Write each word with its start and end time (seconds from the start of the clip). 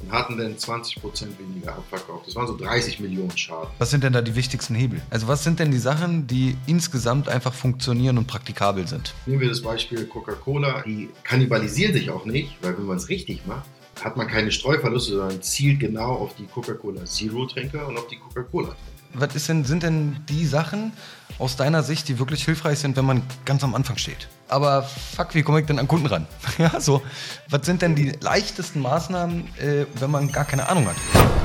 und 0.00 0.10
hatten 0.10 0.38
dann 0.38 0.56
20% 0.56 1.38
weniger 1.38 1.74
abverkauft. 1.74 2.26
Das 2.26 2.34
waren 2.34 2.46
so 2.46 2.56
30 2.56 3.00
Millionen 3.00 3.36
Schaden. 3.36 3.68
Was 3.78 3.90
sind 3.90 4.04
denn 4.04 4.12
da 4.12 4.22
die 4.22 4.34
wichtigsten 4.34 4.74
Hebel? 4.74 5.02
Also 5.10 5.28
was 5.28 5.44
sind 5.44 5.60
denn 5.60 5.70
die 5.70 5.78
Sachen, 5.78 6.26
die 6.26 6.56
insgesamt 6.66 7.28
einfach 7.28 7.52
funktionieren 7.52 8.16
und 8.18 8.26
praktikabel 8.26 8.86
sind? 8.86 9.14
Nehmen 9.26 9.40
wir 9.40 9.48
das 9.48 9.62
Beispiel 9.62 10.06
Coca-Cola. 10.06 10.82
Die 10.86 11.10
kannibalisieren 11.24 11.92
sich 11.92 12.10
auch 12.10 12.24
nicht, 12.24 12.56
weil 12.62 12.76
wenn 12.78 12.86
man 12.86 12.96
es 12.96 13.08
richtig 13.08 13.46
macht, 13.46 13.68
hat 14.02 14.16
man 14.16 14.26
keine 14.26 14.50
Streuverluste, 14.50 15.12
sondern 15.12 15.42
zielt 15.42 15.80
genau 15.80 16.12
auf 16.12 16.34
die 16.36 16.46
Coca-Cola 16.46 17.04
Zero-Trinker 17.04 17.86
und 17.86 17.98
auf 17.98 18.06
die 18.08 18.16
Coca-Cola-Trinker. 18.16 18.76
Was 19.14 19.46
denn, 19.46 19.64
sind 19.64 19.82
denn 19.82 20.16
die 20.30 20.46
Sachen 20.46 20.92
aus 21.38 21.56
deiner 21.56 21.82
Sicht, 21.82 22.08
die 22.08 22.18
wirklich 22.18 22.44
hilfreich 22.44 22.78
sind, 22.78 22.96
wenn 22.96 23.04
man 23.04 23.22
ganz 23.44 23.64
am 23.64 23.74
Anfang 23.74 23.96
steht? 23.96 24.28
Aber 24.48 24.82
fuck, 24.82 25.34
wie 25.34 25.42
komme 25.42 25.60
ich 25.60 25.66
denn 25.66 25.78
an 25.78 25.88
Kunden 25.88 26.06
ran? 26.06 26.26
ja, 26.58 26.80
so. 26.80 27.02
Was 27.48 27.66
sind 27.66 27.82
denn 27.82 27.94
die 27.94 28.12
leichtesten 28.20 28.80
Maßnahmen, 28.80 29.48
äh, 29.58 29.86
wenn 29.98 30.10
man 30.10 30.30
gar 30.30 30.44
keine 30.44 30.68
Ahnung 30.68 30.86
hat? 30.86 31.41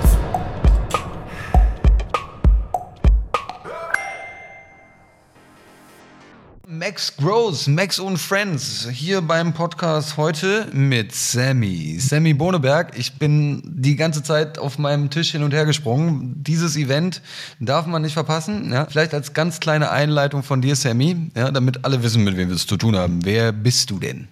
Max 6.77 7.17
Gross, 7.17 7.67
Max 7.67 7.97
und 7.97 8.17
Friends, 8.17 8.87
hier 8.91 9.21
beim 9.21 9.53
Podcast 9.53 10.15
heute 10.15 10.67
mit 10.73 11.11
Sammy. 11.11 11.97
Sammy 11.99 12.35
Boneberg, 12.35 12.95
ich 12.95 13.17
bin 13.17 13.63
die 13.65 13.95
ganze 13.95 14.21
Zeit 14.21 14.59
auf 14.59 14.77
meinem 14.77 15.09
Tisch 15.09 15.31
hin 15.31 15.41
und 15.41 15.55
her 15.55 15.65
gesprungen. 15.65 16.35
Dieses 16.43 16.77
Event 16.77 17.23
darf 17.59 17.87
man 17.87 18.03
nicht 18.03 18.13
verpassen. 18.13 18.71
Ja? 18.71 18.85
Vielleicht 18.85 19.15
als 19.15 19.33
ganz 19.33 19.59
kleine 19.59 19.89
Einleitung 19.89 20.43
von 20.43 20.61
dir, 20.61 20.75
Sammy, 20.75 21.31
ja, 21.35 21.49
damit 21.49 21.83
alle 21.83 22.03
wissen, 22.03 22.23
mit 22.23 22.37
wem 22.37 22.49
wir 22.49 22.55
es 22.55 22.67
zu 22.67 22.77
tun 22.77 22.95
haben. 22.95 23.25
Wer 23.25 23.51
bist 23.53 23.89
du 23.89 23.97
denn? 23.97 24.27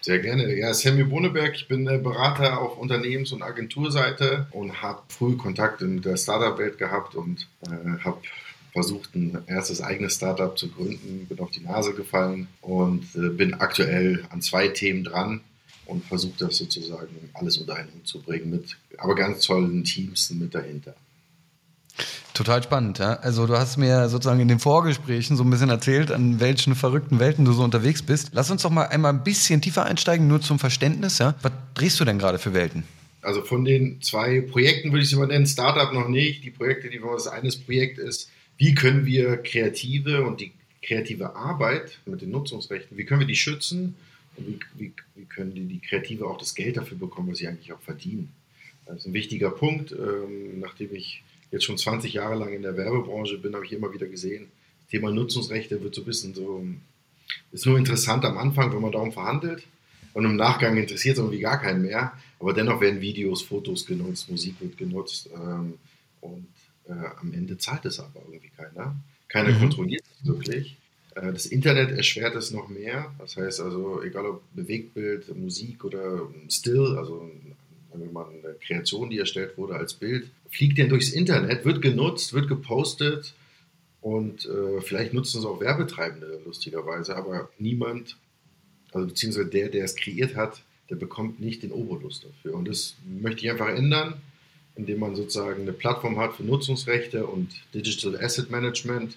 Sehr 0.00 0.20
gerne. 0.20 0.54
Ja, 0.54 0.72
Sammy 0.72 1.04
Boneberg, 1.04 1.54
ich 1.54 1.68
bin 1.68 1.84
Berater 1.84 2.60
auf 2.60 2.78
Unternehmens- 2.78 3.32
und 3.32 3.42
Agenturseite 3.42 4.46
und 4.52 4.80
habe 4.80 5.02
früh 5.08 5.36
Kontakt 5.36 5.82
in 5.82 6.00
der 6.00 6.16
Startup-Welt 6.16 6.78
gehabt 6.78 7.14
und 7.14 7.46
äh, 7.66 8.02
habe 8.02 8.18
versucht, 8.74 9.14
ein 9.14 9.38
erstes 9.46 9.80
eigenes 9.80 10.16
Startup 10.16 10.58
zu 10.58 10.68
gründen, 10.68 11.26
bin 11.28 11.38
auf 11.38 11.52
die 11.52 11.60
Nase 11.60 11.94
gefallen 11.94 12.48
und 12.60 13.04
äh, 13.14 13.28
bin 13.28 13.54
aktuell 13.54 14.26
an 14.30 14.42
zwei 14.42 14.66
Themen 14.66 15.04
dran 15.04 15.40
und 15.86 16.04
versuche 16.04 16.34
das 16.40 16.56
sozusagen 16.56 17.30
alles 17.34 17.56
unter 17.56 17.76
einen 17.76 17.88
Hut 17.94 18.06
zu 18.06 18.20
bringen, 18.20 18.50
mit 18.50 18.76
aber 18.98 19.14
ganz 19.14 19.46
tollen 19.46 19.84
Teams 19.84 20.28
mit 20.30 20.54
dahinter. 20.54 20.94
Total 22.34 22.60
spannend, 22.64 22.98
ja. 22.98 23.14
Also 23.20 23.46
du 23.46 23.56
hast 23.56 23.76
mir 23.76 24.08
sozusagen 24.08 24.40
in 24.40 24.48
den 24.48 24.58
Vorgesprächen 24.58 25.36
so 25.36 25.44
ein 25.44 25.50
bisschen 25.50 25.70
erzählt, 25.70 26.10
an 26.10 26.40
welchen 26.40 26.74
verrückten 26.74 27.20
Welten 27.20 27.44
du 27.44 27.52
so 27.52 27.62
unterwegs 27.62 28.02
bist. 28.02 28.30
Lass 28.32 28.50
uns 28.50 28.62
doch 28.62 28.70
mal 28.70 28.86
einmal 28.86 29.12
ein 29.12 29.22
bisschen 29.22 29.60
tiefer 29.60 29.84
einsteigen, 29.84 30.26
nur 30.26 30.40
zum 30.40 30.58
Verständnis, 30.58 31.18
ja. 31.18 31.36
Was 31.42 31.52
drehst 31.74 32.00
du 32.00 32.04
denn 32.04 32.18
gerade 32.18 32.40
für 32.40 32.52
Welten? 32.52 32.82
Also 33.22 33.42
von 33.42 33.64
den 33.64 34.02
zwei 34.02 34.40
Projekten 34.40 34.90
würde 34.90 35.02
ich 35.02 35.10
es 35.10 35.12
immer 35.12 35.28
nennen, 35.28 35.46
Startup 35.46 35.92
noch 35.92 36.08
nicht. 36.08 36.42
Die 36.42 36.50
Projekte, 36.50 36.90
die 36.90 37.00
das 37.00 37.28
eines 37.28 37.56
Projekt 37.56 37.98
ist, 37.98 38.30
wie 38.58 38.74
können 38.74 39.06
wir 39.06 39.36
Kreative 39.38 40.24
und 40.24 40.40
die 40.40 40.52
kreative 40.82 41.34
Arbeit 41.34 41.98
mit 42.06 42.20
den 42.20 42.30
Nutzungsrechten, 42.30 42.96
wie 42.96 43.04
können 43.04 43.20
wir 43.20 43.26
die 43.26 43.36
schützen 43.36 43.96
und 44.36 44.46
wie, 44.46 44.58
wie, 44.74 44.92
wie 45.14 45.24
können 45.24 45.54
die, 45.54 45.64
die 45.64 45.80
Kreative 45.80 46.26
auch 46.26 46.38
das 46.38 46.54
Geld 46.54 46.76
dafür 46.76 46.98
bekommen, 46.98 47.30
was 47.30 47.38
sie 47.38 47.48
eigentlich 47.48 47.72
auch 47.72 47.80
verdienen. 47.80 48.30
Das 48.86 48.98
ist 48.98 49.06
ein 49.06 49.14
wichtiger 49.14 49.50
Punkt. 49.50 49.92
Ähm, 49.92 50.60
nachdem 50.60 50.94
ich 50.94 51.22
jetzt 51.50 51.64
schon 51.64 51.78
20 51.78 52.12
Jahre 52.12 52.34
lang 52.34 52.52
in 52.52 52.62
der 52.62 52.76
Werbebranche 52.76 53.38
bin, 53.38 53.54
habe 53.54 53.64
ich 53.64 53.72
immer 53.72 53.92
wieder 53.92 54.06
gesehen, 54.06 54.48
das 54.80 54.90
Thema 54.90 55.10
Nutzungsrechte 55.10 55.82
wird 55.82 55.94
so 55.94 56.02
ein 56.02 56.04
bisschen 56.04 56.34
so, 56.34 56.66
ist 57.52 57.66
nur 57.66 57.78
interessant 57.78 58.24
am 58.24 58.36
Anfang, 58.36 58.72
wenn 58.72 58.82
man 58.82 58.92
darum 58.92 59.12
verhandelt. 59.12 59.64
Und 60.12 60.24
im 60.24 60.36
Nachgang 60.36 60.76
interessiert 60.76 61.14
es 61.14 61.18
irgendwie 61.18 61.40
gar 61.40 61.60
keinen 61.60 61.82
mehr. 61.82 62.12
Aber 62.38 62.52
dennoch 62.52 62.80
werden 62.80 63.00
Videos, 63.00 63.42
Fotos 63.42 63.86
genutzt, 63.86 64.30
Musik 64.30 64.54
wird 64.60 64.76
genutzt. 64.76 65.28
Ähm, 65.34 65.74
und 66.20 66.46
äh, 66.88 66.92
am 66.92 67.32
Ende 67.32 67.58
zahlt 67.58 67.84
es 67.84 68.00
aber 68.00 68.22
irgendwie 68.26 68.50
keiner. 68.56 68.96
Keiner 69.28 69.52
mhm. 69.52 69.60
kontrolliert 69.60 70.04
es 70.20 70.26
wirklich. 70.26 70.76
Äh, 71.14 71.32
das 71.32 71.46
Internet 71.46 71.90
erschwert 71.90 72.34
es 72.36 72.50
noch 72.50 72.68
mehr. 72.68 73.14
Das 73.18 73.36
heißt 73.36 73.60
also, 73.60 74.02
egal 74.02 74.26
ob 74.26 74.42
Bewegtbild, 74.54 75.36
Musik 75.36 75.84
oder 75.84 76.28
Still, 76.48 76.96
also 76.98 77.30
wenn 77.92 78.12
man 78.12 78.26
eine 78.26 78.54
Kreation, 78.54 79.10
die 79.10 79.18
erstellt 79.18 79.56
wurde 79.56 79.76
als 79.76 79.94
Bild, 79.94 80.30
fliegt 80.50 80.78
denn 80.78 80.88
durchs 80.88 81.10
Internet, 81.10 81.64
wird 81.64 81.80
genutzt, 81.80 82.32
wird 82.32 82.48
gepostet 82.48 83.34
und 84.00 84.46
äh, 84.46 84.80
vielleicht 84.80 85.14
nutzen 85.14 85.38
es 85.38 85.46
auch 85.46 85.60
Werbetreibende 85.60 86.40
lustigerweise, 86.44 87.16
aber 87.16 87.48
niemand, 87.58 88.16
also 88.92 89.06
beziehungsweise 89.06 89.48
der, 89.48 89.68
der 89.68 89.84
es 89.84 89.96
kreiert 89.96 90.34
hat, 90.34 90.62
der 90.90 90.96
bekommt 90.96 91.40
nicht 91.40 91.62
den 91.62 91.72
Obolus 91.72 92.20
dafür. 92.20 92.54
Und 92.54 92.68
das 92.68 92.96
möchte 93.06 93.44
ich 93.44 93.50
einfach 93.50 93.68
ändern 93.68 94.20
indem 94.76 94.98
man 94.98 95.14
sozusagen 95.14 95.62
eine 95.62 95.72
Plattform 95.72 96.18
hat 96.18 96.34
für 96.34 96.44
Nutzungsrechte 96.44 97.26
und 97.26 97.48
Digital 97.74 98.22
Asset 98.22 98.50
Management. 98.50 99.16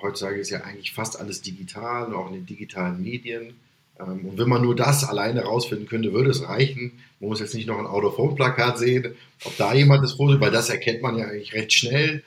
Heutzutage 0.00 0.40
ist 0.40 0.50
ja 0.50 0.62
eigentlich 0.62 0.92
fast 0.92 1.18
alles 1.18 1.40
digital, 1.40 2.14
auch 2.14 2.28
in 2.28 2.34
den 2.34 2.46
digitalen 2.46 3.02
Medien. 3.02 3.54
Ähm, 3.98 4.26
und 4.26 4.38
wenn 4.38 4.48
man 4.48 4.62
nur 4.62 4.76
das 4.76 5.04
alleine 5.04 5.42
rausfinden 5.42 5.88
könnte, 5.88 6.12
würde 6.12 6.30
es 6.30 6.46
reichen. 6.46 6.92
Man 7.20 7.30
muss 7.30 7.40
jetzt 7.40 7.54
nicht 7.54 7.66
noch 7.66 7.78
ein 7.78 7.86
Out-of-Home-Plakat 7.86 8.78
sehen, 8.78 9.14
ob 9.44 9.56
da 9.56 9.74
jemand 9.74 10.04
das 10.04 10.12
Foto, 10.12 10.38
weil 10.40 10.50
das 10.50 10.68
erkennt 10.68 11.02
man 11.02 11.16
ja 11.16 11.26
eigentlich 11.26 11.54
recht 11.54 11.72
schnell. 11.72 12.22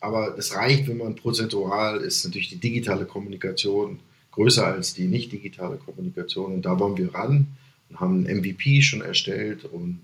Aber 0.00 0.36
es 0.36 0.54
reicht, 0.54 0.86
wenn 0.86 0.98
man 0.98 1.14
prozentual 1.14 2.02
ist, 2.02 2.24
natürlich 2.24 2.50
die 2.50 2.60
digitale 2.60 3.06
Kommunikation 3.06 4.00
größer 4.32 4.66
als 4.66 4.92
die 4.92 5.06
nicht 5.06 5.32
digitale 5.32 5.76
Kommunikation. 5.76 6.52
Und 6.52 6.62
da 6.66 6.78
wollen 6.78 6.98
wir 6.98 7.14
ran 7.14 7.46
und 7.88 8.00
haben 8.00 8.24
ein 8.24 8.38
MVP 8.40 8.82
schon 8.82 9.00
erstellt 9.00 9.64
und 9.64 10.00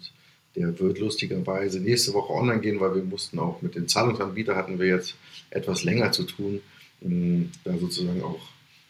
der 0.56 0.78
wird 0.78 0.98
lustigerweise 0.98 1.80
nächste 1.80 2.12
Woche 2.12 2.32
online 2.32 2.60
gehen, 2.60 2.80
weil 2.80 2.94
wir 2.94 3.04
mussten 3.04 3.38
auch 3.38 3.62
mit 3.62 3.74
den 3.74 3.88
Zahlungsanbietern 3.88 4.56
hatten 4.56 4.78
wir 4.78 4.86
jetzt 4.86 5.16
etwas 5.50 5.84
länger 5.84 6.12
zu 6.12 6.24
tun. 6.24 6.60
Ähm, 7.02 7.50
da 7.64 7.76
sozusagen 7.78 8.22
auch 8.22 8.40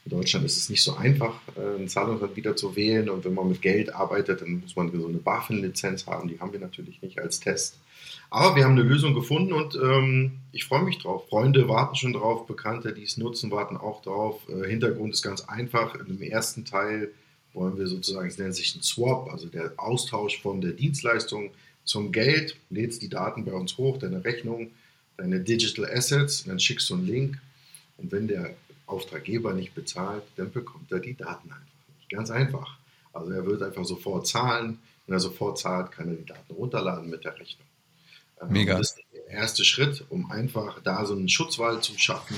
in 0.06 0.10
Deutschland 0.12 0.46
ist 0.46 0.56
es 0.56 0.70
nicht 0.70 0.82
so 0.82 0.96
einfach, 0.96 1.40
äh, 1.56 1.76
einen 1.76 1.88
Zahlungsanbieter 1.88 2.56
zu 2.56 2.74
wählen. 2.74 3.10
Und 3.10 3.24
wenn 3.24 3.34
man 3.34 3.48
mit 3.48 3.60
Geld 3.60 3.94
arbeitet, 3.94 4.40
dann 4.40 4.60
muss 4.60 4.74
man 4.74 4.90
so 4.98 5.06
eine 5.06 5.18
BaFin-Lizenz 5.18 6.06
haben. 6.06 6.28
Die 6.28 6.40
haben 6.40 6.52
wir 6.52 6.60
natürlich 6.60 7.02
nicht 7.02 7.18
als 7.18 7.40
Test. 7.40 7.78
Aber 8.30 8.56
wir 8.56 8.64
haben 8.64 8.72
eine 8.72 8.82
Lösung 8.82 9.14
gefunden 9.14 9.52
und 9.52 9.74
ähm, 9.74 10.38
ich 10.52 10.64
freue 10.64 10.84
mich 10.84 10.98
drauf. 10.98 11.28
Freunde 11.28 11.68
warten 11.68 11.96
schon 11.96 12.12
drauf, 12.12 12.46
Bekannte, 12.46 12.92
die 12.92 13.02
es 13.02 13.16
nutzen, 13.16 13.50
warten 13.50 13.76
auch 13.76 14.02
drauf. 14.02 14.40
Äh, 14.48 14.68
Hintergrund 14.68 15.12
ist 15.12 15.22
ganz 15.22 15.42
einfach. 15.42 15.94
Im 15.96 16.22
ersten 16.22 16.64
Teil 16.64 17.10
wollen 17.52 17.78
wir 17.78 17.86
sozusagen, 17.86 18.28
es 18.28 18.38
nennt 18.38 18.54
sich 18.54 18.74
ein 18.74 18.82
Swap, 18.82 19.30
also 19.30 19.46
der 19.46 19.72
Austausch 19.76 20.40
von 20.40 20.60
der 20.60 20.72
Dienstleistung 20.72 21.50
zum 21.84 22.12
Geld, 22.12 22.56
lädst 22.70 23.02
die 23.02 23.08
Daten 23.08 23.44
bei 23.44 23.52
uns 23.52 23.76
hoch, 23.76 23.98
deine 23.98 24.24
Rechnung, 24.24 24.70
deine 25.16 25.40
Digital 25.40 25.90
Assets, 25.90 26.42
und 26.42 26.48
dann 26.48 26.60
schickst 26.60 26.88
du 26.90 26.94
einen 26.94 27.06
Link 27.06 27.38
und 27.96 28.12
wenn 28.12 28.28
der 28.28 28.54
Auftraggeber 28.86 29.52
nicht 29.52 29.74
bezahlt, 29.74 30.22
dann 30.36 30.50
bekommt 30.50 30.90
er 30.90 31.00
die 31.00 31.14
Daten 31.14 31.50
einfach 31.50 31.88
nicht. 31.98 32.10
Ganz 32.10 32.30
einfach. 32.30 32.76
Also 33.12 33.32
er 33.32 33.46
wird 33.46 33.62
einfach 33.62 33.84
sofort 33.84 34.26
zahlen. 34.26 34.78
Wenn 35.06 35.16
er 35.16 35.20
sofort 35.20 35.58
zahlt, 35.58 35.92
kann 35.92 36.08
er 36.08 36.14
die 36.14 36.26
Daten 36.26 36.52
runterladen 36.52 37.08
mit 37.08 37.24
der 37.24 37.38
Rechnung. 37.38 37.66
Ähm, 38.40 38.52
Mega. 38.52 38.78
Das 38.78 38.90
ist 38.90 39.02
der 39.12 39.26
erste 39.28 39.64
Schritt, 39.64 40.04
um 40.08 40.30
einfach 40.30 40.80
da 40.82 41.04
so 41.04 41.14
einen 41.14 41.28
Schutzwall 41.28 41.80
zu 41.82 41.96
schaffen. 41.98 42.36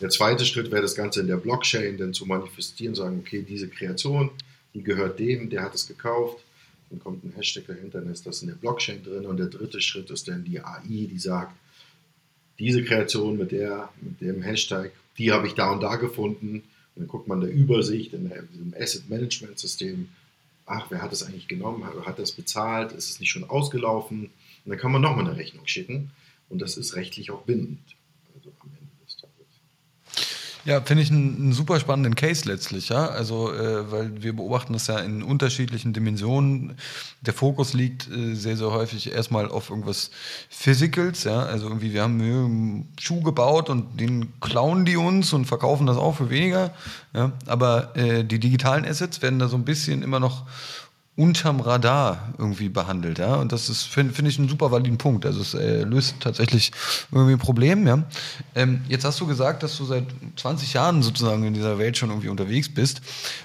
Der 0.00 0.10
zweite 0.10 0.44
Schritt 0.44 0.70
wäre 0.70 0.82
das 0.82 0.94
Ganze 0.94 1.20
in 1.20 1.26
der 1.26 1.36
Blockchain 1.36 1.96
dann 1.96 2.12
zu 2.12 2.26
manifestieren, 2.26 2.94
sagen, 2.94 3.18
okay, 3.24 3.44
diese 3.46 3.68
Kreation 3.68 4.30
die 4.76 4.82
gehört 4.82 5.18
dem, 5.18 5.48
der 5.48 5.62
hat 5.62 5.74
es 5.74 5.88
gekauft. 5.88 6.44
Dann 6.90 7.00
kommt 7.00 7.24
ein 7.24 7.32
Hashtag 7.34 7.66
dahinter, 7.66 8.00
dann 8.02 8.12
ist 8.12 8.26
das 8.26 8.42
in 8.42 8.48
der 8.48 8.56
Blockchain 8.56 9.02
drin. 9.02 9.24
Und 9.24 9.38
der 9.38 9.46
dritte 9.46 9.80
Schritt 9.80 10.10
ist 10.10 10.28
dann 10.28 10.44
die 10.44 10.60
AI, 10.60 10.82
die 10.86 11.18
sagt, 11.18 11.56
diese 12.58 12.84
Kreation 12.84 13.38
mit, 13.38 13.52
der, 13.52 13.88
mit 14.02 14.20
dem 14.20 14.42
Hashtag, 14.42 14.92
die 15.16 15.32
habe 15.32 15.46
ich 15.46 15.54
da 15.54 15.72
und 15.72 15.80
da 15.80 15.96
gefunden. 15.96 16.56
Und 16.56 16.64
dann 16.94 17.08
guckt 17.08 17.26
man 17.26 17.40
der 17.40 17.50
Übersicht 17.50 18.12
in 18.12 18.30
diesem 18.52 18.74
Asset 18.78 19.08
Management 19.08 19.58
System, 19.58 20.10
ach, 20.66 20.90
wer 20.90 21.00
hat 21.00 21.10
das 21.10 21.22
eigentlich 21.22 21.48
genommen, 21.48 21.84
hat 22.04 22.18
das 22.18 22.32
bezahlt, 22.32 22.92
ist 22.92 23.08
es 23.08 23.18
nicht 23.18 23.30
schon 23.30 23.44
ausgelaufen? 23.44 24.24
Und 24.64 24.70
dann 24.70 24.78
kann 24.78 24.92
man 24.92 25.00
nochmal 25.00 25.26
eine 25.26 25.38
Rechnung 25.38 25.66
schicken. 25.66 26.10
Und 26.50 26.60
das 26.60 26.76
ist 26.76 26.96
rechtlich 26.96 27.30
auch 27.30 27.42
bindend. 27.42 27.95
Ja, 30.66 30.80
finde 30.80 31.04
ich 31.04 31.12
einen, 31.12 31.36
einen, 31.36 31.52
super 31.52 31.78
spannenden 31.78 32.16
Case 32.16 32.48
letztlich, 32.48 32.88
ja. 32.88 33.06
Also, 33.06 33.54
äh, 33.54 33.90
weil 33.92 34.20
wir 34.20 34.34
beobachten 34.34 34.72
das 34.72 34.88
ja 34.88 34.98
in 34.98 35.22
unterschiedlichen 35.22 35.92
Dimensionen. 35.92 36.76
Der 37.20 37.34
Fokus 37.34 37.72
liegt 37.72 38.10
äh, 38.10 38.34
sehr, 38.34 38.56
sehr 38.56 38.72
häufig 38.72 39.12
erstmal 39.12 39.48
auf 39.48 39.70
irgendwas 39.70 40.10
Physicals, 40.50 41.22
ja. 41.22 41.44
Also 41.44 41.68
irgendwie, 41.68 41.92
wir 41.92 42.02
haben 42.02 42.20
einen 42.20 42.92
Schuh 43.00 43.20
gebaut 43.20 43.70
und 43.70 44.00
den 44.00 44.32
klauen 44.40 44.84
die 44.84 44.96
uns 44.96 45.32
und 45.32 45.44
verkaufen 45.44 45.86
das 45.86 45.96
auch 45.96 46.16
für 46.16 46.30
weniger. 46.30 46.74
Ja. 47.14 47.30
Aber 47.46 47.96
äh, 47.96 48.24
die 48.24 48.40
digitalen 48.40 48.84
Assets 48.84 49.22
werden 49.22 49.38
da 49.38 49.46
so 49.46 49.56
ein 49.56 49.64
bisschen 49.64 50.02
immer 50.02 50.18
noch 50.18 50.46
unterm 51.16 51.60
Radar 51.60 52.34
irgendwie 52.36 52.68
behandelt, 52.68 53.18
ja. 53.18 53.36
Und 53.36 53.50
das 53.50 53.70
ist, 53.70 53.84
finde 53.84 54.12
find 54.12 54.28
ich, 54.28 54.38
einen 54.38 54.50
super 54.50 54.70
validen 54.70 54.98
Punkt. 54.98 55.24
Also 55.24 55.40
es 55.40 55.54
äh, 55.54 55.82
löst 55.82 56.16
tatsächlich 56.20 56.72
irgendwie 57.10 57.32
ein 57.32 57.38
Problem, 57.38 57.86
ja. 57.86 58.04
Ähm, 58.54 58.82
jetzt 58.88 59.06
hast 59.06 59.18
du 59.20 59.26
gesagt, 59.26 59.62
dass 59.62 59.78
du 59.78 59.86
seit 59.86 60.04
20 60.36 60.74
Jahren 60.74 61.02
sozusagen 61.02 61.44
in 61.44 61.54
dieser 61.54 61.78
Welt 61.78 61.96
schon 61.96 62.10
irgendwie 62.10 62.28
unterwegs 62.28 62.68
bist. 62.68 63.00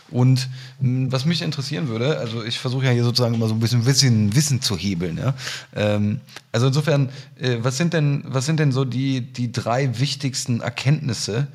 Und 0.09 0.49
mh, 0.81 0.87
hm, 0.87 1.11
was 1.13 1.25
mich 1.25 1.41
interessieren 1.41 1.87
würde, 1.87 2.17
also 2.17 2.43
ich 2.43 2.59
versuche 2.59 2.85
ja 2.85 2.91
hier 2.91 3.05
sozusagen 3.05 3.35
immer 3.35 3.47
so 3.47 3.53
ein 3.53 3.61
bisschen 3.61 3.85
Wissen, 3.85 4.35
Wissen 4.35 4.61
zu 4.61 4.75
hebeln, 4.75 5.17
ja. 5.17 5.33
Ähm, 5.73 6.19
also 6.51 6.67
insofern, 6.67 7.07
äh, 7.39 7.59
was 7.61 7.77
sind 7.77 7.93
denn, 7.93 8.25
was 8.27 8.45
sind 8.45 8.59
denn 8.59 8.73
so 8.73 8.83
die, 8.83 9.21
die 9.21 9.53
drei 9.53 9.97
wichtigsten 9.97 10.59
Erkenntnisse, 10.59 11.47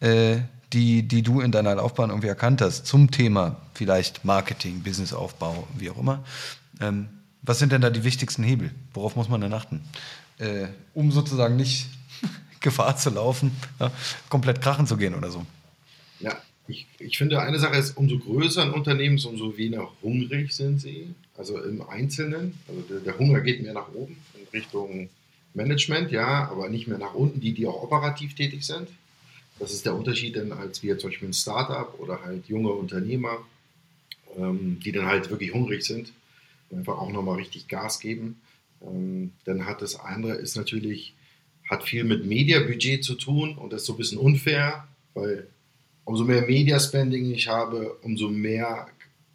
äh, 0.00 0.38
die, 0.72 1.02
die 1.02 1.22
du 1.22 1.40
in 1.40 1.52
deiner 1.52 1.74
Laufbahn 1.74 2.10
irgendwie 2.10 2.28
erkannt 2.28 2.60
hast 2.60 2.86
zum 2.86 3.10
Thema 3.10 3.56
vielleicht 3.74 4.24
Marketing, 4.24 4.82
Businessaufbau, 4.82 5.66
wie 5.76 5.90
auch 5.90 5.98
immer. 5.98 6.24
Ähm, 6.80 7.08
was 7.42 7.58
sind 7.58 7.72
denn 7.72 7.80
da 7.80 7.90
die 7.90 8.04
wichtigsten 8.04 8.42
Hebel? 8.42 8.70
Worauf 8.92 9.16
muss 9.16 9.28
man 9.28 9.40
denn 9.40 9.52
achten? 9.52 9.82
Äh, 10.38 10.66
um 10.94 11.10
sozusagen 11.10 11.56
nicht 11.56 11.88
Gefahr 12.60 12.96
zu 12.96 13.10
laufen, 13.10 13.52
ja, 13.80 13.90
komplett 14.28 14.60
krachen 14.60 14.86
zu 14.86 14.96
gehen 14.96 15.14
oder 15.14 15.30
so. 15.30 15.46
Ja, 16.20 16.36
ich, 16.66 16.86
ich 16.98 17.16
finde, 17.16 17.40
eine 17.40 17.58
Sache 17.58 17.76
ist, 17.76 17.96
umso 17.96 18.18
größer 18.18 18.62
ein 18.62 18.72
Unternehmen 18.72 19.16
ist, 19.16 19.24
umso 19.24 19.56
weniger 19.56 19.88
hungrig 20.02 20.52
sind 20.52 20.80
sie. 20.80 21.14
Also 21.36 21.62
im 21.62 21.80
Einzelnen. 21.82 22.58
Also 22.68 22.82
der, 22.82 23.00
der 23.00 23.18
Hunger 23.18 23.40
geht 23.40 23.62
mehr 23.62 23.72
nach 23.72 23.88
oben 23.94 24.16
in 24.34 24.46
Richtung 24.52 25.08
Management, 25.54 26.10
ja, 26.10 26.48
aber 26.50 26.68
nicht 26.68 26.86
mehr 26.86 26.98
nach 26.98 27.14
unten, 27.14 27.40
die, 27.40 27.52
die 27.52 27.66
auch 27.66 27.82
operativ 27.82 28.34
tätig 28.34 28.66
sind. 28.66 28.88
Das 29.58 29.72
ist 29.72 29.84
der 29.84 29.94
Unterschied 29.94 30.36
dann, 30.36 30.52
als 30.52 30.82
wir 30.82 30.98
zum 30.98 31.10
Beispiel 31.10 31.28
ein 31.28 31.34
Startup 31.34 31.98
oder 31.98 32.22
halt 32.22 32.46
junge 32.46 32.70
Unternehmer, 32.70 33.38
ähm, 34.36 34.78
die 34.84 34.92
dann 34.92 35.06
halt 35.06 35.30
wirklich 35.30 35.52
hungrig 35.52 35.84
sind 35.84 36.12
und 36.70 36.78
einfach 36.78 36.98
auch 36.98 37.10
nochmal 37.10 37.36
richtig 37.36 37.68
Gas 37.68 37.98
geben. 38.00 38.40
Ähm, 38.82 39.32
dann 39.44 39.66
hat 39.66 39.82
das 39.82 39.98
andere 39.98 40.34
ist 40.34 40.56
natürlich, 40.56 41.14
hat 41.68 41.84
viel 41.84 42.04
mit 42.04 42.24
Mediabudget 42.24 43.04
zu 43.04 43.14
tun 43.14 43.56
und 43.56 43.72
das 43.72 43.82
ist 43.82 43.86
so 43.86 43.94
ein 43.94 43.98
bisschen 43.98 44.18
unfair, 44.18 44.86
weil 45.14 45.48
umso 46.04 46.24
mehr 46.24 46.42
Media-Spending 46.42 47.32
ich 47.32 47.48
habe, 47.48 47.98
umso 48.02 48.28
mehr 48.28 48.88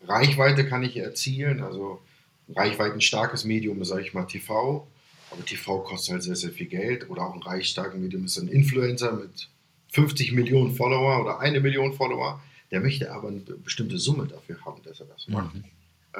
Reichweite 0.07 0.65
kann 0.67 0.83
ich 0.83 0.97
erzielen. 0.97 1.61
Also 1.61 2.01
Reichweite 2.49 2.95
ein 2.95 3.01
starkes 3.01 3.45
Medium, 3.45 3.83
sage 3.83 4.01
ich 4.01 4.13
mal 4.13 4.25
TV. 4.25 4.87
Aber 5.31 5.45
TV 5.45 5.79
kostet 5.79 6.13
halt 6.13 6.23
sehr, 6.23 6.35
sehr 6.35 6.51
viel 6.51 6.67
Geld. 6.67 7.09
Oder 7.09 7.23
auch 7.23 7.33
ein 7.33 7.41
reichstarkes 7.41 7.99
Medium 7.99 8.25
ist 8.25 8.37
ein 8.37 8.47
Influencer 8.47 9.13
mit 9.13 9.49
50 9.93 10.33
Millionen 10.33 10.73
Follower 10.73 11.21
oder 11.21 11.39
eine 11.39 11.59
Million 11.59 11.93
Follower, 11.93 12.41
der 12.71 12.81
möchte 12.81 13.11
aber 13.11 13.29
eine 13.29 13.39
bestimmte 13.39 13.99
Summe 13.99 14.27
dafür 14.27 14.57
haben, 14.65 14.81
dass 14.83 14.99
er 14.99 15.05
das 15.05 15.27
macht. 15.27 15.55
Mhm. 15.55 15.63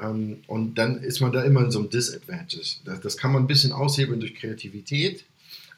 Ähm, 0.01 0.37
und 0.47 0.75
dann 0.75 1.01
ist 1.01 1.19
man 1.19 1.31
da 1.31 1.43
immer 1.43 1.61
in 1.61 1.71
so 1.71 1.79
einem 1.79 1.89
Disadvantage. 1.89 2.77
Das, 2.85 3.01
das, 3.01 3.17
kann 3.17 3.31
man 3.31 3.43
ein 3.43 3.47
bisschen 3.47 3.71
aushebeln 3.71 4.19
durch 4.19 4.35
Kreativität, 4.35 5.25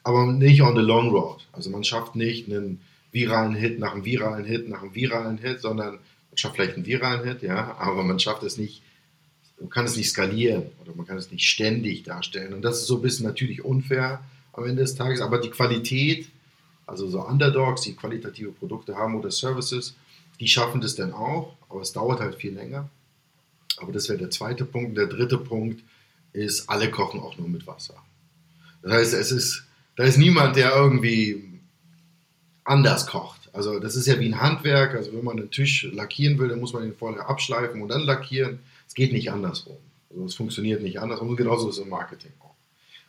aber 0.04 0.26
nicht 0.26 0.62
on 0.62 0.76
the 0.76 0.82
long 0.82 1.08
road. 1.08 1.46
Also 1.52 1.70
man 1.70 1.84
schafft 1.84 2.16
nicht 2.16 2.48
einen 2.48 2.80
viralen 3.12 3.54
Hit 3.54 3.78
nach 3.78 3.94
einem 3.94 4.04
viralen 4.04 4.44
Hit 4.44 4.68
nach 4.68 4.82
einem 4.82 4.94
viralen 4.94 5.38
Hit, 5.38 5.60
sondern 5.60 5.94
man 5.94 6.36
schafft 6.36 6.56
vielleicht 6.56 6.74
einen 6.74 6.86
viralen 6.86 7.26
Hit, 7.26 7.42
ja, 7.42 7.76
aber 7.78 8.04
man 8.04 8.20
schafft 8.20 8.42
es 8.42 8.58
nicht, 8.58 8.82
man 9.58 9.70
kann 9.70 9.86
es 9.86 9.96
nicht 9.96 10.10
skalieren 10.10 10.64
oder 10.82 10.94
man 10.94 11.06
kann 11.06 11.16
es 11.16 11.30
nicht 11.30 11.48
ständig 11.48 12.02
darstellen. 12.02 12.52
Und 12.52 12.62
das 12.62 12.80
ist 12.80 12.86
so 12.86 12.96
ein 12.96 13.02
bisschen 13.02 13.26
natürlich 13.26 13.64
unfair 13.64 14.22
am 14.52 14.64
Ende 14.64 14.82
des 14.82 14.96
Tages, 14.96 15.22
aber 15.22 15.38
die 15.38 15.50
Qualität 15.50 16.28
also 16.86 17.08
so 17.08 17.20
Underdogs, 17.20 17.82
die 17.82 17.94
qualitative 17.94 18.52
Produkte 18.52 18.96
haben 18.96 19.16
oder 19.16 19.30
Services, 19.30 19.96
die 20.40 20.48
schaffen 20.48 20.80
das 20.80 20.94
dann 20.94 21.12
auch, 21.12 21.56
aber 21.68 21.80
es 21.80 21.92
dauert 21.92 22.20
halt 22.20 22.36
viel 22.36 22.54
länger. 22.54 22.88
Aber 23.78 23.92
das 23.92 24.08
wäre 24.08 24.18
der 24.18 24.30
zweite 24.30 24.64
Punkt. 24.64 24.96
Der 24.96 25.06
dritte 25.06 25.38
Punkt 25.38 25.82
ist, 26.32 26.68
alle 26.68 26.90
kochen 26.90 27.20
auch 27.20 27.36
nur 27.36 27.48
mit 27.48 27.66
Wasser. 27.66 27.94
Das 28.82 28.92
heißt, 28.92 29.14
es 29.14 29.32
ist, 29.32 29.64
da 29.96 30.04
ist 30.04 30.16
niemand, 30.16 30.56
der 30.56 30.74
irgendwie 30.74 31.60
anders 32.64 33.06
kocht. 33.06 33.50
Also 33.52 33.80
das 33.80 33.96
ist 33.96 34.06
ja 34.06 34.18
wie 34.20 34.26
ein 34.26 34.40
Handwerk. 34.40 34.94
Also 34.94 35.12
wenn 35.12 35.24
man 35.24 35.38
einen 35.38 35.50
Tisch 35.50 35.88
lackieren 35.92 36.38
will, 36.38 36.48
dann 36.48 36.60
muss 36.60 36.72
man 36.72 36.84
ihn 36.84 36.94
vorher 36.94 37.28
abschleifen 37.28 37.82
und 37.82 37.88
dann 37.88 38.02
lackieren. 38.02 38.60
Es 38.86 38.94
geht 38.94 39.12
nicht 39.12 39.30
andersrum. 39.30 39.76
Also 40.10 40.24
es 40.24 40.34
funktioniert 40.34 40.82
nicht 40.82 41.00
andersrum. 41.00 41.30
Und 41.30 41.36
genauso 41.36 41.68
ist 41.68 41.78
es 41.78 41.82
im 41.82 41.88
Marketing 41.88 42.32
auch. 42.40 42.54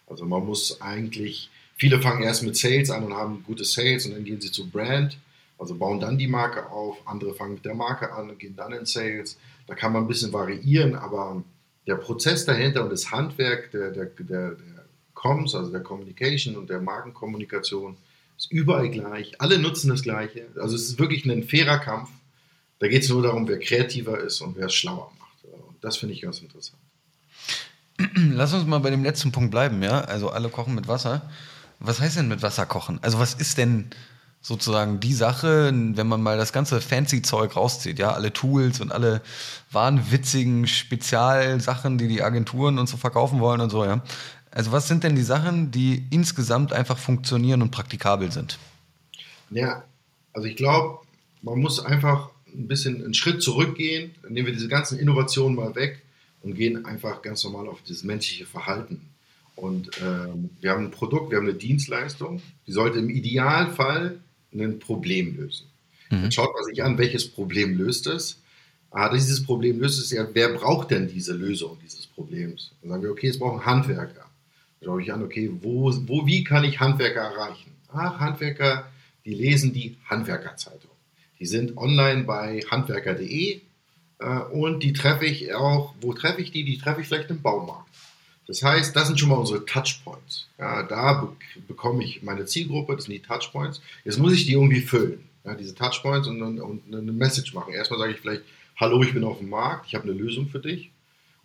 Also 0.07 0.25
man 0.25 0.45
muss 0.45 0.81
eigentlich 0.81 1.49
Viele 1.77 2.01
fangen 2.01 2.23
erst 2.23 2.43
mit 2.43 2.57
Sales 2.57 2.89
an 2.89 3.03
und 3.03 3.13
haben 3.13 3.43
gute 3.43 3.63
Sales 3.63 4.05
und 4.05 4.13
dann 4.13 4.23
gehen 4.23 4.41
sie 4.41 4.51
zu 4.51 4.69
Brand, 4.69 5.17
also 5.59 5.75
bauen 5.75 5.99
dann 5.99 6.17
die 6.17 6.27
Marke 6.27 6.69
auf. 6.71 6.97
Andere 7.05 7.35
fangen 7.35 7.55
mit 7.55 7.65
der 7.65 7.75
Marke 7.75 8.11
an 8.11 8.29
und 8.29 8.39
gehen 8.39 8.55
dann 8.55 8.73
in 8.73 8.85
Sales. 8.85 9.37
Da 9.67 9.75
kann 9.75 9.93
man 9.93 10.03
ein 10.03 10.07
bisschen 10.07 10.33
variieren, 10.33 10.95
aber 10.95 11.43
der 11.85 11.95
Prozess 11.95 12.45
dahinter 12.45 12.83
und 12.83 12.91
das 12.91 13.11
Handwerk 13.11 13.71
der, 13.71 13.91
der, 13.91 14.05
der, 14.05 14.51
der 14.51 14.85
Comms, 15.13 15.55
also 15.55 15.71
der 15.71 15.81
Communication 15.81 16.55
und 16.55 16.69
der 16.69 16.81
Markenkommunikation, 16.81 17.97
ist 18.37 18.51
überall 18.51 18.89
gleich. 18.89 19.39
Alle 19.41 19.57
nutzen 19.57 19.89
das 19.89 20.03
Gleiche. 20.03 20.47
Also 20.59 20.75
es 20.75 20.83
ist 20.83 20.99
wirklich 20.99 21.25
ein 21.25 21.43
fairer 21.43 21.79
Kampf. 21.79 22.09
Da 22.79 22.87
geht 22.87 23.03
es 23.03 23.09
nur 23.09 23.23
darum, 23.23 23.47
wer 23.47 23.59
kreativer 23.59 24.19
ist 24.19 24.41
und 24.41 24.55
wer 24.55 24.67
es 24.67 24.73
schlauer 24.73 25.11
macht. 25.19 25.43
Und 25.45 25.75
das 25.81 25.97
finde 25.97 26.13
ich 26.13 26.21
ganz 26.21 26.39
interessant. 26.39 26.77
Lass 28.15 28.53
uns 28.53 28.65
mal 28.65 28.79
bei 28.79 28.91
dem 28.91 29.03
letzten 29.03 29.31
Punkt 29.31 29.49
bleiben, 29.49 29.81
ja. 29.81 30.01
Also 30.01 30.29
alle 30.29 30.49
kochen 30.49 30.75
mit 30.75 30.87
Wasser. 30.87 31.27
Was 31.79 31.99
heißt 31.99 32.17
denn 32.17 32.27
mit 32.27 32.41
Wasser 32.41 32.65
kochen? 32.65 32.99
Also 33.01 33.19
was 33.19 33.33
ist 33.33 33.57
denn 33.57 33.89
sozusagen 34.41 34.99
die 34.99 35.13
Sache, 35.13 35.71
wenn 35.73 36.07
man 36.07 36.21
mal 36.21 36.37
das 36.37 36.53
ganze 36.53 36.79
fancy 36.79 37.21
Zeug 37.21 37.55
rauszieht, 37.55 37.99
ja, 37.99 38.11
alle 38.11 38.31
Tools 38.31 38.79
und 38.79 38.91
alle 38.91 39.21
wahnwitzigen 39.71 40.67
Spezialsachen, 40.67 41.97
die 41.97 42.07
die 42.07 42.23
Agenturen 42.23 42.79
und 42.79 42.87
so 42.87 42.97
verkaufen 42.97 43.39
wollen 43.39 43.61
und 43.61 43.69
so, 43.69 43.83
ja. 43.83 44.01
Also 44.51 44.71
was 44.71 44.87
sind 44.87 45.03
denn 45.03 45.15
die 45.15 45.23
Sachen, 45.23 45.71
die 45.71 46.07
insgesamt 46.09 46.71
einfach 46.73 46.97
funktionieren 46.97 47.61
und 47.61 47.71
praktikabel 47.71 48.31
sind? 48.31 48.57
Ja, 49.51 49.83
also 50.33 50.47
ich 50.47 50.55
glaube, 50.55 50.99
man 51.41 51.59
muss 51.59 51.83
einfach 51.83 52.29
ein 52.47 52.67
bisschen 52.67 53.03
einen 53.03 53.13
Schritt 53.13 53.43
zurückgehen, 53.43 54.15
nehmen 54.27 54.47
wir 54.47 54.53
diese 54.53 54.67
ganzen 54.67 54.97
Innovationen 54.97 55.55
mal 55.55 55.75
weg 55.75 56.01
und 56.41 56.55
gehen 56.55 56.85
einfach 56.85 57.21
ganz 57.21 57.43
normal 57.43 57.67
auf 57.67 57.79
das 57.87 58.03
menschliche 58.03 58.45
Verhalten 58.45 59.01
und 59.57 59.89
ähm, 60.01 60.51
wir 60.61 60.71
haben 60.71 60.85
ein 60.85 60.91
Produkt, 60.91 61.31
wir 61.31 61.37
haben 61.37 61.47
eine 61.47 61.57
Dienstleistung, 61.57 62.41
die 62.67 62.71
sollte 62.71 62.99
im 62.99 63.09
Idealfall 63.09 64.19
ein 64.53 64.79
Problem 64.79 65.35
lösen. 65.35 65.65
Mhm. 66.11 66.21
Dann 66.21 66.31
schaut 66.31 66.53
man 66.53 66.63
sich 66.63 66.83
an, 66.83 66.97
welches 66.97 67.27
Problem 67.27 67.75
löst 67.75 68.05
es. 68.05 68.39
Ah, 68.91 69.09
dieses 69.09 69.43
Problem 69.43 69.79
löst 69.79 69.99
es 69.99 70.11
ja, 70.11 70.27
wer 70.31 70.49
braucht 70.49 70.91
denn 70.91 71.07
diese 71.07 71.33
Lösung 71.33 71.77
dieses 71.83 72.05
Problems? 72.05 72.71
Dann 72.81 72.91
sagen 72.91 73.03
wir, 73.03 73.11
okay, 73.11 73.27
es 73.27 73.39
brauchen 73.39 73.65
Handwerker. 73.65 74.29
Dann 74.79 74.85
schaue 74.85 75.01
ich 75.01 75.11
an, 75.11 75.23
okay, 75.23 75.51
wo, 75.61 75.91
wo, 76.07 76.27
wie 76.27 76.43
kann 76.43 76.63
ich 76.63 76.79
Handwerker 76.79 77.21
erreichen? 77.21 77.71
Ach, 77.91 78.19
Handwerker, 78.19 78.87
die 79.25 79.33
lesen 79.33 79.73
die 79.73 79.97
Handwerkerzeitung. 80.05 80.91
Die 81.39 81.47
sind 81.47 81.77
online 81.77 82.25
bei 82.25 82.61
handwerker.de 82.69 83.61
äh, 84.19 84.39
und 84.51 84.83
die 84.83 84.93
treffe 84.93 85.25
ich 85.25 85.53
auch, 85.53 85.95
wo 85.99 86.13
treffe 86.13 86.41
ich 86.41 86.51
die? 86.51 86.63
Die 86.63 86.77
treffe 86.77 87.01
ich 87.01 87.07
vielleicht 87.07 87.31
im 87.31 87.41
Baumarkt. 87.41 87.86
Das 88.47 88.63
heißt, 88.63 88.95
das 88.95 89.07
sind 89.07 89.19
schon 89.19 89.29
mal 89.29 89.35
unsere 89.35 89.65
Touchpoints. 89.65 90.47
Ja, 90.57 90.83
da 90.83 91.13
be 91.13 91.35
bekomme 91.67 92.03
ich 92.03 92.23
meine 92.23 92.45
Zielgruppe, 92.45 92.95
das 92.95 93.05
sind 93.05 93.13
die 93.13 93.21
Touchpoints. 93.21 93.81
Jetzt 94.05 94.19
muss 94.19 94.33
ich 94.33 94.45
die 94.45 94.53
irgendwie 94.53 94.81
füllen, 94.81 95.23
ja, 95.43 95.53
diese 95.53 95.75
Touchpoints 95.75 96.27
und, 96.27 96.41
und, 96.41 96.81
eine 96.91 97.11
Message 97.11 97.53
machen. 97.53 97.73
Erstmal 97.73 97.99
sage 97.99 98.13
ich 98.13 98.19
vielleicht, 98.19 98.43
hallo, 98.77 99.03
ich 99.03 99.13
bin 99.13 99.23
auf 99.23 99.39
dem 99.39 99.49
Markt, 99.49 99.87
ich 99.87 99.95
habe 99.95 100.05
eine 100.05 100.13
Lösung 100.13 100.47
für 100.47 100.59
dich. 100.59 100.91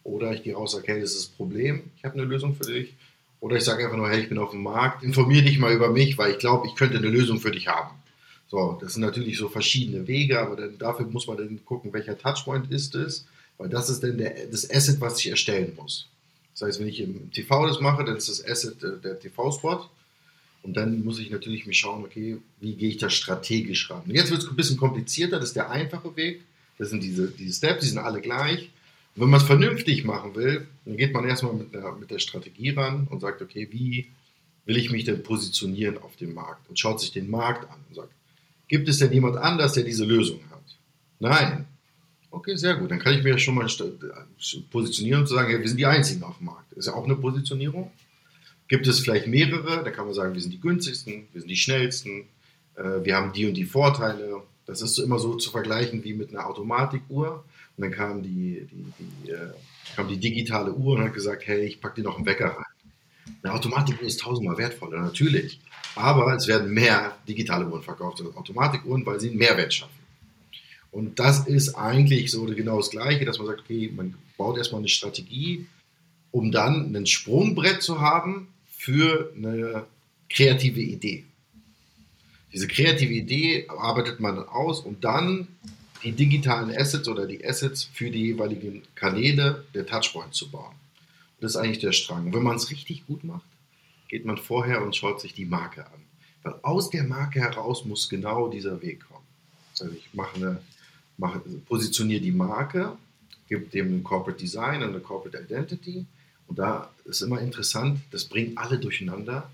Oder 0.05 0.33
ich 0.33 0.43
gehe 0.43 0.55
raus, 0.55 0.75
okay, 0.75 1.01
das 1.01 1.11
ist 1.11 1.19
das 1.19 1.27
Problem, 1.27 1.91
ich 1.97 2.05
habe 2.05 2.15
eine 2.15 2.25
Lösung 2.25 2.55
für 2.55 2.65
dich. 2.65 2.95
Oder 3.41 3.57
ich 3.57 3.65
sage 3.65 3.85
einfach 3.85 3.97
nur, 3.97 4.09
hey, 4.09 4.21
ich 4.21 4.29
bin 4.29 4.39
auf 4.39 4.51
dem 4.51 4.63
Markt, 4.63 5.03
informiere 5.03 5.45
dich 5.45 5.59
mal 5.59 5.73
über 5.73 5.91
mich, 5.91 6.17
weil 6.19 6.33
ich 6.33 6.39
glaube, 6.39 6.69
ich 6.69 6.77
könnte 6.77 6.99
eine 6.99 7.09
Lösung 7.09 7.41
für 7.41 7.51
dich 7.51 7.69
haben. 7.69 7.91
So, 8.49 8.79
das 8.81 8.95
sind 8.95 9.03
natürlich 9.03 9.39
so 9.39 9.49
verschiedene 9.49 10.07
Wege, 10.07 10.41
aber 10.41 10.57
dann, 10.57 10.79
dafür 10.79 11.07
muss 11.07 11.27
man 11.27 11.39
dann 11.39 11.65
gucken, 11.65 11.93
welcher 11.93 12.19
Touchpoint 12.19 12.71
ist 12.71 12.95
es, 12.95 13.27
weil 13.59 13.69
das 13.69 13.89
ist 13.91 14.03
dann 14.03 14.19
der, 14.19 14.47
das 14.47 14.71
Asset, 14.71 15.01
was 15.01 15.19
ich 15.19 15.31
erstellen 15.31 15.73
muss. 15.77 16.09
Das 16.53 16.63
heißt, 16.63 16.81
wenn 16.81 16.89
ich 16.89 17.01
im 17.01 17.31
TV 17.31 17.67
das 17.67 17.81
mache, 17.81 18.05
dann 18.05 18.17
ist 18.17 18.29
das 18.29 18.45
Asset 18.45 18.83
äh, 18.83 18.99
der 19.03 19.19
TV-Spot. 19.19 19.89
Und 20.63 20.77
dann 20.77 21.03
muss 21.05 21.19
ich 21.19 21.31
natürlich 21.31 21.67
mich 21.67 21.79
schauen, 21.79 22.05
okay, 22.05 22.39
wie 22.61 22.75
gehe 22.75 22.91
ich 22.91 22.99
da 22.99 23.11
strategisch 23.11 23.91
ran. 23.91 24.03
Und 24.07 24.15
jetzt 24.15 24.31
wird 24.31 24.43
es 24.43 24.49
ein 24.49 24.57
bisschen 24.57 24.77
komplizierter, 24.77 25.41
das 25.41 25.49
ist 25.49 25.57
der 25.57 25.71
einfache 25.71 26.15
Weg. 26.17 26.43
Das 26.79 26.91
sind 26.91 27.03
diese, 27.03 27.31
diese 27.31 27.53
Steps, 27.53 27.83
die 27.83 27.89
sind 27.89 27.99
alle 27.99 28.21
gleich. 28.21 28.71
Und 29.15 29.23
wenn 29.23 29.31
man 29.31 29.41
es 29.41 29.47
vernünftig 29.47 30.05
machen 30.05 30.35
will, 30.35 30.67
dann 30.85 30.97
geht 30.97 31.13
man 31.13 31.29
erstmal 31.29 31.55
mit 31.55 31.75
der, 31.75 31.93
mit 31.93 32.11
der 32.11 32.19
Strategie 32.19 32.71
ran 32.71 33.09
und 33.11 33.21
sagt, 33.21 33.43
okay, 33.43 33.69
wie 33.71 34.11
will 34.65 34.77
ich 34.77 34.91
mich 34.91 35.05
denn 35.05 35.23
positionieren 35.23 35.99
auf 35.99 36.17
dem 36.17 36.33
Markt? 36.33 36.69
Und 36.69 36.79
schaut 36.79 37.01
sich 37.01 37.13
den 37.13 37.29
Markt 37.29 37.69
an 37.69 37.79
und 37.89 37.97
sagt, 37.97 38.13
gibt 38.69 38.89
es 38.89 38.99
denn 38.99 39.13
jemand 39.13 39.37
anders, 39.37 39.73
der 39.73 39.83
diese 39.83 40.05
Lösung 40.05 40.41
hat? 40.51 40.63
Nein. 41.19 41.67
Okay, 42.33 42.57
sehr 42.57 42.77
gut. 42.77 42.91
Dann 42.91 42.99
kann 42.99 43.13
ich 43.13 43.23
mir 43.23 43.39
schon 43.39 43.55
mal 43.55 43.69
positionieren 44.71 45.21
und 45.21 45.27
sagen, 45.27 45.53
ja, 45.53 45.61
wir 45.61 45.69
sind 45.69 45.77
die 45.77 45.87
Einzigen 45.87 46.23
auf 46.23 46.39
dem 46.39 46.47
Markt. 46.47 46.73
Ist 46.73 46.87
ja 46.87 46.95
auch 46.95 47.05
eine 47.05 47.15
Positionierung. 47.15 47.93
Gibt 48.69 48.87
es 48.87 49.01
vielleicht 49.01 49.27
mehrere? 49.27 49.85
Da 49.85 49.91
kann 49.91 50.07
man 50.07 50.15
sagen, 50.15 50.33
wir 50.33 50.41
sind 50.41 50.51
die 50.51 50.61
günstigsten, 50.61 51.29
wir 51.31 51.43
sind 51.43 51.51
die 51.51 51.57
schnellsten, 51.57 52.25
äh, 52.77 53.05
wir 53.05 53.17
haben 53.17 53.35
die 53.35 53.47
und 53.47 53.55
die 53.55 53.67
Vorteile. 53.67 54.43
Das 54.65 54.81
ist 54.81 54.99
immer 54.99 55.19
so 55.19 55.35
zu 55.35 55.51
vergleichen 55.51 56.05
wie 56.05 56.15
mit 56.15 56.31
einer 56.31 56.47
Automatikuhr, 56.47 57.45
Und 57.77 57.83
dann 57.85 57.91
kam 57.93 58.23
die, 58.23 58.67
die, 58.71 58.93
die, 58.99 59.31
äh, 59.31 59.51
kam 59.95 60.09
die 60.09 60.17
digitale 60.17 60.73
Uhr 60.73 60.97
und 60.97 61.05
hat 61.05 61.13
gesagt, 61.13 61.47
hey, 61.47 61.67
ich 61.67 61.83
packe 61.83 61.97
dir 61.97 62.05
noch 62.05 62.17
einen 62.17 62.25
Wecker 62.25 62.57
rein. 62.57 63.35
Eine 63.43 63.53
Automatikuhr 63.53 64.07
ist 64.09 64.21
tausendmal 64.21 64.57
wertvoller, 64.57 65.03
natürlich. 65.03 65.61
Aber 65.97 66.35
es 66.35 66.49
werden 66.49 66.73
mehr 66.73 67.15
digitale 67.29 67.67
Uhren 67.67 67.83
verkauft 67.83 68.23
als 68.23 68.35
Automatikuhren, 68.35 69.05
weil 69.05 69.21
sie 69.21 69.29
einen 69.29 69.39
Mehrwert 69.39 69.75
schaffen. 69.75 70.02
Und 70.93 71.19
das 71.19 71.47
ist 71.47 71.75
eigentlich 71.75 72.31
so 72.31 72.45
genau 72.45 72.77
das 72.77 72.91
Gleiche, 72.91 73.25
dass 73.25 73.39
man 73.39 73.49
sagt, 73.49 73.61
okay, 73.61 73.91
man 73.95 74.15
baut 74.37 74.59
erstmal 74.59 74.81
eine 74.81 74.89
Strategie, 74.89 75.67
um 76.31 76.53
dann 76.53 76.95
ein 76.95 77.07
Sprungbrett 77.07 77.83
zu 77.83 78.01
haben 78.01 78.49
für 78.71 79.33
eine 79.37 79.87
kreative 80.29 80.81
Idee. 80.81 81.25
Diese 82.53 82.69
kreative 82.69 83.13
Idee 83.13 83.67
arbeitet 83.69 84.21
man 84.21 84.37
dann 84.37 84.49
aus, 84.49 84.81
um 84.81 85.01
dann 85.01 85.49
die 86.03 86.13
digitalen 86.13 86.71
Assets 86.71 87.09
oder 87.09 87.27
die 87.27 87.45
Assets 87.45 87.85
für 87.85 88.11
die 88.11 88.27
jeweiligen 88.27 88.83
Kanäle 88.95 89.65
der 89.75 89.87
Touchpoint 89.87 90.35
zu 90.35 90.51
bauen. 90.51 90.75
Das 91.41 91.53
ist 91.53 91.57
eigentlich 91.57 91.79
der 91.79 91.93
Strang. 91.93 92.33
wenn 92.33 92.43
man 92.43 92.57
es 92.57 92.71
richtig 92.71 93.07
gut 93.07 93.25
macht, 93.25 93.47
geht 94.09 94.25
man 94.25 94.37
vorher 94.37 94.83
und 94.83 94.95
schaut 94.95 95.21
sich 95.21 95.33
die 95.33 95.45
Marke 95.45 95.87
an. 95.87 96.03
Weil 96.43 96.55
aus 96.63 96.91
der 96.91 97.05
Marke 97.05 97.41
heraus 97.41 97.85
muss 97.85 98.09
genau 98.09 98.49
dieser 98.49 98.83
Weg 98.83 99.05
kommen. 99.09 99.25
Also 99.81 99.93
ich 99.95 100.13
mache 100.13 100.37
eine, 100.37 100.63
mache, 101.23 101.39
positioniere 101.67 102.21
die 102.21 102.33
Marke, 102.33 102.97
gebe 103.49 103.65
dem 103.67 103.99
ein 103.99 104.05
Corporate 104.05 104.39
Design 104.39 104.83
und 104.83 104.91
eine 104.91 105.01
Corporate 105.01 105.39
Identity. 105.39 106.05
Und 106.49 106.59
da 106.59 106.91
ist 107.05 107.23
immer 107.23 107.41
interessant, 107.41 108.01
das 108.11 108.25
bringt 108.25 108.59
alle 108.59 108.79
durcheinander. 108.79 109.51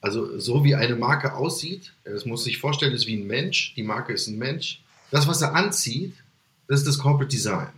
Also 0.00 0.38
so 0.38 0.62
wie 0.62 0.74
eine 0.74 0.94
Marke 0.94 1.34
aussieht, 1.34 1.92
das 2.04 2.26
muss 2.26 2.44
sich 2.44 2.58
vorstellen, 2.58 2.92
ist 2.92 3.06
wie 3.06 3.16
ein 3.16 3.26
Mensch. 3.26 3.74
Die 3.74 3.82
Marke 3.82 4.12
ist 4.12 4.28
ein 4.28 4.38
Mensch. 4.38 4.82
Das, 5.10 5.26
was 5.26 5.42
er 5.42 5.54
anzieht, 5.54 6.14
das 6.68 6.80
ist 6.80 6.86
das 6.86 6.98
Corporate 6.98 7.34
Design. 7.34 7.68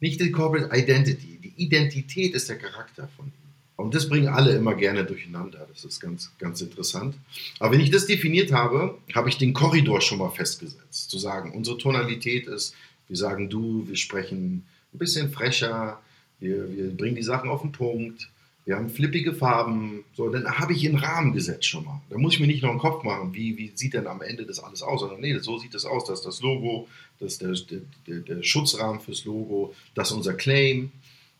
Nicht 0.00 0.20
die 0.20 0.32
Corporate 0.32 0.68
Identity. 0.76 1.38
Die 1.42 1.54
Identität 1.56 2.34
ist 2.34 2.48
der 2.48 2.58
Charakter 2.58 3.08
von 3.16 3.26
ihm. 3.26 3.37
Und 3.78 3.94
das 3.94 4.08
bringen 4.08 4.26
alle 4.26 4.56
immer 4.56 4.74
gerne 4.74 5.04
durcheinander. 5.04 5.64
Das 5.72 5.84
ist 5.84 6.00
ganz, 6.00 6.32
ganz 6.40 6.60
interessant. 6.60 7.14
Aber 7.60 7.72
wenn 7.72 7.80
ich 7.80 7.92
das 7.92 8.06
definiert 8.06 8.50
habe, 8.50 8.98
habe 9.14 9.28
ich 9.28 9.38
den 9.38 9.52
Korridor 9.52 10.00
schon 10.00 10.18
mal 10.18 10.30
festgesetzt. 10.30 11.08
Zu 11.08 11.16
sagen, 11.16 11.52
unsere 11.52 11.78
Tonalität 11.78 12.48
ist, 12.48 12.74
wir 13.06 13.16
sagen 13.16 13.48
du, 13.48 13.86
wir 13.86 13.94
sprechen 13.94 14.66
ein 14.92 14.98
bisschen 14.98 15.30
frecher, 15.30 16.00
wir, 16.40 16.76
wir 16.76 16.90
bringen 16.90 17.14
die 17.14 17.22
Sachen 17.22 17.50
auf 17.50 17.62
den 17.62 17.70
Punkt, 17.70 18.28
wir 18.64 18.74
haben 18.74 18.90
flippige 18.90 19.32
Farben. 19.32 20.02
So, 20.16 20.28
dann 20.28 20.58
habe 20.58 20.72
ich 20.72 20.84
einen 20.84 20.98
Rahmen 20.98 21.32
gesetzt 21.32 21.66
schon 21.66 21.84
mal. 21.84 22.02
Da 22.10 22.18
muss 22.18 22.34
ich 22.34 22.40
mir 22.40 22.48
nicht 22.48 22.64
noch 22.64 22.70
einen 22.70 22.80
Kopf 22.80 23.04
machen, 23.04 23.32
wie, 23.32 23.56
wie 23.58 23.70
sieht 23.76 23.94
denn 23.94 24.08
am 24.08 24.22
Ende 24.22 24.44
das 24.44 24.58
alles 24.58 24.82
aus, 24.82 25.00
sondern 25.02 25.20
nee, 25.20 25.38
so 25.38 25.56
sieht 25.56 25.76
es 25.76 25.84
aus. 25.84 26.04
Das 26.04 26.18
ist 26.18 26.26
das 26.26 26.42
Logo, 26.42 26.88
das 27.20 27.40
ist 27.40 27.70
der, 27.70 27.80
der, 28.08 28.18
der 28.22 28.42
Schutzrahmen 28.42 29.00
fürs 29.00 29.24
Logo, 29.24 29.72
das 29.94 30.10
ist 30.10 30.16
unser 30.16 30.34
Claim. 30.34 30.90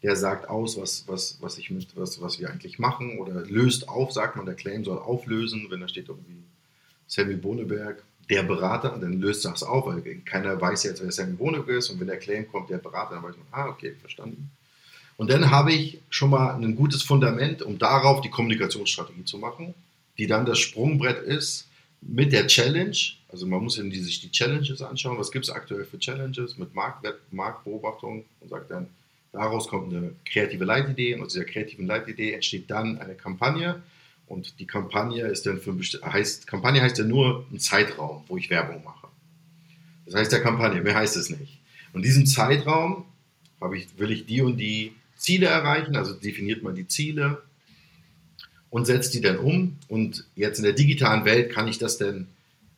Der 0.02 0.14
sagt 0.14 0.48
aus, 0.48 0.76
was, 0.76 1.04
was, 1.08 1.38
was, 1.40 1.58
ich 1.58 1.70
mit, 1.70 1.88
was, 1.96 2.20
was 2.20 2.38
wir 2.38 2.50
eigentlich 2.50 2.78
machen 2.78 3.18
oder 3.18 3.44
löst 3.44 3.88
auf, 3.88 4.12
sagt 4.12 4.36
man, 4.36 4.46
der 4.46 4.54
Claim 4.54 4.84
soll 4.84 4.98
auflösen, 4.98 5.66
wenn 5.70 5.80
da 5.80 5.88
steht 5.88 6.08
irgendwie 6.08 6.44
Sammy 7.08 7.34
Boneberg, 7.34 8.02
der 8.30 8.42
Berater, 8.42 8.96
dann 9.00 9.20
löst 9.20 9.44
das 9.44 9.62
auf, 9.62 9.86
weil 9.86 10.02
keiner 10.24 10.60
weiß 10.60 10.84
jetzt, 10.84 11.02
wer 11.02 11.10
Sammy 11.10 11.34
Boneberg 11.34 11.78
ist 11.78 11.90
und 11.90 11.98
wenn 11.98 12.06
der 12.06 12.18
Claim 12.18 12.46
kommt, 12.48 12.70
der 12.70 12.78
Berater, 12.78 13.16
dann 13.16 13.24
weiß 13.24 13.36
man, 13.36 13.46
ah, 13.50 13.68
okay, 13.68 13.94
verstanden. 14.00 14.50
Und 15.16 15.30
dann 15.30 15.50
habe 15.50 15.72
ich 15.72 16.00
schon 16.10 16.30
mal 16.30 16.54
ein 16.54 16.76
gutes 16.76 17.02
Fundament, 17.02 17.62
um 17.62 17.76
darauf 17.76 18.20
die 18.20 18.30
Kommunikationsstrategie 18.30 19.24
zu 19.24 19.38
machen, 19.38 19.74
die 20.16 20.28
dann 20.28 20.46
das 20.46 20.60
Sprungbrett 20.60 21.22
ist 21.22 21.66
mit 22.00 22.32
der 22.32 22.46
Challenge. 22.46 22.96
Also 23.28 23.46
man 23.46 23.62
muss 23.62 23.74
sich 23.74 24.20
die 24.20 24.30
Challenges 24.30 24.80
anschauen. 24.80 25.18
Was 25.18 25.32
gibt 25.32 25.46
es 25.46 25.50
aktuell 25.50 25.84
für 25.84 25.98
Challenges 25.98 26.56
mit 26.56 26.70
Marktbeobachtung 26.74 28.24
und 28.40 28.48
sagt 28.48 28.70
dann, 28.70 28.86
daraus 29.32 29.68
kommt 29.68 29.92
eine 29.92 30.12
kreative 30.24 30.64
Leitidee 30.64 31.14
und 31.14 31.22
aus 31.22 31.32
dieser 31.32 31.44
kreativen 31.44 31.86
Leitidee 31.86 32.32
entsteht 32.32 32.70
dann 32.70 32.98
eine 32.98 33.14
Kampagne. 33.14 33.82
Und 34.26 34.60
die 34.60 34.66
Kampagne 34.66 35.26
ist 35.26 35.46
dann 35.46 35.58
für 35.58 35.74
heißt, 36.04 36.46
Kampagne 36.46 36.82
heißt 36.82 36.98
ja 36.98 37.04
nur 37.04 37.46
ein 37.50 37.58
Zeitraum, 37.58 38.24
wo 38.28 38.36
ich 38.36 38.50
Werbung 38.50 38.84
mache. 38.84 39.08
Das 40.04 40.14
heißt 40.14 40.32
der 40.32 40.42
Kampagne, 40.42 40.82
mehr 40.82 40.94
heißt 40.94 41.16
es 41.16 41.30
nicht. 41.30 41.58
Und 41.92 42.00
in 42.00 42.02
diesem 42.02 42.26
Zeitraum 42.26 43.04
ich, 43.74 43.98
will 43.98 44.10
ich 44.10 44.26
die 44.26 44.42
und 44.42 44.56
die 44.56 44.92
Ziele 45.16 45.46
erreichen, 45.46 45.96
also 45.96 46.14
definiert 46.14 46.62
man 46.62 46.74
die 46.74 46.86
Ziele 46.86 47.42
und 48.70 48.86
setzt 48.86 49.14
die 49.14 49.20
dann 49.20 49.38
um. 49.38 49.76
Und 49.88 50.24
jetzt 50.36 50.58
in 50.58 50.64
der 50.64 50.74
digitalen 50.74 51.24
Welt 51.24 51.52
kann 51.52 51.68
ich 51.68 51.78
das 51.78 51.98
denn 51.98 52.28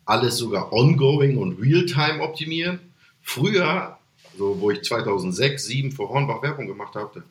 alles 0.05 0.39
sogar 0.39 0.73
ongoing 0.73 1.37
und 1.37 1.61
real-time 1.61 2.21
optimieren. 2.21 2.81
Früher, 3.23 3.99
so 4.37 4.61
wo 4.61 4.71
ich 4.71 4.83
2006, 4.83 5.65
2007 5.65 5.93
für 5.93 6.09
Hornbach 6.09 6.43
Werbung 6.43 6.67
gemacht 6.67 6.95
habe, 6.95 7.23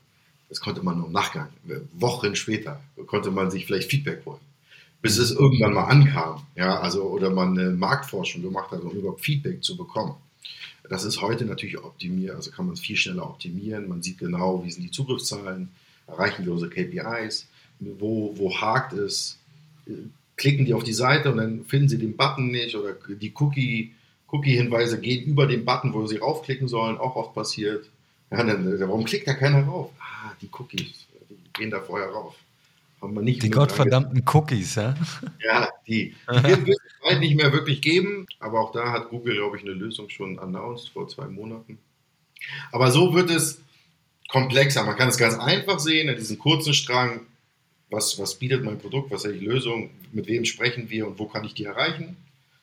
das 0.50 0.60
konnte 0.60 0.84
man 0.84 0.98
nur 0.98 1.08
im 1.08 1.14
Nachgang, 1.14 1.50
Wochen 1.94 2.36
später, 2.36 2.82
konnte 3.06 3.32
man 3.32 3.52
sich 3.52 3.66
vielleicht 3.66 3.90
Feedback 3.90 4.26
holen. 4.26 4.40
Bis 5.02 5.18
es 5.18 5.32
irgendwann 5.32 5.74
mal 5.74 5.86
ankam, 5.86 6.46
ja, 6.56 6.80
also, 6.80 7.04
oder 7.04 7.30
man 7.30 7.58
eine 7.58 7.70
Marktforschung 7.70 8.42
gemacht 8.42 8.72
hat, 8.72 8.82
um 8.82 8.92
überhaupt 8.92 9.22
Feedback 9.22 9.64
zu 9.64 9.78
bekommen. 9.78 10.16
Das 10.90 11.04
ist 11.04 11.22
heute 11.22 11.46
natürlich 11.46 11.78
optimiert, 11.78 12.36
also 12.36 12.52
kann 12.52 12.66
man 12.66 12.74
es 12.74 12.82
viel 12.82 12.96
schneller 12.96 13.30
optimieren. 13.30 13.88
Man 13.88 14.02
sieht 14.02 14.18
genau, 14.18 14.66
wie 14.66 14.72
sind 14.72 14.84
die 14.84 14.92
Zugriffszahlen, 14.92 15.70
erreichen 16.08 16.46
wir 16.46 16.52
unsere 16.52 16.72
KPIs, 16.72 17.48
wo, 17.80 18.34
wo 18.36 18.60
hakt 18.60 18.94
es. 18.94 19.38
Klicken 20.36 20.66
die 20.66 20.74
auf 20.74 20.84
die 20.84 20.94
Seite 20.94 21.32
und 21.32 21.38
dann 21.38 21.66
finden 21.66 21.90
sie 21.90 21.98
den 21.98 22.16
Button 22.16 22.50
nicht 22.50 22.76
oder 22.76 22.94
die 22.94 23.34
Cookie, 23.36 23.94
Cookie-Hinweise 24.32 25.00
gehen 25.00 25.26
über 25.26 25.48
den 25.48 25.66
Button, 25.66 25.94
wo 25.94 26.06
sie 26.08 26.18
raufklicken 26.18 26.68
sollen, 26.68 26.98
auch 26.98 27.16
oft 27.16 27.34
passiert. 27.34 27.90
Ja, 28.32 28.44
dann, 28.44 28.80
warum 28.80 29.06
klickt 29.06 29.28
da 29.28 29.34
keiner 29.34 29.64
rauf? 29.64 29.92
Ah, 30.00 30.32
die 30.42 30.50
Cookies, 30.52 31.08
die 31.30 31.36
gehen 31.54 31.72
da 31.72 31.80
vorher 31.80 32.10
rauf. 32.10 32.36
Haben 33.02 33.16
wir 33.16 33.22
nicht 33.22 33.42
die 33.42 33.50
gottverdammten 33.50 34.24
Cookies, 34.34 34.76
ja? 34.76 34.94
Ja, 35.44 35.70
die. 35.88 36.14
Die 36.30 36.44
wird 36.44 36.70
es 36.70 37.02
bald 37.02 37.20
nicht 37.22 37.36
mehr 37.36 37.54
wirklich 37.54 37.82
geben, 37.82 38.28
aber 38.40 38.60
auch 38.60 38.72
da 38.72 38.92
hat 38.92 39.10
Google, 39.10 39.36
glaube 39.36 39.58
ich, 39.58 39.64
eine 39.64 39.72
Lösung 39.72 40.10
schon 40.10 40.38
announced 40.38 40.90
vor 40.90 41.08
zwei 41.08 41.28
Monaten. 41.28 41.80
Aber 42.72 42.92
so 42.92 43.14
wird 43.14 43.30
es 43.30 43.62
komplexer. 44.28 44.84
Man 44.84 44.98
kann 44.98 45.10
es 45.10 45.18
ganz 45.18 45.36
einfach 45.36 45.80
sehen 45.80 46.10
in 46.10 46.18
diesem 46.18 46.38
kurzen 46.40 46.74
Strang. 46.74 47.22
Was, 47.90 48.20
was 48.20 48.36
bietet 48.36 48.64
mein 48.64 48.78
Produkt? 48.78 49.12
Was 49.12 49.26
ist 49.26 49.40
die 49.40 49.46
Lösung? 49.46 49.90
Mit 50.12 50.28
wem 50.28 50.46
sprechen 50.46 50.90
wir 50.90 51.08
und 51.08 51.18
wo 51.20 51.26
kann 51.26 51.46
ich 51.46 51.54
die 51.54 51.66
erreichen? 51.66 52.18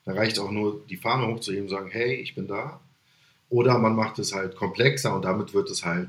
Da 0.07 0.13
reicht 0.13 0.39
auch 0.39 0.51
nur, 0.51 0.85
die 0.89 0.95
Fahne 0.95 1.27
hochzuheben 1.27 1.65
und 1.65 1.69
sagen, 1.69 1.89
hey, 1.91 2.15
ich 2.15 2.33
bin 2.33 2.47
da. 2.47 2.79
Oder 3.49 3.77
man 3.77 3.93
macht 3.93 4.19
es 4.19 4.33
halt 4.33 4.55
komplexer 4.55 5.13
und 5.13 5.25
damit 5.25 5.53
wird 5.53 5.69
es 5.69 5.83
halt 5.83 6.07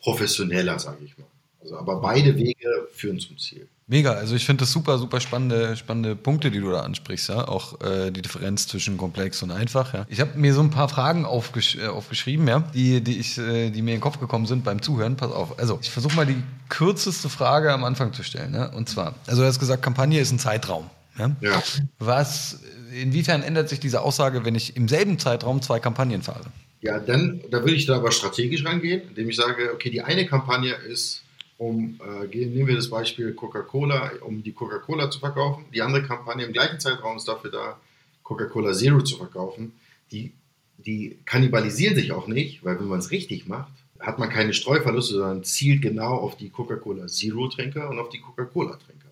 professioneller, 0.00 0.80
sage 0.80 1.04
ich 1.04 1.16
mal. 1.16 1.28
Also, 1.60 1.78
aber 1.78 2.00
beide 2.00 2.36
Wege 2.36 2.88
führen 2.92 3.20
zum 3.20 3.38
Ziel. 3.38 3.68
Mega, 3.86 4.12
also 4.12 4.34
ich 4.34 4.44
finde 4.44 4.62
das 4.62 4.72
super, 4.72 4.98
super 4.98 5.20
spannende, 5.20 5.76
spannende 5.76 6.16
Punkte, 6.16 6.50
die 6.50 6.58
du 6.58 6.72
da 6.72 6.80
ansprichst, 6.80 7.28
ja. 7.28 7.46
Auch 7.46 7.80
äh, 7.82 8.10
die 8.10 8.20
Differenz 8.20 8.66
zwischen 8.66 8.96
komplex 8.96 9.44
und 9.44 9.52
einfach, 9.52 9.94
ja. 9.94 10.06
Ich 10.08 10.20
habe 10.20 10.36
mir 10.36 10.52
so 10.52 10.62
ein 10.62 10.70
paar 10.70 10.88
Fragen 10.88 11.24
aufgesch 11.24 11.76
äh, 11.76 11.86
aufgeschrieben, 11.86 12.48
ja, 12.48 12.64
die, 12.74 13.00
die, 13.00 13.20
ich, 13.20 13.38
äh, 13.38 13.70
die 13.70 13.82
mir 13.82 13.92
in 13.92 13.98
den 13.98 14.00
Kopf 14.00 14.18
gekommen 14.18 14.46
sind 14.46 14.64
beim 14.64 14.82
Zuhören. 14.82 15.16
Pass 15.16 15.30
auf. 15.30 15.56
Also, 15.60 15.78
ich 15.80 15.90
versuche 15.90 16.16
mal 16.16 16.26
die 16.26 16.42
kürzeste 16.68 17.28
Frage 17.28 17.72
am 17.72 17.84
Anfang 17.84 18.12
zu 18.12 18.24
stellen. 18.24 18.54
Ja? 18.54 18.72
Und 18.72 18.88
zwar, 18.88 19.14
also 19.28 19.42
du 19.42 19.46
hast 19.46 19.60
gesagt, 19.60 19.82
Kampagne 19.82 20.18
ist 20.18 20.32
ein 20.32 20.40
Zeitraum. 20.40 20.90
Ja? 21.18 21.36
ja. 21.40 21.62
Was, 21.98 22.60
inwiefern 22.92 23.42
ändert 23.42 23.68
sich 23.68 23.80
diese 23.80 24.02
Aussage, 24.02 24.44
wenn 24.44 24.54
ich 24.54 24.76
im 24.76 24.88
selben 24.88 25.18
Zeitraum 25.18 25.62
zwei 25.62 25.80
Kampagnen 25.80 26.22
fahre? 26.22 26.44
Ja, 26.80 26.98
dann, 26.98 27.40
da 27.50 27.60
würde 27.60 27.74
ich 27.74 27.86
da 27.86 27.96
aber 27.96 28.12
strategisch 28.12 28.64
rangehen, 28.64 29.02
indem 29.08 29.30
ich 29.30 29.36
sage, 29.36 29.72
okay, 29.72 29.90
die 29.90 30.02
eine 30.02 30.26
Kampagne 30.26 30.72
ist 30.72 31.24
um, 31.56 31.98
äh, 32.04 32.26
nehmen 32.26 32.66
wir 32.66 32.76
das 32.76 32.90
Beispiel 32.90 33.32
Coca-Cola, 33.32 34.10
um 34.20 34.42
die 34.42 34.52
Coca-Cola 34.52 35.10
zu 35.10 35.20
verkaufen. 35.20 35.64
Die 35.72 35.82
andere 35.82 36.02
Kampagne 36.02 36.44
im 36.44 36.52
gleichen 36.52 36.80
Zeitraum 36.80 37.16
ist 37.16 37.28
dafür 37.28 37.50
da, 37.50 37.80
Coca-Cola 38.22 38.72
Zero 38.72 39.02
zu 39.02 39.16
verkaufen. 39.16 39.72
Die, 40.10 40.32
die 40.78 41.18
kannibalisieren 41.24 41.94
sich 41.94 42.12
auch 42.12 42.26
nicht, 42.26 42.64
weil 42.64 42.80
wenn 42.80 42.88
man 42.88 42.98
es 42.98 43.10
richtig 43.10 43.46
macht, 43.46 43.72
hat 44.00 44.18
man 44.18 44.30
keine 44.30 44.52
Streuverluste, 44.52 45.14
sondern 45.14 45.44
zielt 45.44 45.82
genau 45.82 46.14
auf 46.16 46.36
die 46.36 46.50
Coca-Cola 46.50 47.06
Zero-Trinker 47.06 47.88
und 47.88 47.98
auf 47.98 48.08
die 48.08 48.20
Coca-Cola-Trinker. 48.20 49.03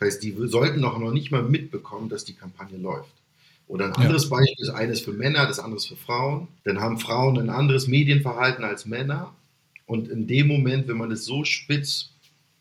Das 0.00 0.14
heißt, 0.14 0.22
die 0.22 0.34
sollten 0.46 0.82
auch 0.84 0.98
noch 0.98 1.12
nicht 1.12 1.30
mal 1.30 1.42
mitbekommen, 1.42 2.08
dass 2.08 2.24
die 2.24 2.32
Kampagne 2.32 2.78
läuft. 2.78 3.12
Oder 3.68 3.84
ein 3.84 3.92
anderes 3.92 4.24
ja. 4.24 4.30
Beispiel 4.30 4.64
ist 4.64 4.70
eines 4.70 5.00
für 5.00 5.12
Männer, 5.12 5.46
das 5.46 5.58
andere 5.58 5.78
für 5.78 5.94
Frauen. 5.94 6.48
Dann 6.64 6.80
haben 6.80 6.98
Frauen 6.98 7.38
ein 7.38 7.50
anderes 7.50 7.86
Medienverhalten 7.86 8.64
als 8.64 8.86
Männer 8.86 9.32
und 9.86 10.08
in 10.08 10.26
dem 10.26 10.48
Moment, 10.48 10.88
wenn 10.88 10.96
man 10.96 11.12
es 11.12 11.24
so 11.24 11.44
spitz 11.44 12.10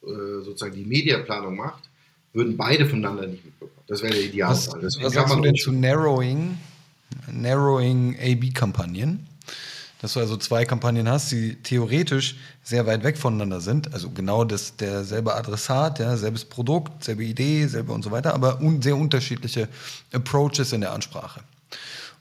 äh, 0.04 0.44
sozusagen 0.44 0.76
die 0.76 0.84
Mediaplanung 0.84 1.56
macht, 1.56 1.90
würden 2.34 2.58
beide 2.58 2.86
voneinander 2.86 3.26
nicht 3.26 3.46
mitbekommen. 3.46 3.86
Das 3.88 4.04
wäre 4.04 4.14
der 4.14 4.26
Idealfall. 4.26 4.84
Was, 4.84 5.02
was 5.02 5.14
sagst 5.14 5.34
du 5.34 5.42
denn 5.42 5.56
zu 5.56 5.72
Narrowing, 5.72 6.58
Narrowing 7.32 8.18
AB-Kampagnen? 8.20 9.29
Dass 10.02 10.14
du 10.14 10.22
also 10.22 10.38
zwei 10.38 10.64
Kampagnen 10.66 11.10
hast, 11.10 11.32
die 11.32 11.56
theoretisch 11.56 12.38
sehr 12.64 12.86
weit 12.86 13.04
weg 13.04 13.18
voneinander 13.18 13.60
sind. 13.60 13.94
Also 13.94 14.10
genau 14.10 14.46
das, 14.46 14.78
derselbe 14.78 15.36
Adressat, 15.36 16.00
ja, 16.00 16.16
selbes 16.16 16.46
Produkt, 16.46 17.04
selbe 17.04 17.26
Idee, 17.26 17.68
selbe 17.68 17.92
und 17.92 18.04
so 18.04 18.12
weiter, 18.12 18.34
aber 18.34 18.62
un, 18.62 18.82
sehr 18.82 18.96
unterschiedliche 18.96 19.68
Approaches 20.14 20.72
in 20.72 20.82
der 20.82 20.94
Ansprache. 20.94 21.42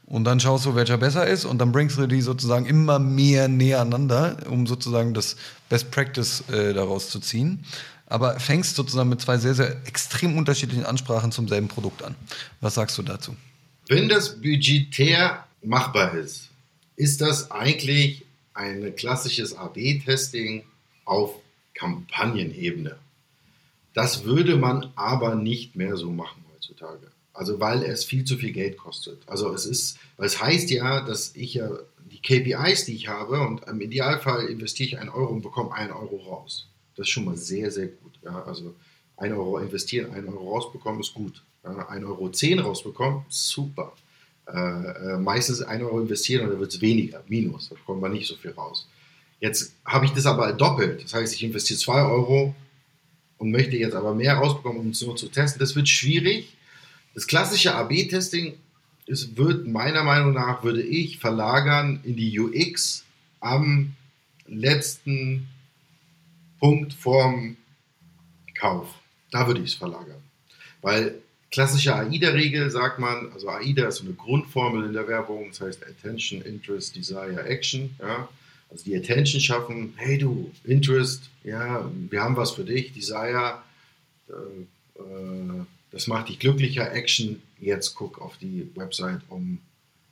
Und 0.09 0.25
dann 0.25 0.41
schaust 0.41 0.65
du, 0.65 0.75
welcher 0.75 0.97
besser 0.97 1.27
ist 1.27 1.45
und 1.45 1.59
dann 1.59 1.71
bringst 1.71 1.99
du 1.99 2.07
die 2.07 2.23
sozusagen 2.23 2.65
immer 2.65 2.99
mehr 2.99 3.47
nebeneinander, 3.47 4.39
um 4.49 4.67
sozusagen 4.67 5.13
das 5.13 5.37
Best 5.69 5.91
Practice 5.91 6.45
äh, 6.51 6.73
daraus 6.73 7.11
zu 7.11 7.21
ziehen. 7.21 7.65
Aber 8.07 8.41
fängst 8.41 8.75
sozusagen 8.75 9.11
mit 9.11 9.21
zwei 9.21 9.37
sehr, 9.37 9.55
sehr 9.55 9.87
extrem 9.87 10.39
unterschiedlichen 10.39 10.87
Ansprachen 10.87 11.31
zum 11.31 11.47
selben 11.47 11.69
Produkt 11.69 12.03
an. 12.03 12.15
Was 12.63 12.75
sagst 12.75 12.97
du 12.97 13.03
dazu? 13.03 13.37
Wenn 13.87 14.09
das 14.09 14.41
budgetär 14.41 15.45
machbar 15.63 16.15
ist, 16.15 16.49
ist 16.99 17.21
das 17.21 17.51
eigentlich 17.53 18.27
ein 18.55 18.95
klassisches 18.97 19.55
AB-Testing 19.55 20.65
auf 21.05 21.37
Kampagnenebene. 21.75 22.99
Das 23.95 24.25
würde 24.25 24.57
man 24.57 24.93
aber 24.97 25.37
nicht 25.37 25.77
mehr 25.77 25.97
so 25.97 26.11
machen 26.11 26.45
heutzutage. 26.53 27.07
Also 27.33 27.61
weil 27.61 27.85
es 27.85 28.05
viel 28.05 28.25
zu 28.25 28.37
viel 28.37 28.53
Geld 28.53 28.77
kostet. 28.77 29.23
Also 29.29 29.55
es 29.55 29.65
ist, 29.65 29.99
weil 30.17 30.27
es 30.27 30.43
heißt 30.43 30.71
ja, 30.71 31.01
dass 31.01 31.37
ich 31.37 31.55
ja 31.55 31.71
die 32.11 32.21
KPIs, 32.21 32.87
die 32.87 32.97
ich 32.97 33.07
habe, 33.07 33.41
und 33.41 33.63
im 33.69 33.81
Idealfall 33.81 34.47
investiere 34.47 34.89
ich 34.89 34.99
einen 34.99 35.11
Euro 35.11 35.33
und 35.33 35.43
bekomme 35.43 35.73
einen 35.73 35.93
Euro 35.93 36.17
raus. 36.17 36.67
Das 36.97 37.07
ist 37.07 37.11
schon 37.11 37.27
mal 37.27 37.37
sehr, 37.37 37.71
sehr 37.71 37.87
gut. 37.87 38.19
Ja, 38.25 38.43
also 38.43 38.75
ein 39.17 39.33
Euro 39.33 39.59
investieren, 39.59 40.13
einen 40.13 40.29
Euro 40.29 40.55
rausbekommen, 40.57 41.01
ist 41.01 41.15
gut. 41.15 41.45
Ja, 41.63 41.89
ein 41.89 42.05
Euro 42.05 42.29
zehn 42.31 42.59
rausbekommen, 42.59 43.23
super. 43.29 43.93
Äh, 44.53 45.15
äh, 45.15 45.19
meistens 45.19 45.63
ein 45.63 45.83
Euro 45.83 46.01
investieren 46.01 46.45
und 46.45 46.51
dann 46.51 46.61
wird 46.61 46.73
es 46.73 46.81
weniger, 46.81 47.23
minus, 47.29 47.69
da 47.69 47.75
bekommt 47.75 48.01
man 48.01 48.13
nicht 48.13 48.27
so 48.27 48.35
viel 48.37 48.53
raus. 48.53 48.89
Jetzt 49.41 49.75
habe 49.85 50.07
ich 50.07 50.13
das 50.13 50.27
aber 50.27 50.53
doppelt. 50.53 51.05
Das 51.05 51.15
heißt, 51.15 51.35
ich 51.35 51.45
investiere 51.45 51.79
zwei 51.79 52.03
Euro 52.03 52.55
und 53.37 53.51
möchte 53.51 53.77
jetzt 53.77 53.95
aber 53.95 54.15
mehr 54.15 54.35
rausbekommen, 54.35 54.81
um 54.81 54.91
es 54.91 55.03
nur 55.03 55.17
zu 55.17 55.29
testen. 55.29 55.61
Das 55.61 55.77
wird 55.77 55.89
schwierig 55.89 56.55
das 57.15 57.27
klassische 57.27 57.75
AB-Testing 57.75 58.55
es 59.09 59.37
wird 59.37 59.67
meiner 59.67 60.05
Meinung 60.05 60.35
nach, 60.35 60.63
würde 60.63 60.83
ich 60.83 61.19
verlagern 61.19 62.01
in 62.05 62.15
die 62.15 62.39
UX 62.39 63.05
am 63.41 63.95
letzten 64.47 65.49
Punkt 66.61 66.93
vorm 66.93 67.57
Kauf. 68.55 68.89
Da 69.31 69.47
würde 69.47 69.63
ich 69.63 69.71
es 69.71 69.75
verlagern. 69.75 70.23
Weil 70.83 71.15
klassische 71.51 71.95
AIDA-Regel 71.95 72.71
sagt 72.71 72.99
man, 72.99 73.33
also 73.33 73.49
AIDA 73.49 73.89
ist 73.89 73.97
so 73.97 74.05
eine 74.05 74.15
Grundformel 74.15 74.87
in 74.87 74.93
der 74.93 75.09
Werbung, 75.09 75.49
das 75.49 75.61
heißt 75.61 75.83
Attention, 75.87 76.43
Interest, 76.43 76.95
Desire, 76.95 77.43
Action. 77.45 77.95
Ja? 78.01 78.29
Also 78.71 78.85
die 78.85 78.97
Attention 78.97 79.41
schaffen, 79.41 79.95
hey 79.97 80.19
du, 80.19 80.53
Interest, 80.65 81.31
ja, 81.43 81.91
wir 82.11 82.23
haben 82.23 82.37
was 82.37 82.51
für 82.51 82.65
dich, 82.65 82.93
Desire, 82.93 83.63
äh, 84.29 85.01
äh, 85.01 85.65
das 85.91 86.07
macht 86.07 86.29
dich 86.29 86.39
glücklicher. 86.39 86.93
Action, 86.93 87.41
jetzt 87.61 87.95
guck 87.95 88.21
auf 88.21 88.37
die 88.37 88.71
Website, 88.75 89.21
um 89.29 89.59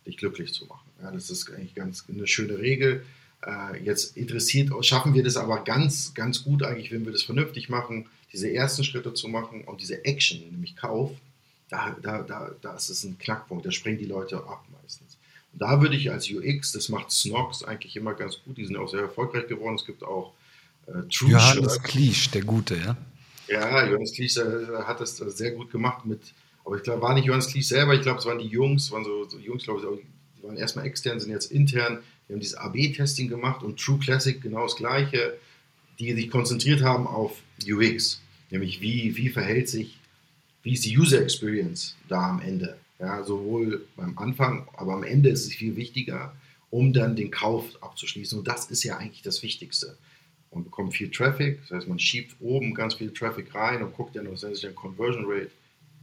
dich 0.07 0.16
glücklich 0.16 0.55
zu 0.55 0.64
machen. 0.66 0.88
Ja, 1.02 1.11
das 1.11 1.28
ist 1.28 1.50
eigentlich 1.52 1.75
ganz 1.75 2.05
eine 2.09 2.26
schöne 2.26 2.59
Regel. 2.59 3.05
Äh, 3.47 3.85
jetzt 3.85 4.16
interessiert, 4.16 4.73
schaffen 4.85 5.12
wir 5.12 5.23
das 5.23 5.37
aber 5.37 5.64
ganz, 5.64 6.14
ganz 6.14 6.43
gut 6.45 6.62
eigentlich, 6.62 6.93
wenn 6.93 7.05
wir 7.05 7.12
das 7.12 7.23
vernünftig 7.23 7.69
machen, 7.69 8.07
diese 8.33 8.52
ersten 8.52 8.85
Schritte 8.85 9.14
zu 9.14 9.28
machen 9.28 9.64
und 9.64 9.80
diese 9.80 10.04
Action, 10.04 10.40
nämlich 10.50 10.76
Kauf, 10.76 11.12
da, 11.68 11.97
da, 12.02 12.23
da, 12.23 12.50
da 12.61 12.75
ist 12.76 12.88
es 12.88 13.04
ein 13.04 13.18
Knackpunkt, 13.18 13.66
da 13.66 13.71
springen 13.71 13.99
die 13.99 14.06
Leute 14.06 14.37
ab 14.38 14.64
meistens. 14.83 15.16
Und 15.52 15.62
da 15.62 15.80
würde 15.80 15.97
ich 15.97 16.11
als 16.11 16.30
UX, 16.30 16.73
das 16.73 16.88
macht 16.88 17.11
Snox 17.11 17.64
eigentlich 17.64 17.97
immer 17.97 18.14
ganz 18.14 18.38
gut, 18.45 18.56
die 18.56 18.64
sind 18.64 18.76
auch 18.76 18.88
sehr 18.88 19.00
erfolgreich 19.00 19.47
geworden. 19.47 19.76
Es 19.76 19.85
gibt 19.85 20.02
auch 20.02 20.35
äh, 20.87 21.09
True 21.11 21.30
Johannes 21.30 21.83
Kliesch, 21.83 22.30
der 22.30 22.42
Gute, 22.42 22.76
ja. 22.76 22.97
Ja, 23.49 23.87
Johannes 23.87 24.12
Klisch 24.12 24.37
äh, 24.37 24.66
hat 24.85 25.00
das 25.00 25.21
äh, 25.21 25.30
sehr 25.30 25.52
gut 25.52 25.71
gemacht 25.71 26.04
mit, 26.04 26.21
aber 26.64 26.76
ich 26.76 26.83
glaube, 26.83 27.02
war 27.02 27.14
nicht 27.14 27.26
Johannes 27.26 27.49
Klisch 27.49 27.68
selber, 27.68 27.95
ich 27.95 28.02
glaube, 28.02 28.18
es 28.18 28.26
waren 28.26 28.38
die 28.38 28.47
Jungs, 28.47 28.90
waren 28.90 29.04
so, 29.04 29.28
so 29.28 29.38
Jungs, 29.38 29.64
glaube 29.64 29.80
ich, 29.80 30.06
die 30.38 30.42
waren 30.42 30.56
erstmal 30.56 30.87
extern, 30.87 31.21
sind 31.21 31.30
jetzt 31.30 31.52
intern, 31.52 32.00
die 32.28 32.33
haben 32.33 32.40
dieses 32.40 32.56
AB-Testing 32.56 33.28
gemacht 33.28 33.62
und 33.62 33.78
True 33.78 33.99
Classic 33.99 34.40
genau 34.40 34.64
das 34.64 34.76
gleiche, 34.76 35.38
die 35.99 36.12
sich 36.12 36.31
konzentriert 36.31 36.83
haben 36.83 37.07
auf 37.07 37.43
UX, 37.67 38.21
nämlich 38.50 38.81
wie, 38.81 39.17
wie 39.17 39.29
verhält 39.29 39.69
sich, 39.69 39.99
wie 40.62 40.73
ist 40.73 40.85
die 40.85 40.99
User 40.99 41.21
Experience 41.23 41.97
da 42.09 42.31
am 42.31 42.41
Ende. 42.41 42.76
Ja, 42.99 43.23
sowohl 43.25 43.87
beim 43.97 44.17
Anfang, 44.17 44.67
aber 44.75 44.95
am 44.95 45.03
Ende 45.03 45.29
ist 45.29 45.47
es 45.47 45.55
viel 45.55 45.76
wichtiger, 45.76 46.35
um 46.71 46.93
dann 46.93 47.15
den 47.15 47.31
Kauf 47.31 47.65
abzuschließen. 47.83 48.38
Und 48.38 48.49
das 48.49 48.71
ist 48.71 48.85
ja 48.85 48.97
eigentlich 48.97 49.23
das 49.23 49.43
Wichtigste. 49.43 49.97
Man 50.53 50.65
bekommt 50.65 50.95
viel 50.95 51.11
Traffic, 51.11 51.61
das 51.62 51.71
heißt, 51.71 51.88
man 51.88 51.99
schiebt 51.99 52.37
oben 52.41 52.73
ganz 52.73 52.95
viel 52.95 53.12
Traffic 53.12 53.55
rein 53.55 53.83
und 53.83 53.95
guckt 53.95 54.15
ja 54.15 54.23
noch 54.23 54.31
letztendlich 54.31 54.67
ein 54.67 54.75
Conversion 54.75 55.25
Rate. 55.26 55.50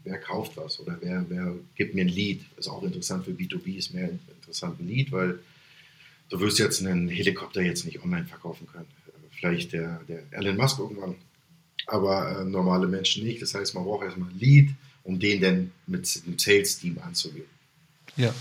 Wer 0.03 0.19
kauft 0.19 0.57
was 0.57 0.79
oder 0.79 0.97
wer, 1.01 1.25
wer 1.29 1.55
gibt 1.75 1.95
mir 1.95 2.01
ein 2.01 2.09
Lead? 2.09 2.41
Ist 2.57 2.67
auch 2.67 2.83
interessant 2.83 3.25
für 3.25 3.31
B2B, 3.31 3.77
ist 3.77 3.93
mehr 3.93 4.09
interessant 4.09 4.79
ein 4.79 4.87
Lead, 4.87 5.11
weil 5.11 5.39
du 6.29 6.39
wirst 6.39 6.59
jetzt 6.59 6.85
einen 6.85 7.07
Helikopter 7.07 7.61
jetzt 7.61 7.85
nicht 7.85 8.03
online 8.03 8.25
verkaufen 8.25 8.67
können. 8.67 8.87
Vielleicht 9.43 9.73
der, 9.73 10.01
der 10.07 10.23
Elon 10.31 10.57
Musk 10.57 10.79
irgendwann, 10.79 11.15
aber 11.87 12.39
äh, 12.39 12.45
normale 12.45 12.87
Menschen 12.87 13.25
nicht. 13.25 13.41
Das 13.41 13.53
heißt, 13.53 13.75
man 13.75 13.83
braucht 13.83 14.05
erstmal 14.05 14.29
ein 14.29 14.39
Lead, 14.39 14.69
um 15.03 15.19
den 15.19 15.41
dann 15.41 15.71
mit 15.85 16.25
dem 16.25 16.39
Sales-Team 16.39 16.97
anzugehen. 17.03 17.45
Ja, 18.15 18.33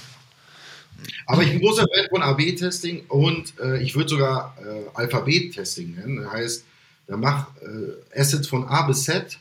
aber 1.26 1.42
ich 1.42 1.50
bin 1.50 1.60
großer 1.60 1.86
Fan 1.92 2.08
von 2.10 2.22
AB-Testing 2.22 3.06
und 3.08 3.58
äh, 3.60 3.82
ich 3.82 3.94
würde 3.94 4.10
sogar 4.10 4.56
äh, 4.60 4.84
Alphabet-Testing 4.94 5.94
nennen. 5.94 6.22
Das 6.22 6.32
heißt, 6.32 6.64
da 7.06 7.16
mach 7.16 7.48
äh, 7.60 8.18
Assets 8.18 8.46
von 8.46 8.64
A 8.64 8.82
bis 8.82 9.04
Z, 9.04 9.38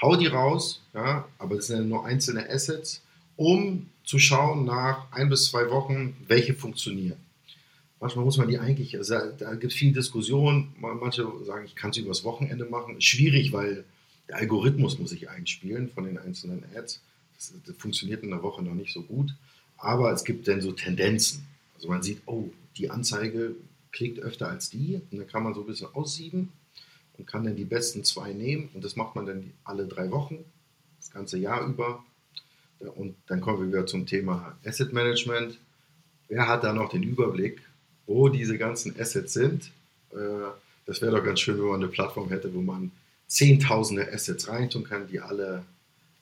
hau 0.00 0.16
die 0.16 0.26
raus, 0.26 0.80
ja, 0.94 1.26
aber 1.38 1.56
das 1.56 1.66
sind 1.66 1.78
ja 1.78 1.84
nur 1.84 2.06
einzelne 2.06 2.48
Assets, 2.48 3.02
um 3.36 3.88
zu 4.04 4.18
schauen 4.18 4.64
nach 4.64 5.10
ein 5.12 5.28
bis 5.28 5.46
zwei 5.46 5.68
Wochen, 5.70 6.16
welche 6.26 6.54
funktionieren. 6.54 7.18
Manchmal 8.02 8.24
muss 8.24 8.36
man 8.36 8.48
die 8.48 8.58
eigentlich, 8.58 8.96
also 8.96 9.14
da 9.38 9.54
gibt 9.54 9.72
es 9.72 9.78
viel 9.78 9.92
Diskussion. 9.92 10.74
Manche 10.80 11.24
sagen, 11.44 11.64
ich 11.64 11.76
kann 11.76 11.90
es 11.90 11.98
übers 11.98 12.24
Wochenende 12.24 12.64
machen. 12.64 13.00
Schwierig, 13.00 13.52
weil 13.52 13.84
der 14.26 14.38
Algorithmus 14.38 14.98
muss 14.98 15.10
sich 15.10 15.30
einspielen 15.30 15.88
von 15.88 16.02
den 16.02 16.18
einzelnen 16.18 16.64
Ads. 16.74 17.00
Das, 17.36 17.54
das 17.64 17.76
funktioniert 17.76 18.24
in 18.24 18.30
der 18.30 18.42
Woche 18.42 18.60
noch 18.60 18.74
nicht 18.74 18.92
so 18.92 19.02
gut. 19.02 19.32
Aber 19.76 20.10
es 20.10 20.24
gibt 20.24 20.48
dann 20.48 20.60
so 20.60 20.72
Tendenzen. 20.72 21.46
Also 21.76 21.86
man 21.86 22.02
sieht, 22.02 22.22
oh, 22.26 22.50
die 22.76 22.90
Anzeige 22.90 23.54
klickt 23.92 24.18
öfter 24.18 24.48
als 24.48 24.68
die. 24.68 25.00
Und 25.12 25.18
dann 25.18 25.28
kann 25.28 25.44
man 25.44 25.54
so 25.54 25.60
ein 25.60 25.66
bisschen 25.66 25.94
aussieben 25.94 26.48
und 27.18 27.28
kann 27.28 27.44
dann 27.44 27.54
die 27.54 27.64
besten 27.64 28.02
zwei 28.02 28.32
nehmen. 28.32 28.68
Und 28.74 28.82
das 28.82 28.96
macht 28.96 29.14
man 29.14 29.26
dann 29.26 29.52
alle 29.62 29.86
drei 29.86 30.10
Wochen, 30.10 30.38
das 30.98 31.12
ganze 31.12 31.38
Jahr 31.38 31.64
über. 31.64 32.02
Und 32.96 33.14
dann 33.28 33.40
kommen 33.40 33.60
wir 33.60 33.68
wieder 33.68 33.86
zum 33.86 34.06
Thema 34.06 34.58
Asset 34.64 34.92
Management. 34.92 35.56
Wer 36.26 36.48
hat 36.48 36.64
da 36.64 36.72
noch 36.72 36.88
den 36.88 37.04
Überblick, 37.04 37.62
wo 38.06 38.28
diese 38.28 38.58
ganzen 38.58 38.98
Assets 38.98 39.32
sind? 39.32 39.70
Äh, 40.12 40.16
das 40.86 41.00
wäre 41.00 41.16
doch 41.16 41.24
ganz 41.24 41.40
schön, 41.40 41.58
wenn 41.58 41.66
man 41.66 41.82
eine 41.82 41.88
Plattform 41.88 42.28
hätte, 42.28 42.52
wo 42.52 42.60
man 42.60 42.90
zehntausende 43.28 44.12
Assets 44.12 44.48
reintun 44.48 44.84
kann, 44.84 45.08
die 45.08 45.20
alle 45.20 45.64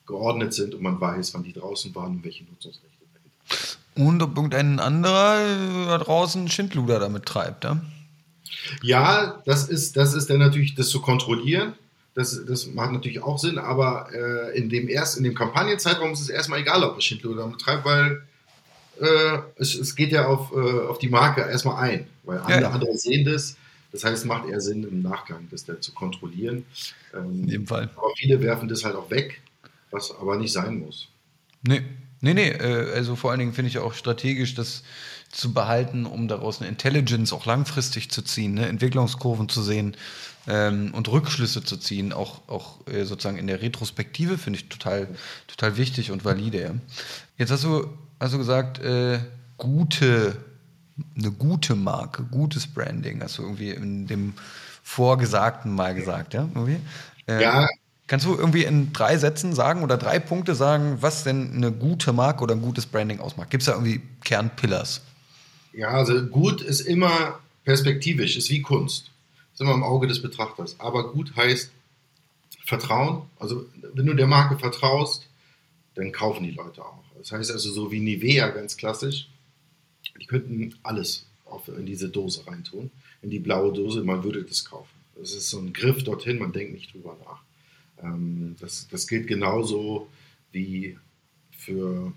geordnet 0.05 0.53
sind 0.53 0.75
und 0.75 0.81
man 0.81 0.99
weiß, 0.99 1.33
wann 1.33 1.43
die 1.43 1.53
draußen 1.53 1.93
waren 1.95 2.17
und 2.17 2.23
welche 2.23 2.43
Nutzungsrechte. 2.43 3.01
Und 3.95 4.21
ob 4.21 4.35
irgendein 4.35 4.79
anderer 4.79 5.87
da 5.87 5.97
draußen 5.97 6.49
Schindluder 6.49 6.99
damit 6.99 7.25
treibt, 7.25 7.65
ja? 7.65 7.81
Ja, 8.81 9.41
das 9.45 9.67
ist, 9.67 9.97
das 9.97 10.13
ist 10.13 10.29
dann 10.29 10.39
natürlich, 10.39 10.75
das 10.75 10.89
zu 10.89 11.01
kontrollieren. 11.01 11.73
Das, 12.13 12.39
das 12.45 12.67
macht 12.67 12.91
natürlich 12.91 13.21
auch 13.23 13.37
Sinn, 13.37 13.57
aber 13.57 14.09
äh, 14.13 14.57
in 14.57 14.69
dem 14.69 14.89
erst 14.89 15.17
in 15.17 15.23
dem 15.23 15.33
Kampagnenzeitraum 15.33 16.11
ist 16.11 16.19
es 16.19 16.29
erstmal 16.29 16.59
egal, 16.59 16.83
ob 16.83 16.95
er 16.95 17.01
Schindluder 17.01 17.43
damit 17.43 17.61
treibt, 17.61 17.85
weil 17.85 18.23
äh, 18.99 19.39
es, 19.57 19.75
es, 19.75 19.95
geht 19.95 20.11
ja 20.11 20.27
auf, 20.27 20.51
äh, 20.51 20.87
auf 20.87 20.99
die 20.99 21.09
Marke 21.09 21.41
erstmal 21.41 21.83
ein, 21.83 22.07
weil 22.23 22.39
andere, 22.39 22.61
ja. 22.61 22.69
andere 22.69 22.97
sehen 22.97 23.25
das. 23.25 23.57
Das 23.91 24.03
heißt, 24.03 24.19
es 24.19 24.25
macht 24.25 24.47
eher 24.47 24.61
Sinn 24.61 24.83
im 24.83 25.01
Nachgang, 25.01 25.47
das 25.51 25.65
da 25.65 25.79
zu 25.79 25.91
kontrollieren. 25.93 26.65
Ähm, 27.13 27.41
in 27.41 27.47
dem 27.47 27.67
Fall. 27.67 27.89
Aber 27.95 28.11
viele 28.17 28.39
werfen 28.41 28.69
das 28.69 28.85
halt 28.85 28.95
auch 28.95 29.09
weg, 29.09 29.41
was 29.91 30.11
aber 30.17 30.37
nicht 30.37 30.53
sein 30.53 30.79
muss. 30.79 31.09
Nee, 31.63 31.81
Nee, 32.21 32.35
nee, 32.35 32.49
äh, 32.49 32.93
also 32.93 33.15
vor 33.15 33.31
allen 33.31 33.39
Dingen 33.39 33.53
finde 33.53 33.69
ich 33.69 33.79
auch 33.79 33.93
strategisch, 33.93 34.53
das 34.53 34.83
zu 35.31 35.53
behalten, 35.53 36.05
um 36.05 36.27
daraus 36.27 36.61
eine 36.61 36.69
Intelligence 36.69 37.33
auch 37.33 37.45
langfristig 37.45 38.11
zu 38.11 38.21
ziehen, 38.21 38.53
ne? 38.53 38.67
Entwicklungskurven 38.67 39.49
zu 39.49 39.63
sehen 39.63 39.97
ähm, 40.47 40.93
und 40.93 41.07
Rückschlüsse 41.07 41.63
zu 41.63 41.77
ziehen, 41.77 42.13
auch, 42.13 42.47
auch 42.47 42.85
äh, 42.87 43.05
sozusagen 43.05 43.37
in 43.37 43.47
der 43.47 43.61
Retrospektive, 43.61 44.37
finde 44.37 44.59
ich 44.59 44.69
total, 44.69 45.07
total 45.47 45.77
wichtig 45.77 46.11
und 46.11 46.23
valide. 46.23 46.61
Ja? 46.61 46.75
Jetzt 47.37 47.51
hast 47.51 47.63
du, 47.63 47.87
hast 48.21 48.33
du 48.33 48.37
gesagt, 48.37 48.79
äh, 48.79 49.19
gute, 49.57 50.37
eine 51.17 51.31
gute 51.31 51.75
Marke, 51.75 52.23
gutes 52.23 52.67
Branding, 52.67 53.21
hast 53.21 53.37
du 53.37 53.43
irgendwie 53.43 53.71
in 53.71 54.07
dem 54.07 54.33
Vorgesagten 54.83 55.73
mal 55.73 55.93
gesagt, 55.93 56.33
ja? 56.33 56.47
Äh, 57.27 57.41
ja, 57.41 57.67
Kannst 58.11 58.25
du 58.25 58.35
irgendwie 58.35 58.65
in 58.65 58.91
drei 58.91 59.17
Sätzen 59.17 59.55
sagen 59.55 59.83
oder 59.83 59.95
drei 59.95 60.19
Punkte 60.19 60.53
sagen, 60.53 60.97
was 60.99 61.23
denn 61.23 61.53
eine 61.55 61.71
gute 61.71 62.11
Marke 62.11 62.43
oder 62.43 62.55
ein 62.55 62.61
gutes 62.61 62.85
Branding 62.85 63.21
ausmacht? 63.21 63.49
Gibt 63.49 63.61
es 63.61 63.67
da 63.67 63.71
irgendwie 63.71 64.01
Kernpillars? 64.25 64.99
Ja, 65.71 65.91
also 65.91 66.21
gut 66.25 66.61
ist 66.61 66.81
immer 66.81 67.39
perspektivisch, 67.63 68.35
ist 68.35 68.49
wie 68.49 68.61
Kunst. 68.61 69.11
Ist 69.53 69.61
immer 69.61 69.73
im 69.73 69.83
Auge 69.83 70.07
des 70.07 70.21
Betrachters. 70.21 70.77
Aber 70.77 71.13
gut 71.13 71.37
heißt 71.37 71.71
Vertrauen. 72.65 73.21
Also 73.39 73.65
wenn 73.93 74.07
du 74.07 74.13
der 74.13 74.27
Marke 74.27 74.59
vertraust, 74.59 75.27
dann 75.95 76.11
kaufen 76.11 76.43
die 76.43 76.51
Leute 76.51 76.83
auch. 76.83 76.99
Das 77.21 77.31
heißt 77.31 77.51
also, 77.51 77.71
so 77.71 77.91
wie 77.91 77.99
Nivea 77.99 78.49
ganz 78.49 78.75
klassisch, 78.77 79.27
die 80.19 80.25
könnten 80.25 80.73
alles 80.81 81.27
auf, 81.45 81.67
in 81.67 81.85
diese 81.85 82.09
Dose 82.09 82.45
reintun, 82.47 82.89
in 83.21 83.29
die 83.29 83.39
blaue 83.39 83.71
Dose, 83.71 84.03
man 84.03 84.23
würde 84.23 84.43
das 84.43 84.65
kaufen. 84.65 84.89
Das 85.15 85.33
ist 85.33 85.49
so 85.49 85.59
ein 85.59 85.71
Griff 85.71 86.03
dorthin, 86.03 86.39
man 86.39 86.51
denkt 86.51 86.73
nicht 86.73 86.93
drüber 86.93 87.15
nach. 87.23 87.43
Ähm, 88.03 88.55
das, 88.59 88.87
das 88.89 89.07
gilt 89.07 89.27
genauso 89.27 90.07
wie 90.51 90.97
für 91.51 92.11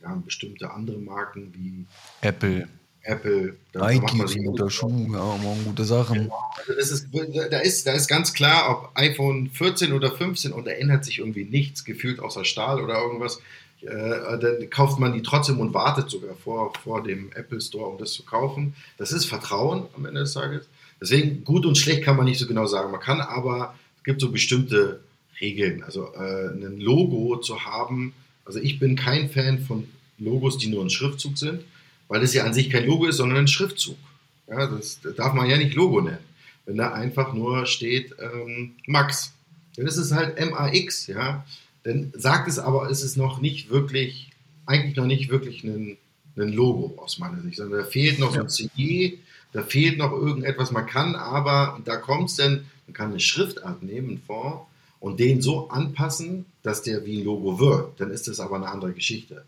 ja, 0.00 0.14
bestimmte 0.24 0.70
andere 0.70 0.98
Marken 0.98 1.52
wie 1.54 1.84
Apple. 2.26 2.68
Apple. 3.02 3.56
Da 3.72 3.86
Nike 3.90 4.22
ist 4.22 4.36
ein 4.36 4.44
guter 4.44 4.70
Schuh, 4.70 5.12
ja, 5.12 5.36
morgen 5.36 5.64
gute 5.64 5.84
Sachen. 5.84 6.24
Genau. 6.24 6.50
Also 6.56 6.74
das 6.74 6.90
ist, 6.90 7.08
da, 7.50 7.58
ist, 7.58 7.86
da 7.86 7.92
ist 7.92 8.08
ganz 8.08 8.32
klar, 8.32 8.70
ob 8.70 8.90
iPhone 8.96 9.50
14 9.50 9.92
oder 9.92 10.10
15 10.10 10.52
und 10.52 10.66
da 10.66 10.72
ändert 10.72 11.04
sich 11.04 11.18
irgendwie 11.18 11.44
nichts, 11.44 11.84
gefühlt 11.84 12.20
außer 12.20 12.44
Stahl 12.44 12.82
oder 12.82 13.00
irgendwas. 13.00 13.40
Äh, 13.82 14.38
dann 14.38 14.70
kauft 14.70 14.98
man 14.98 15.12
die 15.12 15.22
trotzdem 15.22 15.60
und 15.60 15.74
wartet 15.74 16.10
sogar 16.10 16.34
vor, 16.34 16.72
vor 16.82 17.02
dem 17.02 17.30
Apple 17.34 17.60
Store, 17.60 17.86
um 17.86 17.98
das 17.98 18.12
zu 18.12 18.24
kaufen. 18.24 18.74
Das 18.96 19.12
ist 19.12 19.26
Vertrauen 19.26 19.86
am 19.96 20.04
Ende 20.06 20.20
des 20.20 20.32
Tages. 20.32 20.68
Deswegen 21.00 21.44
gut 21.44 21.64
und 21.64 21.78
schlecht 21.78 22.02
kann 22.02 22.16
man 22.16 22.26
nicht 22.26 22.38
so 22.38 22.46
genau 22.46 22.66
sagen. 22.66 22.90
Man 22.90 23.00
kann 23.00 23.20
aber, 23.20 23.74
es 23.98 24.04
gibt 24.04 24.20
so 24.20 24.32
bestimmte 24.32 25.00
Regeln. 25.40 25.84
Also 25.84 26.12
äh, 26.14 26.48
ein 26.48 26.80
Logo 26.80 27.36
zu 27.36 27.64
haben, 27.64 28.12
also 28.44 28.58
ich 28.58 28.78
bin 28.78 28.96
kein 28.96 29.30
Fan 29.30 29.60
von 29.60 29.86
Logos, 30.18 30.58
die 30.58 30.68
nur 30.68 30.84
ein 30.84 30.90
Schriftzug 30.90 31.38
sind, 31.38 31.62
weil 32.08 32.20
das 32.20 32.34
ja 32.34 32.44
an 32.44 32.54
sich 32.54 32.70
kein 32.70 32.86
Logo 32.86 33.06
ist, 33.06 33.18
sondern 33.18 33.38
ein 33.38 33.48
Schriftzug. 33.48 33.96
Ja, 34.48 34.66
das 34.66 35.00
darf 35.16 35.34
man 35.34 35.48
ja 35.48 35.56
nicht 35.58 35.74
Logo 35.74 36.00
nennen, 36.00 36.24
wenn 36.64 36.78
da 36.78 36.92
einfach 36.92 37.34
nur 37.34 37.66
steht 37.66 38.14
ähm, 38.18 38.72
Max. 38.86 39.32
Dann 39.76 39.86
ist 39.86 39.98
es 39.98 40.12
halt 40.12 40.40
MAX, 40.50 41.06
ja. 41.06 41.44
Dann 41.88 42.12
sagt 42.14 42.48
es 42.48 42.58
aber, 42.58 42.90
ist 42.90 43.02
es 43.02 43.16
noch 43.16 43.40
nicht 43.40 43.70
wirklich, 43.70 44.28
eigentlich 44.66 44.96
noch 44.96 45.06
nicht 45.06 45.30
wirklich 45.30 45.64
ein, 45.64 45.96
ein 46.36 46.52
Logo 46.52 47.00
aus 47.02 47.18
meiner 47.18 47.40
Sicht, 47.40 47.56
sondern 47.56 47.80
da 47.80 47.86
fehlt 47.86 48.18
noch 48.18 48.34
ja. 48.36 48.46
so 48.46 48.64
ein 48.64 48.70
CE, 48.76 49.14
da 49.54 49.62
fehlt 49.62 49.96
noch 49.96 50.12
irgendetwas. 50.12 50.70
Man 50.70 50.84
kann 50.84 51.14
aber, 51.14 51.76
und 51.76 51.88
da 51.88 51.96
kommt 51.96 52.28
es 52.28 52.36
dann, 52.36 52.66
man 52.86 52.92
kann 52.92 53.08
eine 53.08 53.20
Schriftart 53.20 53.82
nehmen, 53.82 54.08
einen 54.10 54.20
Fond, 54.20 54.66
und 55.00 55.18
den 55.18 55.40
so 55.40 55.70
anpassen, 55.70 56.44
dass 56.62 56.82
der 56.82 57.06
wie 57.06 57.20
ein 57.20 57.24
Logo 57.24 57.58
wirkt. 57.58 58.02
Dann 58.02 58.10
ist 58.10 58.28
das 58.28 58.38
aber 58.38 58.56
eine 58.56 58.68
andere 58.68 58.92
Geschichte. 58.92 59.46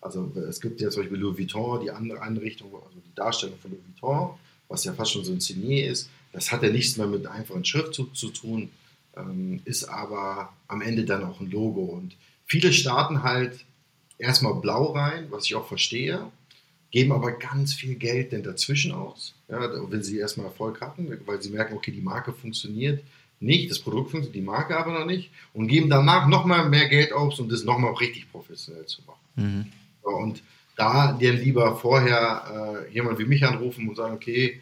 Also 0.00 0.32
es 0.48 0.60
gibt 0.60 0.80
ja 0.80 0.90
zum 0.90 1.02
Beispiel 1.02 1.18
Louis 1.18 1.38
Vuitton, 1.38 1.82
die 1.82 1.92
andere 1.92 2.20
Einrichtung, 2.20 2.74
also 2.74 2.96
die 2.96 3.14
Darstellung 3.14 3.58
von 3.62 3.70
Louis 3.70 3.82
Vuitton, 3.92 4.30
was 4.68 4.82
ja 4.82 4.92
fast 4.92 5.12
schon 5.12 5.24
so 5.24 5.32
ein 5.32 5.38
Signet 5.38 5.88
ist. 5.88 6.10
Das 6.32 6.50
hat 6.50 6.64
ja 6.64 6.68
nichts 6.70 6.96
mehr 6.96 7.06
mit 7.06 7.28
einfachen 7.28 7.64
Schriftzug 7.64 8.16
zu 8.16 8.30
tun, 8.30 8.70
ist 9.64 9.84
aber 9.84 10.52
am 10.68 10.82
Ende 10.82 11.04
dann 11.04 11.24
auch 11.24 11.40
ein 11.40 11.50
Logo. 11.50 11.82
Und 11.82 12.16
viele 12.46 12.72
starten 12.72 13.22
halt 13.22 13.64
erstmal 14.18 14.54
blau 14.54 14.92
rein, 14.92 15.26
was 15.30 15.46
ich 15.46 15.54
auch 15.54 15.66
verstehe, 15.66 16.30
geben 16.90 17.12
aber 17.12 17.32
ganz 17.32 17.74
viel 17.74 17.94
Geld 17.96 18.32
denn 18.32 18.42
dazwischen 18.42 18.92
aus, 18.92 19.34
ja, 19.48 19.60
wenn 19.90 20.02
sie 20.02 20.18
erstmal 20.18 20.46
Erfolg 20.46 20.80
hatten, 20.80 21.18
weil 21.26 21.42
sie 21.42 21.50
merken, 21.50 21.74
okay, 21.74 21.90
die 21.90 22.00
Marke 22.00 22.32
funktioniert 22.32 23.02
nicht, 23.40 23.70
das 23.70 23.80
Produkt 23.80 24.12
funktioniert, 24.12 24.34
die 24.34 24.46
Marke 24.46 24.76
aber 24.76 24.98
noch 24.98 25.04
nicht 25.04 25.30
und 25.52 25.68
geben 25.68 25.90
danach 25.90 26.26
nochmal 26.26 26.68
mehr 26.68 26.88
Geld 26.88 27.12
aus, 27.12 27.38
um 27.38 27.48
das 27.48 27.64
nochmal 27.64 27.92
richtig 27.94 28.30
professionell 28.30 28.86
zu 28.86 29.02
machen. 29.02 29.20
Mhm. 29.34 29.66
Und 30.02 30.42
da 30.76 31.12
dir 31.12 31.32
lieber 31.32 31.76
vorher 31.76 32.86
äh, 32.88 32.94
jemand 32.94 33.18
wie 33.18 33.24
mich 33.24 33.44
anrufen 33.44 33.88
und 33.88 33.96
sagen, 33.96 34.14
okay, 34.14 34.60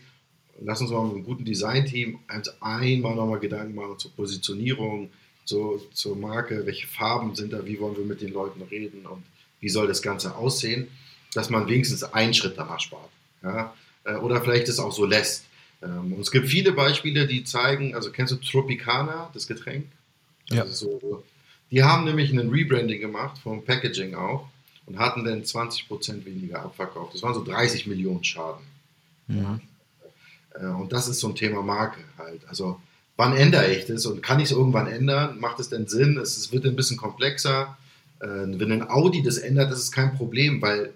lass 0.60 0.80
uns 0.80 0.90
mal 0.90 1.04
mit 1.04 1.14
einem 1.14 1.24
guten 1.24 1.44
Design-Team 1.44 2.18
einmal 2.60 3.14
nochmal 3.14 3.40
Gedanken 3.40 3.74
machen 3.74 3.98
zur 3.98 4.12
Positionierung, 4.12 5.10
zur, 5.44 5.80
zur 5.92 6.16
Marke, 6.16 6.64
welche 6.66 6.86
Farben 6.86 7.34
sind 7.34 7.52
da, 7.52 7.64
wie 7.66 7.78
wollen 7.78 7.96
wir 7.96 8.04
mit 8.04 8.20
den 8.20 8.32
Leuten 8.32 8.62
reden 8.62 9.06
und 9.06 9.22
wie 9.60 9.68
soll 9.68 9.86
das 9.86 10.02
Ganze 10.02 10.34
aussehen, 10.36 10.88
dass 11.34 11.50
man 11.50 11.68
wenigstens 11.68 12.02
einen 12.02 12.34
Schritt 12.34 12.54
danach 12.56 12.80
spart. 12.80 13.10
Ja? 13.42 13.74
Äh, 14.04 14.16
oder 14.16 14.40
vielleicht 14.42 14.68
es 14.68 14.78
auch 14.78 14.92
so 14.92 15.04
lässt. 15.04 15.44
Ähm, 15.82 16.12
und 16.12 16.20
es 16.20 16.30
gibt 16.30 16.48
viele 16.48 16.72
Beispiele, 16.72 17.26
die 17.26 17.44
zeigen, 17.44 17.94
also 17.94 18.10
kennst 18.10 18.32
du 18.32 18.36
Tropicana, 18.36 19.30
das 19.34 19.46
Getränk? 19.46 19.86
Ja. 20.50 20.66
So, 20.66 21.24
die 21.70 21.82
haben 21.82 22.04
nämlich 22.04 22.30
ein 22.30 22.48
Rebranding 22.48 23.00
gemacht, 23.00 23.38
vom 23.38 23.64
Packaging 23.64 24.14
auch, 24.14 24.48
und 24.86 24.98
hatten 24.98 25.24
dann 25.24 25.42
20% 25.42 26.24
weniger 26.24 26.62
abverkauft. 26.62 27.14
Das 27.14 27.22
waren 27.22 27.34
so 27.34 27.42
30 27.42 27.86
Millionen 27.86 28.22
Schaden. 28.22 28.64
Ja. 29.28 29.58
Äh, 30.54 30.66
und 30.66 30.92
das 30.92 31.08
ist 31.08 31.20
so 31.20 31.28
ein 31.28 31.34
Thema 31.34 31.62
Marke 31.62 32.00
halt. 32.18 32.46
Also 32.48 32.80
wann 33.16 33.36
ändere 33.36 33.72
ich 33.72 33.86
das 33.86 34.06
und 34.06 34.22
kann 34.22 34.40
ich 34.40 34.46
es 34.46 34.52
irgendwann 34.52 34.86
ändern? 34.86 35.38
Macht 35.38 35.60
es 35.60 35.68
denn 35.68 35.86
Sinn? 35.86 36.18
Es 36.18 36.52
wird 36.52 36.64
ein 36.66 36.76
bisschen 36.76 36.96
komplexer. 36.96 37.76
Äh, 38.20 38.26
wenn 38.26 38.72
ein 38.72 38.88
Audi 38.88 39.22
das 39.22 39.38
ändert, 39.38 39.72
ist 39.72 39.78
es 39.78 39.92
kein 39.92 40.14
Problem, 40.16 40.62
weil 40.62 40.92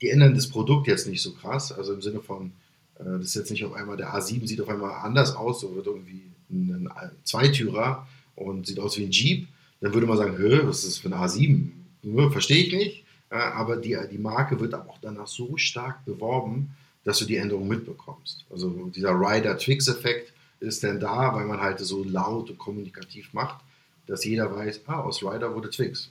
die 0.00 0.10
ändern 0.10 0.34
das 0.34 0.48
Produkt 0.48 0.86
jetzt 0.88 1.06
nicht 1.06 1.22
so 1.22 1.32
krass. 1.32 1.72
Also 1.72 1.94
im 1.94 2.02
Sinne 2.02 2.20
von, 2.20 2.52
äh, 2.98 3.04
das 3.04 3.26
ist 3.26 3.34
jetzt 3.34 3.50
nicht 3.50 3.64
auf 3.64 3.74
einmal, 3.74 3.96
der 3.96 4.14
A7 4.14 4.46
sieht 4.46 4.60
auf 4.60 4.68
einmal 4.68 4.92
anders 5.04 5.34
aus, 5.34 5.60
so 5.60 5.74
wird 5.74 5.86
irgendwie 5.86 6.22
ein 6.50 6.88
Zweitürer 7.24 8.06
und 8.36 8.66
sieht 8.66 8.78
aus 8.78 8.96
wie 8.98 9.04
ein 9.04 9.10
Jeep. 9.10 9.48
Dann 9.80 9.92
würde 9.92 10.06
man 10.06 10.16
sagen, 10.16 10.36
was 10.38 10.84
ist 10.84 10.86
das 10.86 10.98
für 10.98 11.08
ein 11.08 11.14
A7? 11.14 12.30
Verstehe 12.30 12.64
ich 12.64 12.72
nicht. 12.72 13.04
Aber 13.30 13.76
die, 13.76 13.98
die 14.10 14.18
Marke 14.18 14.60
wird 14.60 14.74
auch 14.74 14.98
danach 15.02 15.26
so 15.26 15.56
stark 15.56 16.04
beworben, 16.04 16.70
dass 17.06 17.18
du 17.18 17.24
die 17.24 17.36
Änderung 17.36 17.68
mitbekommst. 17.68 18.44
Also 18.50 18.90
dieser 18.94 19.12
Rider-Twix-Effekt 19.12 20.32
ist 20.58 20.82
dann 20.82 20.98
da, 20.98 21.32
weil 21.34 21.44
man 21.46 21.60
halt 21.60 21.78
so 21.78 22.02
laut 22.02 22.50
und 22.50 22.58
kommunikativ 22.58 23.32
macht, 23.32 23.60
dass 24.08 24.24
jeder 24.24 24.54
weiß, 24.54 24.80
ah, 24.86 25.00
aus 25.00 25.22
Rider 25.22 25.54
wurde 25.54 25.70
Twix. 25.70 26.10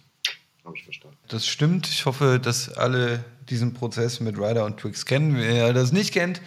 Habe 0.64 0.78
ich 0.78 0.86
verstanden. 0.86 1.18
Das 1.28 1.46
stimmt. 1.46 1.88
Ich 1.88 2.06
hoffe, 2.06 2.40
dass 2.42 2.70
alle 2.72 3.24
diesen 3.50 3.74
Prozess 3.74 4.22
mit 4.22 4.38
Rider 4.38 4.64
und 4.64 4.78
Twix 4.78 5.06
kennen. 5.06 5.36
Wer 5.36 5.74
das 5.74 5.92
nicht 5.92 6.14
kennt, 6.14 6.42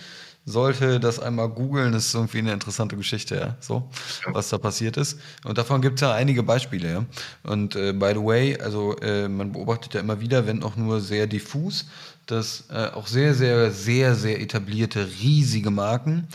sollte 0.46 0.98
das 0.98 1.20
einmal 1.20 1.50
googeln. 1.50 1.92
Das 1.92 2.06
ist 2.06 2.14
irgendwie 2.14 2.38
eine 2.38 2.54
interessante 2.54 2.96
Geschichte, 2.96 3.36
ja, 3.36 3.56
so, 3.60 3.90
ja. 4.26 4.34
was 4.34 4.48
da 4.48 4.56
passiert 4.56 4.96
ist. 4.96 5.20
Und 5.44 5.58
davon 5.58 5.82
gibt 5.82 5.96
es 5.96 6.00
ja 6.00 6.14
einige 6.14 6.42
Beispiele, 6.42 6.90
ja. 6.90 7.04
Und 7.42 7.76
äh, 7.76 7.92
by 7.92 8.12
the 8.14 8.24
way, 8.24 8.58
also 8.58 8.96
äh, 8.96 9.28
man 9.28 9.52
beobachtet 9.52 9.92
ja 9.94 10.00
immer 10.00 10.20
wieder, 10.20 10.46
wenn 10.46 10.62
auch 10.62 10.76
nur 10.76 11.00
sehr 11.00 11.26
diffus, 11.26 11.86
dass 12.28 12.64
äh, 12.70 12.88
auch 12.94 13.06
sehr, 13.06 13.34
sehr, 13.34 13.70
sehr, 13.70 14.14
sehr 14.14 14.40
etablierte, 14.40 15.08
riesige 15.20 15.70
Marken 15.70 16.28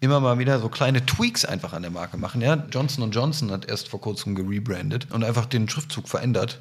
immer 0.00 0.20
mal 0.20 0.38
wieder 0.38 0.60
so 0.60 0.68
kleine 0.68 1.04
Tweaks 1.04 1.44
einfach 1.44 1.72
an 1.72 1.82
der 1.82 1.90
Marke 1.90 2.16
machen. 2.16 2.40
Ja? 2.40 2.64
Johnson 2.70 3.10
Johnson 3.10 3.50
hat 3.50 3.68
erst 3.68 3.88
vor 3.88 4.00
kurzem 4.00 4.34
gerebrandet 4.34 5.08
und 5.10 5.24
einfach 5.24 5.46
den 5.46 5.68
Schriftzug 5.68 6.08
verändert. 6.08 6.60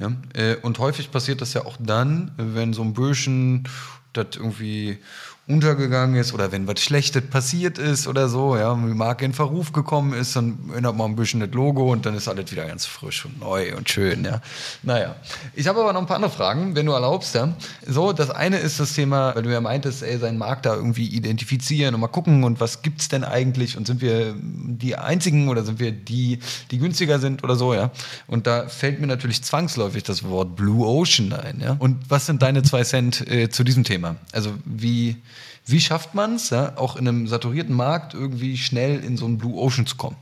Ja? 0.00 0.12
Äh, 0.34 0.56
und 0.56 0.78
häufig 0.78 1.10
passiert 1.10 1.40
das 1.40 1.54
ja 1.54 1.64
auch 1.64 1.76
dann, 1.80 2.30
wenn 2.36 2.72
so 2.72 2.82
ein 2.82 2.94
bisschen 2.94 3.64
das 4.12 4.28
irgendwie 4.36 4.98
untergegangen 5.48 6.16
ist 6.16 6.34
oder 6.34 6.50
wenn 6.50 6.66
was 6.66 6.80
Schlechtes 6.80 7.22
passiert 7.22 7.78
ist 7.78 8.08
oder 8.08 8.28
so, 8.28 8.56
ja, 8.56 8.74
die 8.74 8.94
Marke 8.94 9.24
in 9.24 9.32
Verruf 9.32 9.72
gekommen 9.72 10.12
ist, 10.12 10.34
dann 10.34 10.58
ändert 10.74 10.96
man 10.96 11.12
ein 11.12 11.16
bisschen 11.16 11.38
das 11.38 11.50
Logo 11.52 11.92
und 11.92 12.04
dann 12.04 12.16
ist 12.16 12.26
alles 12.26 12.50
wieder 12.50 12.66
ganz 12.66 12.84
frisch 12.84 13.24
und 13.24 13.38
neu 13.38 13.76
und 13.76 13.88
schön, 13.88 14.24
ja. 14.24 14.40
Naja. 14.82 15.14
Ich 15.54 15.68
habe 15.68 15.80
aber 15.80 15.92
noch 15.92 16.00
ein 16.00 16.06
paar 16.06 16.16
andere 16.16 16.32
Fragen, 16.32 16.74
wenn 16.74 16.84
du 16.84 16.92
erlaubst, 16.92 17.36
ja. 17.36 17.54
So, 17.86 18.12
das 18.12 18.30
eine 18.30 18.58
ist 18.58 18.80
das 18.80 18.94
Thema, 18.94 19.36
weil 19.36 19.44
du 19.44 19.52
ja 19.52 19.60
meintest, 19.60 20.02
ey, 20.02 20.18
seinen 20.18 20.36
Markt 20.36 20.66
da 20.66 20.74
irgendwie 20.74 21.06
identifizieren 21.06 21.94
und 21.94 22.00
mal 22.00 22.08
gucken 22.08 22.42
und 22.42 22.58
was 22.58 22.82
gibt's 22.82 23.08
denn 23.08 23.22
eigentlich 23.22 23.76
und 23.76 23.86
sind 23.86 24.00
wir 24.00 24.34
die 24.40 24.96
einzigen 24.96 25.48
oder 25.48 25.62
sind 25.62 25.78
wir 25.78 25.92
die, 25.92 26.40
die 26.72 26.78
günstiger 26.78 27.20
sind 27.20 27.44
oder 27.44 27.54
so, 27.54 27.72
ja. 27.72 27.92
Und 28.26 28.48
da 28.48 28.66
fällt 28.66 29.00
mir 29.00 29.06
natürlich 29.06 29.44
zwangsläufig 29.44 30.02
das 30.02 30.24
Wort 30.24 30.56
Blue 30.56 30.84
Ocean 30.84 31.32
ein, 31.32 31.60
ja. 31.60 31.76
Und 31.78 32.10
was 32.10 32.26
sind 32.26 32.42
deine 32.42 32.64
zwei 32.64 32.82
Cent 32.82 33.30
äh, 33.30 33.48
zu 33.48 33.62
diesem 33.62 33.84
Thema? 33.84 34.16
Also 34.32 34.52
wie, 34.64 35.22
wie 35.64 35.80
schafft 35.80 36.14
man 36.14 36.36
es, 36.36 36.50
ja, 36.50 36.76
auch 36.76 36.96
in 36.96 37.08
einem 37.08 37.26
saturierten 37.26 37.74
Markt 37.74 38.14
irgendwie 38.14 38.56
schnell 38.56 39.02
in 39.02 39.16
so 39.16 39.26
einen 39.26 39.38
Blue 39.38 39.54
Ocean 39.54 39.86
zu 39.86 39.96
kommen? 39.96 40.16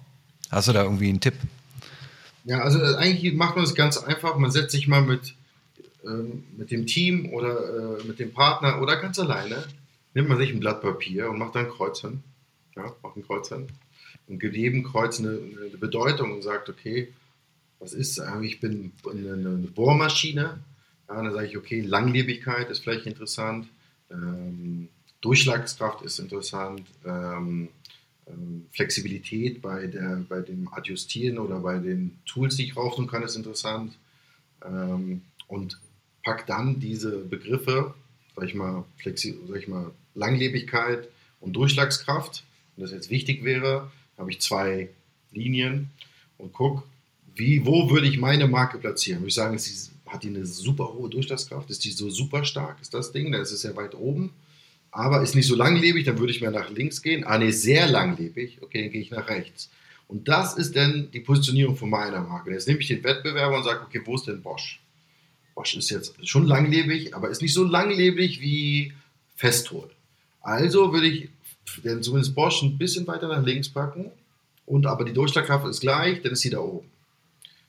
Hast 0.51 0.69
du 0.69 0.73
da 0.73 0.83
irgendwie 0.83 1.09
einen 1.09 1.21
Tipp? 1.21 1.35
Ja, 2.45 2.61
also 2.61 2.81
äh, 2.81 2.97
eigentlich 2.97 3.35
macht 3.35 3.57
man 3.57 3.65
es 3.65 3.75
ganz 3.75 3.99
einfach. 3.99 4.37
Man 4.37 4.51
setzt 4.51 4.73
sich 4.73 4.89
mal 4.89 5.03
mit, 5.03 5.35
ähm, 6.05 6.45
mit 6.57 6.71
dem 6.71 6.87
Team 6.87 7.33
oder 7.33 7.99
äh, 8.01 8.05
mit 8.05 8.19
dem 8.19 8.33
Partner 8.33 8.81
oder 8.81 8.97
ganz 8.97 9.19
alleine, 9.19 9.65
nimmt 10.15 10.29
man 10.29 10.39
sich 10.39 10.51
ein 10.51 10.61
Blatt 10.61 10.83
Papier 10.83 11.31
und 11.31 11.39
macht 11.39 11.55
dann 11.55 11.67
ein 11.67 11.73
Kreuz 11.73 12.01
hin. 12.01 12.23
Ja, 12.77 12.93
macht 13.03 13.17
ein 13.17 13.27
Kreuz 13.27 13.49
hin 13.49 13.69
und 14.27 14.39
gibt 14.39 14.57
jedem 14.57 14.85
Kreuz 14.85 15.19
eine, 15.19 15.31
eine 15.31 15.79
Bedeutung 15.79 16.33
und 16.33 16.43
sagt, 16.43 16.69
okay, 16.69 17.13
was 17.79 17.93
ist, 17.93 18.19
äh, 18.19 18.43
ich 18.43 18.61
bin 18.61 18.93
eine, 19.09 19.33
eine 19.33 19.69
Bohrmaschine. 19.69 20.59
Ja, 21.09 21.23
dann 21.23 21.33
sage 21.33 21.47
ich, 21.47 21.57
okay, 21.57 21.81
Langlebigkeit 21.81 22.71
ist 22.71 22.81
vielleicht 22.81 23.07
interessant. 23.07 23.69
Ähm, 24.11 24.89
Durchschlagskraft 25.25 26.03
ist 26.03 26.19
interessant, 26.19 26.83
ähm, 27.07 27.71
ähm, 28.27 28.67
Flexibilität 28.73 29.63
bei, 29.63 29.87
der, 29.87 30.23
bei 30.29 30.41
dem 30.41 30.69
Adjustieren 30.73 31.39
oder 31.39 31.61
bei 31.61 31.79
den 31.79 32.19
Tools, 32.27 32.57
die 32.57 32.65
ich 32.65 32.77
raufnehmen 32.77 33.11
kann, 33.11 33.23
ist 33.23 33.35
interessant. 33.35 33.97
Ähm, 34.63 35.23
und 35.49 35.79
pack 36.23 36.47
dann 36.47 36.79
diese 36.79 37.19
Begriffe, 37.19 37.95
sag 38.37 38.45
ich 38.45 38.55
mal, 38.55 38.85
Flexi 38.99 39.35
sag 39.49 39.59
ich 39.59 39.69
mal, 39.69 39.93
Langlebigkeit 40.15 41.09
und 41.41 41.55
Durchschlagskraft, 41.55 42.45
wenn 42.77 42.85
das 42.85 42.93
jetzt 42.93 43.09
wichtig 43.09 43.45
wäre, 43.45 43.91
habe 44.19 44.31
ich 44.31 44.43
zwei 44.43 44.91
Linien 45.33 45.91
und 46.37 46.53
guck, 46.53 46.83
wie, 47.35 47.65
wo 47.65 47.91
würde 47.91 48.07
ich 48.07 48.19
meine 48.19 48.47
Marke 48.47 48.77
platzieren? 48.77 49.21
Würde 49.21 49.29
ich 49.29 49.35
sagen, 49.35 49.59
sie 49.59 49.91
hat 50.07 50.23
die 50.23 50.29
eine 50.29 50.45
super 50.45 50.93
hohe 50.93 51.09
Durchschlagskraft, 51.09 51.71
ist 51.71 51.85
die 51.85 51.91
so 51.93 52.11
super 52.11 52.45
stark, 52.45 52.81
ist 52.83 52.93
das 52.93 53.11
Ding, 53.11 53.33
da 53.33 53.39
ist 53.39 53.53
es 53.53 53.63
ja 53.63 53.75
weit 53.75 53.95
oben, 53.95 54.31
aber 54.95 55.23
ist 55.23 55.35
nicht 55.35 55.49
so 55.49 55.57
langlebig, 55.57 56.05
dann 56.05 56.21
würde 56.21 56.33
ich 56.33 56.41
mehr 56.41 56.53
nach 56.53 56.71
links 56.71 57.03
gehen. 57.03 57.25
Ah, 57.25 57.37
nee, 57.37 57.51
sehr 57.51 57.89
langlebig, 57.89 58.59
okay, 58.63 58.83
dann 58.83 58.93
gehe 58.93 59.01
ich 59.01 59.11
nach 59.11 59.29
rechts. 59.29 59.69
Und 60.07 60.29
das 60.29 60.55
ist 60.55 60.77
dann 60.77 61.11
die 61.13 61.19
Positionierung 61.19 61.77
von 61.77 61.91
meiner 61.91 62.21
Marke. 62.21 62.53
Jetzt 62.53 62.69
nehme 62.69 62.79
ich 62.79 62.87
den 62.87 63.03
Wettbewerber 63.03 63.57
und 63.57 63.65
sage, 63.65 63.81
okay, 63.85 64.01
wo 64.05 64.15
ist 64.15 64.29
denn 64.29 64.41
Bosch? 64.41 64.81
Bosch 65.57 65.77
ist 65.77 65.91
jetzt 65.91 66.15
schon 66.29 66.47
langlebig, 66.47 67.13
aber 67.13 67.29
ist 67.29 67.43
nicht 67.43 67.55
so 67.55 67.65
langlebig 67.65 68.41
wie 68.41 68.93
Festool. 69.35 69.91
Also 70.41 70.93
würde 70.93 71.09
ich 71.09 71.29
denn 71.83 72.01
zumindest 72.05 72.37
Bosch 72.37 72.63
ein 72.63 72.79
bisschen 72.79 73.05
weiter 73.09 73.27
nach 73.27 73.45
links 73.45 73.69
packen 73.69 74.13
und 74.65 74.87
aber 74.87 75.05
die 75.05 75.13
Durchschlagkraft 75.13 75.67
ist 75.67 75.81
gleich, 75.81 76.23
dann 76.23 76.33
ist 76.33 76.43
sie 76.43 76.51
da 76.51 76.59
oben. 76.59 76.89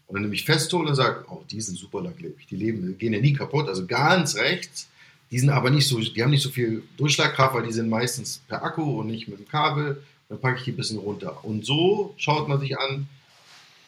Und 0.06 0.14
dann 0.14 0.22
nehme 0.22 0.36
ich 0.36 0.46
Festool 0.46 0.86
und 0.86 0.94
sage, 0.94 1.26
oh, 1.28 1.42
die 1.50 1.60
sind 1.60 1.80
super 1.80 2.04
langlebig, 2.04 2.46
die 2.46 2.56
leben, 2.56 2.96
gehen 3.00 3.14
ja 3.14 3.20
nie 3.20 3.34
kaputt, 3.34 3.68
also 3.68 3.88
ganz 3.88 4.36
rechts. 4.36 4.90
Die 5.32 5.40
sind 5.40 5.50
aber 5.50 5.70
nicht 5.70 5.88
so, 5.88 6.00
die 6.00 6.24
haben 6.24 6.30
nicht 6.30 6.44
so 6.44 6.50
viel 6.50 6.84
Durchschlagkraft, 6.98 7.56
weil 7.56 7.66
die 7.66 7.74
sind 7.74 7.90
meistens 7.90 8.42
per 8.48 8.64
Akku 8.64 9.00
und 9.00 9.08
nicht 9.08 9.28
mit 9.28 9.40
dem 9.40 9.48
Kabel. 9.48 10.04
Dann 10.30 10.40
packe 10.40 10.60
ich 10.60 10.64
die 10.64 10.72
ein 10.72 10.78
bisschen 10.78 11.00
runter. 11.00 11.44
Und 11.44 11.66
so 11.66 12.14
schaut 12.18 12.48
man 12.48 12.60
sich 12.60 12.78
an, 12.78 13.08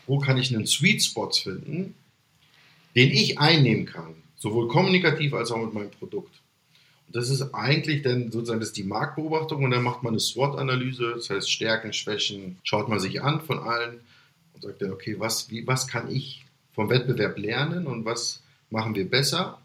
wo 0.07 0.19
kann 0.19 0.37
ich 0.37 0.53
einen 0.53 0.65
Sweet 0.65 1.03
Spot 1.03 1.29
finden, 1.29 1.93
den 2.95 3.11
ich 3.11 3.39
einnehmen 3.39 3.85
kann, 3.85 4.15
sowohl 4.37 4.67
kommunikativ 4.67 5.33
als 5.33 5.51
auch 5.51 5.63
mit 5.63 5.73
meinem 5.73 5.91
Produkt. 5.91 6.33
Und 7.07 7.15
das 7.15 7.29
ist 7.29 7.53
eigentlich 7.53 8.01
dann 8.01 8.31
sozusagen 8.31 8.59
das 8.59 8.73
die 8.73 8.83
Marktbeobachtung 8.83 9.63
und 9.63 9.71
dann 9.71 9.83
macht 9.83 10.03
man 10.03 10.13
eine 10.13 10.19
SWOT-Analyse, 10.19 11.13
das 11.15 11.29
heißt 11.29 11.51
Stärken, 11.51 11.93
Schwächen, 11.93 12.57
schaut 12.63 12.89
man 12.89 12.99
sich 12.99 13.21
an 13.21 13.41
von 13.41 13.59
allen 13.59 14.01
und 14.53 14.63
sagt 14.63 14.81
dann, 14.81 14.91
okay, 14.91 15.15
was, 15.19 15.49
wie, 15.49 15.65
was 15.67 15.87
kann 15.87 16.09
ich 16.09 16.45
vom 16.73 16.89
Wettbewerb 16.89 17.37
lernen 17.37 17.87
und 17.87 18.05
was 18.05 18.41
machen 18.69 18.95
wir 18.95 19.09
besser? 19.09 19.59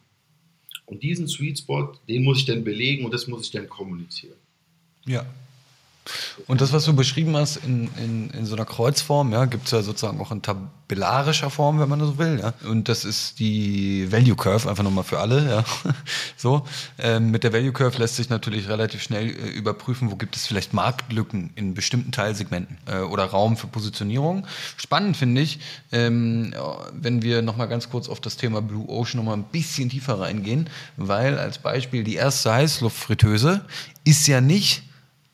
Und 0.92 1.02
diesen 1.02 1.26
Sweet 1.26 1.60
Spot, 1.60 1.94
den 2.06 2.22
muss 2.22 2.40
ich 2.40 2.44
dann 2.44 2.64
belegen 2.64 3.06
und 3.06 3.14
das 3.14 3.26
muss 3.26 3.46
ich 3.46 3.50
dann 3.50 3.66
kommunizieren. 3.66 4.36
Ja, 5.06 5.24
und 6.48 6.60
das, 6.60 6.72
was 6.72 6.84
du 6.84 6.94
beschrieben 6.94 7.36
hast 7.36 7.56
in, 7.56 7.88
in, 7.96 8.30
in 8.30 8.44
so 8.44 8.56
einer 8.56 8.64
Kreuzform, 8.64 9.32
ja, 9.32 9.44
gibt 9.44 9.66
es 9.66 9.70
ja 9.70 9.82
sozusagen 9.82 10.20
auch 10.20 10.32
in 10.32 10.42
tabellarischer 10.42 11.48
Form, 11.48 11.78
wenn 11.78 11.88
man 11.88 12.00
so 12.00 12.18
will. 12.18 12.40
Ja. 12.40 12.54
Und 12.68 12.88
das 12.88 13.04
ist 13.04 13.38
die 13.38 14.10
Value 14.10 14.34
Curve, 14.34 14.68
einfach 14.68 14.82
nochmal 14.82 15.04
für 15.04 15.20
alle. 15.20 15.48
Ja. 15.48 15.64
so, 16.36 16.66
ähm, 16.98 17.30
mit 17.30 17.44
der 17.44 17.52
Value 17.52 17.72
Curve 17.72 17.98
lässt 17.98 18.16
sich 18.16 18.30
natürlich 18.30 18.68
relativ 18.68 19.00
schnell 19.00 19.28
äh, 19.28 19.50
überprüfen, 19.50 20.10
wo 20.10 20.16
gibt 20.16 20.34
es 20.34 20.46
vielleicht 20.46 20.72
Marktlücken 20.72 21.50
in 21.54 21.74
bestimmten 21.74 22.10
Teilsegmenten 22.10 22.78
äh, 22.86 22.98
oder 22.98 23.24
Raum 23.26 23.56
für 23.56 23.68
Positionierung. 23.68 24.46
Spannend 24.76 25.16
finde 25.16 25.40
ich, 25.40 25.60
ähm, 25.92 26.52
wenn 26.92 27.22
wir 27.22 27.42
nochmal 27.42 27.68
ganz 27.68 27.90
kurz 27.90 28.08
auf 28.08 28.20
das 28.20 28.36
Thema 28.36 28.60
Blue 28.60 28.88
Ocean 28.88 29.18
nochmal 29.18 29.36
ein 29.36 29.44
bisschen 29.44 29.88
tiefer 29.88 30.18
reingehen, 30.18 30.68
weil 30.96 31.38
als 31.38 31.58
Beispiel 31.58 32.02
die 32.02 32.16
erste 32.16 32.52
Heißluftfritteuse 32.52 33.64
ist 34.04 34.26
ja 34.26 34.40
nicht 34.40 34.82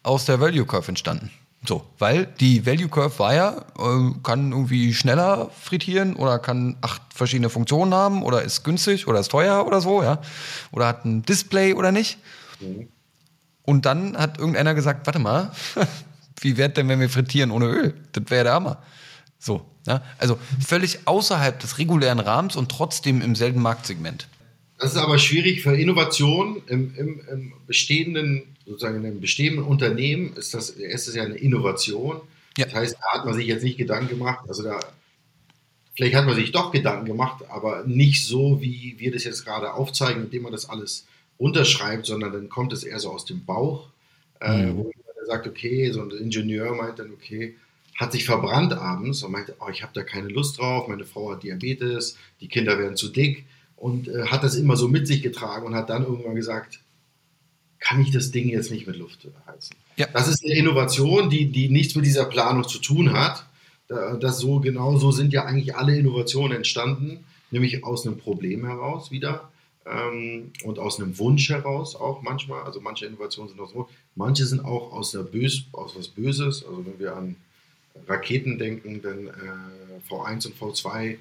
aus 0.09 0.25
der 0.25 0.41
Value 0.41 0.65
Curve 0.65 0.89
entstanden. 0.89 1.31
So, 1.67 1.85
weil 1.99 2.27
die 2.41 2.65
Value 2.65 2.89
Curve 2.89 3.19
war 3.19 3.35
ja, 3.35 3.65
äh, 3.79 4.13
kann 4.23 4.53
irgendwie 4.53 4.95
schneller 4.95 5.51
frittieren 5.61 6.15
oder 6.15 6.39
kann 6.39 6.77
acht 6.81 7.03
verschiedene 7.13 7.51
Funktionen 7.51 7.93
haben 7.93 8.23
oder 8.23 8.43
ist 8.43 8.65
günstig 8.65 9.07
oder 9.07 9.21
ist 9.21 9.31
teuer 9.31 9.67
oder 9.67 9.81
so, 9.81 10.03
ja. 10.03 10.23
Oder 10.71 10.87
hat 10.87 11.05
ein 11.05 11.23
Display 11.23 11.75
oder 11.75 11.93
nicht. 11.93 12.19
Mhm. 12.61 12.89
Und 13.63 13.85
dann 13.85 14.17
hat 14.17 14.39
irgendeiner 14.39 14.75
gesagt, 14.75 15.07
warte 15.07 15.19
mal, 15.19 15.53
wie 16.41 16.57
wäre 16.57 16.71
denn, 16.71 16.89
wenn 16.89 17.01
wir 17.01 17.11
frittieren 17.11 17.51
ohne 17.51 17.67
Öl? 17.67 17.95
Das 18.13 18.25
wäre 18.29 18.45
der 18.45 18.55
Hammer. 18.55 18.83
So, 19.39 19.67
ja. 19.87 20.03
Also 20.17 20.39
völlig 20.65 21.01
außerhalb 21.07 21.59
des 21.59 21.79
regulären 21.79 22.21
Rahmens 22.21 22.57
und 22.57 22.71
trotzdem 22.71 23.21
im 23.21 23.35
selben 23.35 23.61
Marktsegment. 23.61 24.29
Das 24.79 24.93
ist 24.93 24.97
aber 24.97 25.19
schwierig 25.19 25.63
für 25.63 25.77
Innovation 25.77 26.63
im, 26.69 26.95
im, 26.95 27.21
im 27.29 27.53
bestehenden 27.67 28.57
sozusagen 28.69 28.97
in 28.97 29.07
einem 29.07 29.21
bestehenden 29.21 29.65
Unternehmen 29.65 30.35
ist 30.37 30.55
das, 30.55 30.71
ist 30.71 31.09
das 31.09 31.15
ja 31.15 31.25
eine 31.25 31.37
Innovation. 31.37 32.21
Ja. 32.57 32.67
Das 32.67 32.75
heißt, 32.75 32.97
da 33.01 33.19
hat 33.19 33.25
man 33.25 33.35
sich 33.35 33.47
jetzt 33.47 33.63
nicht 33.63 33.79
Gedanken 33.79 34.09
gemacht, 34.09 34.45
also 34.49 34.63
da, 34.63 34.81
vielleicht 35.97 36.15
hat 36.15 36.27
man 36.27 36.37
sich 36.37 36.53
doch 36.53 36.71
Gedanken 36.71 37.07
gemacht, 37.07 37.45
aber 37.49 37.85
nicht 37.85 38.27
so, 38.27 38.61
wie 38.61 38.97
wir 38.99 39.13
das 39.13 39.25
jetzt 39.25 39.45
gerade 39.45 39.75
aufzeigen, 39.75 40.25
indem 40.25 40.43
man 40.43 40.53
das 40.53 40.69
alles 40.69 41.07
unterschreibt, 41.39 42.07
sondern 42.07 42.33
dann 42.33 42.49
kommt 42.49 42.73
es 42.73 42.85
eher 42.85 42.99
so 42.99 43.11
aus 43.11 43.25
dem 43.25 43.45
Bauch, 43.45 43.89
äh, 44.41 44.67
mhm. 44.67 44.77
wo 44.77 44.83
man 44.85 45.27
sagt, 45.27 45.47
okay, 45.47 45.91
so 45.93 46.03
ein 46.03 46.11
Ingenieur 46.11 46.75
meint 46.75 46.99
dann, 46.99 47.13
okay, 47.13 47.57
hat 47.97 48.13
sich 48.13 48.25
verbrannt 48.25 48.73
abends 48.73 49.23
und 49.23 49.33
meinte, 49.33 49.57
oh, 49.61 49.69
ich 49.71 49.83
habe 49.83 49.93
da 49.93 50.03
keine 50.03 50.29
Lust 50.29 50.59
drauf, 50.59 50.89
meine 50.89 51.05
Frau 51.05 51.33
hat 51.33 51.43
Diabetes, 51.43 52.17
die 52.41 52.49
Kinder 52.49 52.79
werden 52.79 52.97
zu 52.97 53.09
dick 53.09 53.45
und 53.77 54.09
äh, 54.09 54.27
hat 54.27 54.45
das 54.45 54.55
immer 54.57 54.77
so 54.77 54.89
mit 54.89 55.07
sich 55.07 55.23
getragen 55.23 55.67
und 55.67 55.75
hat 55.75 55.91
dann 55.91 56.05
irgendwann 56.05 56.35
gesagt, 56.35 56.81
kann 57.81 58.01
ich 58.01 58.11
das 58.11 58.31
Ding 58.31 58.49
jetzt 58.49 58.71
nicht 58.71 58.87
mit 58.87 58.97
Luft 58.97 59.27
heizen. 59.47 59.77
Ja. 59.97 60.07
Das 60.13 60.29
ist 60.29 60.45
eine 60.45 60.55
Innovation, 60.55 61.31
die, 61.31 61.47
die 61.47 61.69
nichts 61.69 61.95
mit 61.95 62.05
dieser 62.05 62.25
Planung 62.25 62.67
zu 62.67 62.79
tun 62.79 63.13
hat. 63.13 63.47
Das 63.89 64.39
so 64.39 64.61
genau 64.61 64.99
so 64.99 65.13
sind 65.13 65.33
ja 65.33 65.45
eigentlich 65.45 65.75
alle 65.77 65.97
Innovationen 65.97 66.57
entstanden, 66.57 67.25
nämlich 67.51 67.85
aus 67.85 68.07
einem 68.07 68.19
Problem 68.19 68.67
heraus 68.67 69.11
wieder 69.11 69.51
ähm, 69.87 70.53
und 70.65 70.79
aus 70.79 71.01
einem 71.01 71.19
Wunsch 71.19 71.49
heraus 71.49 71.97
auch 71.97 72.23
manchmal. 72.23 72.65
Also 72.65 72.81
manche 72.81 73.07
Innovationen 73.07 73.49
sind 73.49 73.61
aus 73.61 73.75
Wunsch, 73.75 73.91
manche 74.15 74.45
sind 74.45 74.65
auch 74.65 74.93
aus, 74.93 75.13
der 75.13 75.21
Bös, 75.21 75.65
aus 75.73 75.97
was 75.97 76.09
Böses. 76.09 76.65
Also 76.65 76.85
wenn 76.85 76.99
wir 76.99 77.17
an 77.17 77.37
Raketen 78.07 78.59
denken, 78.59 79.01
dann 79.03 79.29
äh, 79.29 80.11
V1 80.11 80.47
und 80.47 80.57
V2 80.57 81.17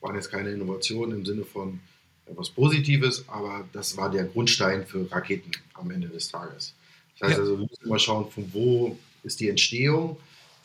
waren 0.00 0.14
jetzt 0.14 0.30
keine 0.30 0.50
Innovationen 0.50 1.18
im 1.20 1.24
Sinne 1.24 1.44
von 1.44 1.80
etwas 2.26 2.50
Positives, 2.50 3.24
aber 3.28 3.64
das 3.72 3.96
war 3.96 4.10
der 4.10 4.24
Grundstein 4.24 4.86
für 4.86 5.10
Raketen 5.10 5.50
am 5.74 5.90
Ende 5.90 6.08
des 6.08 6.28
Tages. 6.28 6.74
Das 7.18 7.28
heißt 7.28 7.38
ja. 7.38 7.44
also, 7.44 7.58
wir 7.58 7.66
müssen 7.66 7.84
immer 7.84 7.98
schauen, 7.98 8.30
von 8.30 8.44
wo 8.52 8.98
ist 9.22 9.40
die 9.40 9.48
Entstehung. 9.48 10.16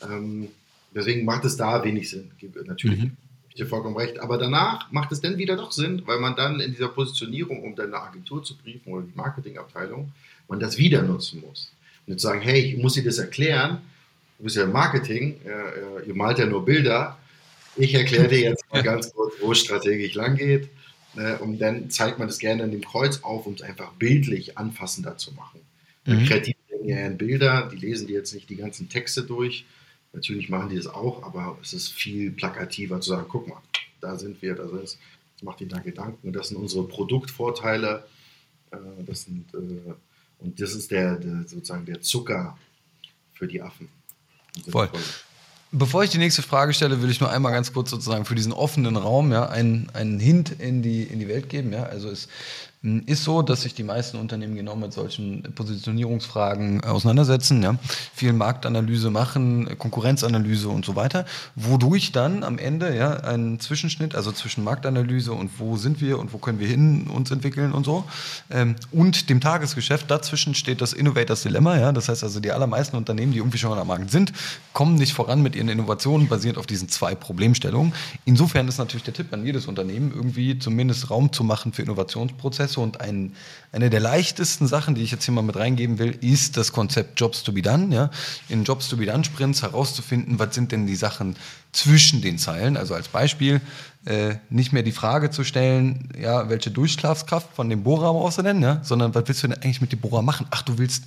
Ähm, 0.02 0.48
deswegen 0.94 1.24
macht 1.24 1.44
es 1.44 1.56
da 1.56 1.84
wenig 1.84 2.10
Sinn. 2.10 2.30
Natürlich, 2.66 3.00
mhm. 3.00 3.16
ich 3.48 3.56
dir 3.56 3.66
vollkommen 3.66 3.96
recht. 3.96 4.18
Aber 4.20 4.38
danach 4.38 4.90
macht 4.92 5.12
es 5.12 5.20
dann 5.20 5.38
wieder 5.38 5.56
doch 5.56 5.72
Sinn, 5.72 6.02
weil 6.06 6.18
man 6.18 6.36
dann 6.36 6.60
in 6.60 6.72
dieser 6.72 6.88
Positionierung, 6.88 7.62
um 7.62 7.74
dann 7.74 7.94
eine 7.94 8.02
Agentur 8.02 8.42
zu 8.42 8.56
briefen 8.56 8.92
oder 8.92 9.02
die 9.06 9.16
Marketingabteilung, 9.16 10.12
man 10.48 10.60
das 10.60 10.78
wieder 10.78 11.02
nutzen 11.02 11.40
muss. 11.40 11.72
Und 12.06 12.12
jetzt 12.12 12.22
sagen, 12.22 12.40
hey, 12.40 12.60
ich 12.60 12.76
muss 12.78 12.94
dir 12.94 13.04
das 13.04 13.18
erklären. 13.18 13.78
Du 14.38 14.44
bist 14.44 14.56
ja 14.56 14.62
im 14.62 14.72
Marketing, 14.72 15.40
äh, 15.44 16.06
ihr 16.06 16.14
malt 16.14 16.38
ja 16.38 16.46
nur 16.46 16.64
Bilder. 16.64 17.18
Ich 17.76 17.92
erkläre 17.94 18.28
dir 18.28 18.40
jetzt 18.40 18.64
mal 18.72 18.82
ganz 18.82 19.12
kurz, 19.12 19.34
wo 19.40 19.52
es 19.52 19.58
strategisch 19.58 20.14
lang 20.14 20.36
geht 20.36 20.64
äh, 20.64 20.68
und 21.40 21.58
dann 21.58 21.90
zeigt 21.90 22.18
man 22.18 22.28
das 22.28 22.38
gerne 22.38 22.62
in 22.62 22.70
dem 22.70 22.84
Kreuz 22.84 23.22
auf, 23.22 23.46
um 23.46 23.54
es 23.54 23.62
einfach 23.62 23.92
bildlich 23.94 24.58
anfassender 24.58 25.16
zu 25.16 25.32
machen. 25.32 25.60
Mhm. 26.04 26.26
Kreative 26.26 26.56
ja 26.84 27.06
in 27.06 27.18
Bilder, 27.18 27.68
die 27.72 27.76
lesen 27.76 28.06
die 28.06 28.14
jetzt 28.14 28.32
nicht 28.34 28.48
die 28.48 28.56
ganzen 28.56 28.88
Texte 28.88 29.22
durch. 29.22 29.66
Natürlich 30.12 30.48
machen 30.48 30.70
die 30.70 30.76
das 30.76 30.86
auch, 30.86 31.22
aber 31.22 31.58
es 31.62 31.72
ist 31.72 31.92
viel 31.92 32.30
plakativer 32.30 33.00
zu 33.00 33.10
sagen, 33.10 33.26
guck 33.28 33.46
mal, 33.48 33.60
da 34.00 34.16
sind 34.16 34.40
wir, 34.40 34.54
da 34.54 34.68
sind 34.68 34.82
das 34.82 34.98
macht 35.42 35.60
ihnen 35.60 35.70
da 35.70 35.78
Gedanken. 35.78 36.32
Das 36.32 36.48
sind 36.48 36.56
unsere 36.56 36.84
Produktvorteile. 36.88 38.08
Äh, 38.72 38.76
das 39.06 39.22
sind, 39.22 39.52
äh, 39.54 39.94
und 40.38 40.60
das 40.60 40.74
ist 40.74 40.90
der, 40.90 41.16
der, 41.16 41.46
sozusagen 41.46 41.84
der 41.84 42.00
Zucker 42.00 42.58
für 43.34 43.46
die 43.46 43.62
Affen. 43.62 43.88
Voll. 44.68 44.90
Bevor 45.70 46.02
ich 46.02 46.10
die 46.10 46.18
nächste 46.18 46.42
Frage 46.42 46.72
stelle, 46.72 47.02
will 47.02 47.10
ich 47.10 47.20
nur 47.20 47.30
einmal 47.30 47.52
ganz 47.52 47.72
kurz 47.72 47.90
sozusagen 47.90 48.24
für 48.24 48.34
diesen 48.34 48.52
offenen 48.52 48.96
Raum 48.96 49.32
ja, 49.32 49.48
einen, 49.48 49.90
einen 49.92 50.18
Hint 50.18 50.50
in 50.58 50.82
die, 50.82 51.02
in 51.02 51.18
die 51.18 51.28
Welt 51.28 51.50
geben. 51.50 51.72
Ja. 51.72 51.84
Also 51.84 52.08
es 52.08 52.28
ist 52.82 53.24
so, 53.24 53.42
dass 53.42 53.62
sich 53.62 53.74
die 53.74 53.82
meisten 53.82 54.18
Unternehmen 54.18 54.54
genau 54.54 54.76
mit 54.76 54.92
solchen 54.92 55.42
Positionierungsfragen 55.56 56.84
auseinandersetzen, 56.84 57.60
ja, 57.60 57.74
viel 58.14 58.32
Marktanalyse 58.32 59.10
machen, 59.10 59.76
Konkurrenzanalyse 59.78 60.68
und 60.68 60.84
so 60.84 60.94
weiter, 60.94 61.26
wodurch 61.56 62.12
dann 62.12 62.44
am 62.44 62.56
Ende 62.56 62.96
ja 62.96 63.16
ein 63.16 63.58
Zwischenschnitt, 63.58 64.14
also 64.14 64.30
zwischen 64.30 64.62
Marktanalyse 64.62 65.32
und 65.32 65.58
wo 65.58 65.76
sind 65.76 66.00
wir 66.00 66.20
und 66.20 66.32
wo 66.32 66.38
können 66.38 66.60
wir 66.60 66.68
hin 66.68 67.08
uns 67.08 67.32
entwickeln 67.32 67.72
und 67.72 67.84
so, 67.84 68.04
ähm, 68.48 68.76
und 68.92 69.28
dem 69.28 69.40
Tagesgeschäft, 69.40 70.08
dazwischen 70.08 70.54
steht 70.54 70.80
das 70.80 70.92
Innovators 70.92 71.42
Dilemma, 71.42 71.76
ja, 71.78 71.90
das 71.90 72.08
heißt 72.08 72.22
also 72.22 72.38
die 72.38 72.52
allermeisten 72.52 72.96
Unternehmen, 72.96 73.32
die 73.32 73.38
irgendwie 73.38 73.58
schon 73.58 73.76
am 73.76 73.88
Markt 73.88 74.12
sind, 74.12 74.32
kommen 74.72 74.94
nicht 74.94 75.14
voran 75.14 75.42
mit 75.42 75.56
ihren 75.56 75.68
Innovationen 75.68 76.28
basierend 76.28 76.58
auf 76.58 76.66
diesen 76.66 76.88
zwei 76.88 77.16
Problemstellungen. 77.16 77.92
Insofern 78.24 78.68
ist 78.68 78.78
natürlich 78.78 79.02
der 79.02 79.14
Tipp 79.14 79.32
an 79.32 79.44
jedes 79.44 79.66
Unternehmen, 79.66 80.12
irgendwie 80.14 80.60
zumindest 80.60 81.10
Raum 81.10 81.32
zu 81.32 81.42
machen 81.42 81.72
für 81.72 81.82
Innovationsprozesse 81.82 82.67
Prozesse 82.68 82.80
und 82.80 83.00
ein, 83.00 83.32
eine 83.72 83.90
der 83.90 84.00
leichtesten 84.00 84.66
Sachen, 84.66 84.94
die 84.94 85.02
ich 85.02 85.10
jetzt 85.10 85.24
hier 85.24 85.34
mal 85.34 85.42
mit 85.42 85.56
reingeben 85.56 85.98
will, 85.98 86.16
ist 86.20 86.56
das 86.56 86.72
Konzept 86.72 87.18
Jobs 87.18 87.42
to 87.42 87.52
be 87.52 87.62
done. 87.62 87.94
Ja? 87.94 88.10
In 88.48 88.64
Jobs 88.64 88.88
to 88.88 88.96
be 88.96 89.06
done 89.06 89.24
Sprints 89.24 89.62
herauszufinden, 89.62 90.38
was 90.38 90.54
sind 90.54 90.72
denn 90.72 90.86
die 90.86 90.96
Sachen 90.96 91.36
zwischen 91.72 92.20
den 92.20 92.38
Zeilen. 92.38 92.76
Also 92.76 92.94
als 92.94 93.08
Beispiel 93.08 93.60
äh, 94.04 94.36
nicht 94.50 94.72
mehr 94.72 94.82
die 94.82 94.92
Frage 94.92 95.30
zu 95.30 95.44
stellen, 95.44 96.08
ja, 96.18 96.48
welche 96.48 96.70
Durchschlafskraft 96.70 97.48
von 97.54 97.68
dem 97.68 97.82
Bohrer 97.82 98.12
brauchst 98.12 98.38
du 98.38 98.42
denn, 98.42 98.62
ja? 98.62 98.80
sondern 98.82 99.14
was 99.14 99.24
willst 99.26 99.42
du 99.42 99.48
denn 99.48 99.56
eigentlich 99.56 99.80
mit 99.80 99.92
dem 99.92 100.00
Bohrer 100.00 100.22
machen? 100.22 100.46
Ach, 100.50 100.62
du 100.62 100.78
willst 100.78 101.04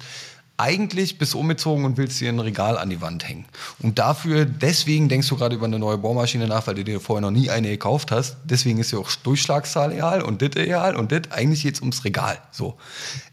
eigentlich 0.62 1.18
bist 1.18 1.34
du 1.34 1.40
umgezogen 1.40 1.86
und 1.86 1.98
willst 1.98 2.22
dir 2.22 2.30
ein 2.30 2.40
Regal 2.40 2.78
an 2.78 2.92
die 2.92 3.02
Wand 3.02 3.28
hängen. 3.28 3.46
Und 3.80 3.98
dafür, 3.98 4.46
deswegen 4.46 5.10
denkst 5.10 5.28
du 5.28 5.36
gerade 5.36 5.56
über 5.56 5.66
eine 5.66 5.80
neue 5.80 5.98
Bohrmaschine 5.98 6.48
nach, 6.48 6.68
weil 6.68 6.76
du 6.76 6.84
dir 6.84 7.00
vorher 7.00 7.22
noch 7.22 7.32
nie 7.32 7.50
eine 7.50 7.70
gekauft 7.70 8.12
hast. 8.12 8.38
Deswegen 8.44 8.78
ist 8.78 8.92
ja 8.92 9.00
auch 9.00 9.10
Durchschlagszahl 9.24 9.92
egal 9.92 10.22
und 10.22 10.42
dit 10.42 10.56
egal 10.56 10.96
und 10.96 11.12
dit. 11.12 11.32
Eigentlich 11.32 11.64
geht 11.64 11.76
es 11.76 11.82
ums 11.82 12.06
Regal. 12.06 12.38
So. 12.52 12.78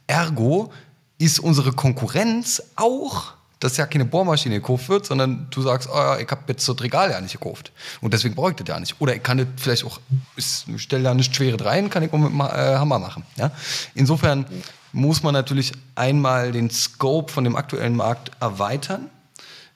Ergo 0.07 0.73
ist 1.19 1.39
unsere 1.39 1.73
Konkurrenz 1.73 2.63
auch 2.77 3.35
dass 3.61 3.77
ja 3.77 3.87
keine 3.87 4.05
Bohrmaschine 4.05 4.57
gekauft 4.57 4.89
wird, 4.89 5.07
sondern 5.07 5.49
du 5.51 5.63
sagst, 5.63 5.89
oh 5.93 5.97
ja, 5.97 6.19
ich 6.19 6.31
habe 6.31 6.43
jetzt 6.47 6.69
das 6.69 6.81
Regal 6.81 7.11
ja 7.11 7.21
nicht 7.21 7.33
gekauft. 7.33 7.73
Und 8.01 8.15
deswegen 8.15 8.35
brauche 8.35 8.51
ich 8.51 8.57
das 8.57 8.69
ja 8.69 8.79
nicht. 8.79 9.01
Oder 9.01 9.17
ich 9.17 9.23
kann 9.23 9.39
das 9.39 9.49
vielleicht 9.57 9.85
auch, 9.85 10.01
ich 10.37 10.65
stelle 10.77 11.03
da 11.03 11.15
nicht 11.15 11.35
Schweres 11.35 11.65
rein, 11.65 11.91
kann 11.91 12.03
ich 12.05 12.13
auch 12.13 12.19
mit 12.19 12.31
dem 12.31 12.41
äh, 12.41 12.45
Hammer 12.45 12.99
machen. 12.99 13.25
Ja? 13.37 13.51
Insofern 13.95 14.47
muss 14.93 15.23
man 15.23 15.35
natürlich 15.35 15.73
einmal 15.95 16.53
den 16.53 16.71
Scope 16.71 17.33
von 17.33 17.45
dem 17.45 17.57
aktuellen 17.57 17.97
Markt 17.97 18.31
erweitern 18.41 19.11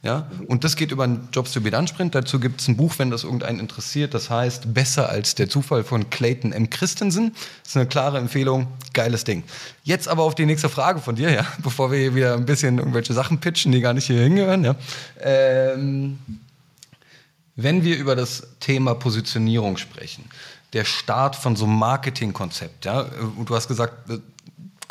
ja? 0.02 0.28
Und 0.48 0.64
das 0.64 0.74
geht 0.74 0.90
über 0.90 1.04
einen 1.04 1.28
Jobs 1.32 1.52
to 1.52 1.60
be 1.60 1.70
done 1.70 1.86
Sprint. 1.86 2.14
Dazu 2.14 2.40
gibt 2.40 2.60
es 2.60 2.66
ein 2.66 2.76
Buch, 2.76 2.94
wenn 2.98 3.10
das 3.10 3.22
irgendeinen 3.22 3.60
interessiert. 3.60 4.14
Das 4.14 4.30
heißt 4.30 4.74
Besser 4.74 5.08
als 5.08 5.36
der 5.36 5.48
Zufall 5.48 5.84
von 5.84 6.10
Clayton 6.10 6.52
M. 6.52 6.68
Christensen. 6.68 7.32
Das 7.62 7.70
ist 7.70 7.76
eine 7.76 7.86
klare 7.86 8.18
Empfehlung. 8.18 8.66
Geiles 8.94 9.22
Ding. 9.22 9.44
Jetzt 9.84 10.08
aber 10.08 10.24
auf 10.24 10.34
die 10.34 10.44
nächste 10.44 10.68
Frage 10.68 11.00
von 11.00 11.14
dir, 11.14 11.30
ja? 11.30 11.46
bevor 11.62 11.92
wir 11.92 11.98
hier 11.98 12.14
wieder 12.16 12.34
ein 12.34 12.46
bisschen 12.46 12.78
irgendwelche 12.78 13.12
Sachen 13.12 13.38
pitchen, 13.38 13.70
die 13.70 13.80
gar 13.80 13.94
nicht 13.94 14.06
hier 14.06 14.20
hingehören. 14.20 14.64
Ja? 14.64 14.74
Ähm, 15.20 16.18
wenn 17.54 17.84
wir 17.84 17.96
über 17.96 18.16
das 18.16 18.48
Thema 18.58 18.94
Positionierung 18.94 19.76
sprechen, 19.76 20.24
der 20.72 20.84
Start 20.84 21.36
von 21.36 21.54
so 21.54 21.64
einem 21.64 21.76
Marketingkonzept, 21.78 22.86
ja, 22.86 23.02
und 23.36 23.48
du 23.48 23.54
hast 23.54 23.68
gesagt, 23.68 24.10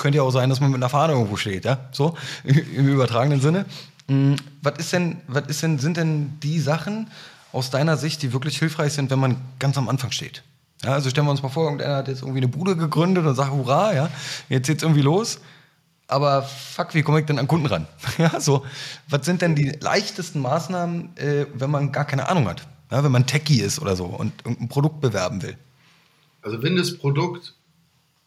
könnte 0.01 0.17
ja 0.17 0.23
auch 0.23 0.31
sein, 0.31 0.49
dass 0.49 0.59
man 0.59 0.71
mit 0.71 0.79
einer 0.79 0.89
Fahne 0.89 1.13
irgendwo 1.13 1.37
steht, 1.37 1.63
ja, 1.63 1.77
so 1.91 2.17
im 2.43 2.87
übertragenen 2.87 3.39
Sinne. 3.39 3.65
Mm, 4.07 4.33
was 4.61 4.77
ist 4.79 4.91
denn, 4.91 5.21
was 5.27 5.47
ist 5.47 5.63
denn, 5.63 5.79
sind 5.79 5.95
denn 5.95 6.39
die 6.41 6.59
Sachen 6.59 7.09
aus 7.53 7.69
deiner 7.69 7.95
Sicht, 7.97 8.21
die 8.21 8.33
wirklich 8.33 8.57
hilfreich 8.57 8.93
sind, 8.93 9.11
wenn 9.11 9.19
man 9.19 9.37
ganz 9.59 9.77
am 9.77 9.87
Anfang 9.87 10.11
steht? 10.11 10.43
Ja, 10.83 10.93
also 10.93 11.09
stellen 11.09 11.27
wir 11.27 11.31
uns 11.31 11.43
mal 11.43 11.49
vor, 11.49 11.65
irgendeiner 11.65 11.97
hat 11.97 12.07
jetzt 12.07 12.21
irgendwie 12.21 12.39
eine 12.39 12.47
Bude 12.47 12.75
gegründet 12.75 13.25
und 13.25 13.35
sagt, 13.35 13.51
hurra, 13.51 13.93
ja, 13.93 14.09
jetzt 14.49 14.67
geht's 14.67 14.81
irgendwie 14.83 15.03
los. 15.03 15.39
Aber 16.07 16.41
fuck, 16.41 16.93
wie 16.93 17.03
komme 17.03 17.19
ich 17.19 17.25
denn 17.25 17.39
an 17.39 17.47
Kunden 17.47 17.67
ran? 17.67 17.87
ja, 18.17 18.39
so, 18.39 18.65
was 19.07 19.25
sind 19.25 19.41
denn 19.41 19.55
die 19.55 19.69
leichtesten 19.79 20.41
Maßnahmen, 20.41 21.15
äh, 21.17 21.45
wenn 21.53 21.69
man 21.69 21.91
gar 21.91 22.05
keine 22.05 22.27
Ahnung 22.27 22.49
hat? 22.49 22.67
Ja, 22.91 23.03
wenn 23.03 23.11
man 23.11 23.27
Techie 23.27 23.61
ist 23.61 23.79
oder 23.79 23.95
so 23.95 24.05
und 24.05 24.33
irgendein 24.43 24.67
Produkt 24.67 24.99
bewerben 24.99 25.41
will? 25.41 25.55
Also 26.41 26.61
wenn 26.63 26.75
das 26.75 26.97
Produkt 26.97 27.53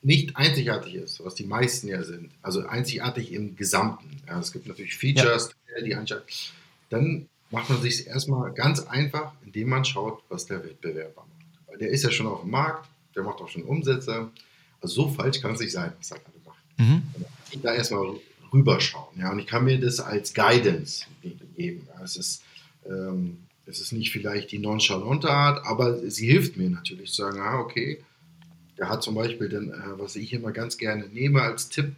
nicht 0.05 0.37
einzigartig 0.37 0.95
ist, 0.95 1.25
was 1.25 1.35
die 1.35 1.45
meisten 1.45 1.89
ja 1.89 2.03
sind, 2.03 2.31
also 2.43 2.67
einzigartig 2.67 3.33
im 3.33 3.57
Gesamten. 3.57 4.21
Ja, 4.27 4.39
es 4.39 4.53
gibt 4.53 4.67
natürlich 4.67 4.97
Features, 4.97 5.51
ja. 5.75 5.85
die 5.85 5.95
anschaut, 5.95 6.25
dann 6.91 7.29
macht 7.51 7.71
man 7.71 7.81
sich 7.81 8.07
erstmal 8.07 8.53
ganz 8.53 8.81
einfach, 8.81 9.33
indem 9.45 9.71
man 9.71 9.85
schaut, 9.85 10.23
was 10.29 10.47
der 10.47 10.63
Wettbewerber 10.63 11.27
macht. 11.27 11.69
Weil 11.69 11.79
der 11.79 11.89
ist 11.89 12.05
ja 12.05 12.11
schon 12.11 12.27
auf 12.27 12.43
dem 12.43 12.51
Markt, 12.51 12.89
der 13.17 13.23
macht 13.23 13.41
auch 13.41 13.49
schon 13.49 13.63
Umsätze. 13.63 14.31
Also 14.81 14.95
so 14.95 15.09
falsch 15.09 15.41
kann 15.41 15.55
es 15.55 15.61
nicht 15.61 15.73
sein, 15.73 15.93
was 15.99 16.11
er 16.11 16.19
gerade 16.19 16.39
macht. 16.45 16.59
Mhm. 16.77 17.03
Ich 17.51 17.61
da 17.61 17.75
erstmal 17.75 18.15
rüberschauen. 18.53 19.19
Ja, 19.19 19.33
und 19.33 19.39
ich 19.39 19.47
kann 19.47 19.65
mir 19.65 19.81
das 19.81 20.01
als 20.01 20.35
Guidance 20.35 21.07
geben. 21.57 21.89
Ja, 21.89 22.05
es 22.05 22.17
ist 22.17 22.43
ähm, 22.87 23.39
es 23.67 23.81
ist 23.81 23.93
nicht 23.93 24.13
vielleicht 24.13 24.53
die 24.53 24.59
nonchalante 24.59 25.31
Art, 25.31 25.65
aber 25.65 26.11
sie 26.11 26.27
hilft 26.27 26.57
mir 26.57 26.69
natürlich 26.69 27.13
zu 27.13 27.23
sagen, 27.23 27.41
ah, 27.41 27.59
okay, 27.59 28.03
der 28.79 28.89
hat 28.89 29.03
zum 29.03 29.15
Beispiel 29.15 29.49
dann, 29.49 29.71
äh, 29.71 29.99
was 29.99 30.17
ich 30.17 30.33
immer 30.33 30.53
ganz 30.53 30.77
gerne 30.79 31.09
nehme 31.09 31.43
als 31.43 31.69
Tipp, 31.69 31.95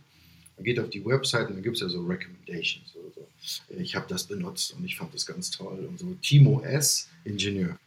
man 0.57 0.65
geht 0.65 0.81
auf 0.81 0.91
die 0.91 1.05
Website 1.05 1.49
und 1.49 1.55
dann 1.55 1.63
gibt 1.63 1.77
es 1.77 1.83
ja 1.83 1.89
so 1.89 2.05
Recommendations 2.05 2.95
oder 2.97 3.11
so. 3.15 3.75
Ich 3.79 3.95
habe 3.95 4.07
das 4.09 4.25
benutzt 4.25 4.75
und 4.75 4.85
ich 4.85 4.97
fand 4.97 5.15
das 5.15 5.27
ganz 5.27 5.51
toll 5.51 5.87
und 5.87 5.99
so. 5.99 6.15
Timo 6.23 6.63
S. 6.63 7.09
Ingenieur. 7.25 7.79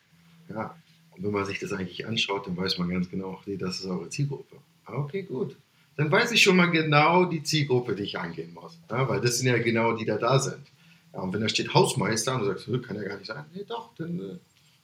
Ja, 0.49 0.75
und 1.11 1.23
wenn 1.23 1.31
man 1.31 1.45
sich 1.45 1.59
das 1.59 1.73
eigentlich 1.73 2.05
anschaut, 2.05 2.47
dann 2.47 2.55
weiß 2.55 2.77
man 2.77 2.89
ganz 2.89 3.09
genau, 3.09 3.41
nee, 3.45 3.57
das 3.57 3.79
ist 3.79 3.85
eure 3.85 4.09
Zielgruppe. 4.09 4.57
Ah, 4.85 4.93
okay, 4.97 5.23
gut. 5.23 5.55
Dann 5.97 6.11
weiß 6.11 6.31
ich 6.31 6.41
schon 6.41 6.55
mal 6.55 6.67
genau 6.67 7.25
die 7.25 7.43
Zielgruppe, 7.43 7.95
die 7.95 8.03
ich 8.03 8.17
angehen 8.17 8.53
muss. 8.53 8.79
Ja, 8.89 9.09
weil 9.09 9.19
das 9.19 9.39
sind 9.39 9.47
ja 9.47 9.57
genau 9.57 9.93
die, 9.93 10.05
die 10.05 10.05
da 10.05 10.17
da 10.17 10.39
sind. 10.39 10.65
Ja, 11.13 11.21
und 11.21 11.33
wenn 11.33 11.41
da 11.41 11.49
steht 11.49 11.73
Hausmeister 11.73 12.35
und 12.35 12.41
du 12.41 12.45
sagst, 12.45 12.69
kann 12.87 12.95
ja 12.95 13.03
gar 13.03 13.17
nicht 13.17 13.27
sein, 13.27 13.45
nee, 13.53 13.65
doch, 13.67 13.93
dann, 13.95 14.19
äh, 14.19 14.37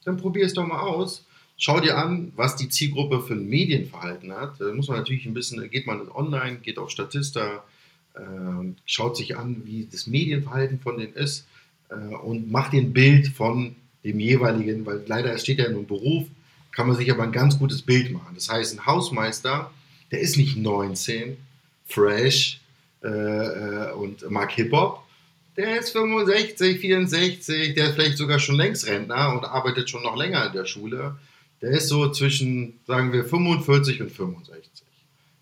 dann 0.03 0.17
probier 0.17 0.45
es 0.45 0.53
doch 0.53 0.65
mal 0.65 0.79
aus. 0.79 1.23
Schau 1.57 1.79
dir 1.79 1.97
an, 1.97 2.33
was 2.35 2.57
die 2.57 2.67
Zielgruppe 2.67 3.21
für 3.21 3.33
ein 3.33 3.47
Medienverhalten 3.47 4.33
hat. 4.33 4.59
Da 4.59 4.73
muss 4.73 4.89
man 4.89 4.97
natürlich 4.97 5.25
ein 5.25 5.33
bisschen, 5.33 5.69
geht 5.69 5.87
man 5.87 6.09
online, 6.09 6.57
geht 6.57 6.77
auf 6.77 6.89
Statista, 6.89 7.63
äh, 8.13 8.19
schaut 8.85 9.15
sich 9.15 9.37
an, 9.37 9.61
wie 9.65 9.87
das 9.89 10.05
Medienverhalten 10.05 10.79
von 10.79 10.97
denen 10.97 11.13
ist 11.13 11.47
äh, 11.89 11.95
und 11.95 12.51
macht 12.51 12.73
ein 12.73 12.91
Bild 12.91 13.29
von 13.29 13.75
dem 14.03 14.19
jeweiligen, 14.19 14.85
weil 14.85 15.03
leider 15.07 15.33
es 15.33 15.43
steht 15.43 15.59
ja 15.59 15.65
in 15.65 15.75
einem 15.75 15.87
Beruf, 15.87 16.27
kann 16.71 16.87
man 16.87 16.97
sich 16.97 17.09
aber 17.09 17.23
ein 17.23 17.31
ganz 17.31 17.57
gutes 17.57 17.81
Bild 17.81 18.11
machen. 18.11 18.35
Das 18.35 18.49
heißt, 18.49 18.77
ein 18.77 18.85
Hausmeister, 18.85 19.71
der 20.11 20.19
ist 20.19 20.37
nicht 20.37 20.57
19, 20.57 21.37
fresh 21.85 22.59
äh, 23.01 23.07
äh, 23.07 23.91
und 23.93 24.29
mag 24.29 24.51
Hip-Hop, 24.51 25.03
der 25.55 25.79
ist 25.79 25.91
65, 25.91 26.81
64, 26.81 27.75
der 27.75 27.87
ist 27.87 27.95
vielleicht 27.95 28.17
sogar 28.17 28.39
schon 28.39 28.55
längst 28.55 28.87
Rentner 28.87 29.31
und 29.31 29.45
arbeitet 29.45 29.89
schon 29.89 30.03
noch 30.03 30.17
länger 30.17 30.47
in 30.47 30.53
der 30.53 30.65
Schule 30.65 31.15
der 31.65 31.77
ist 31.77 31.89
so 31.89 32.11
zwischen, 32.11 32.79
sagen 32.85 33.11
wir, 33.11 33.25
45 33.25 34.01
und 34.03 34.11
65. 34.11 34.83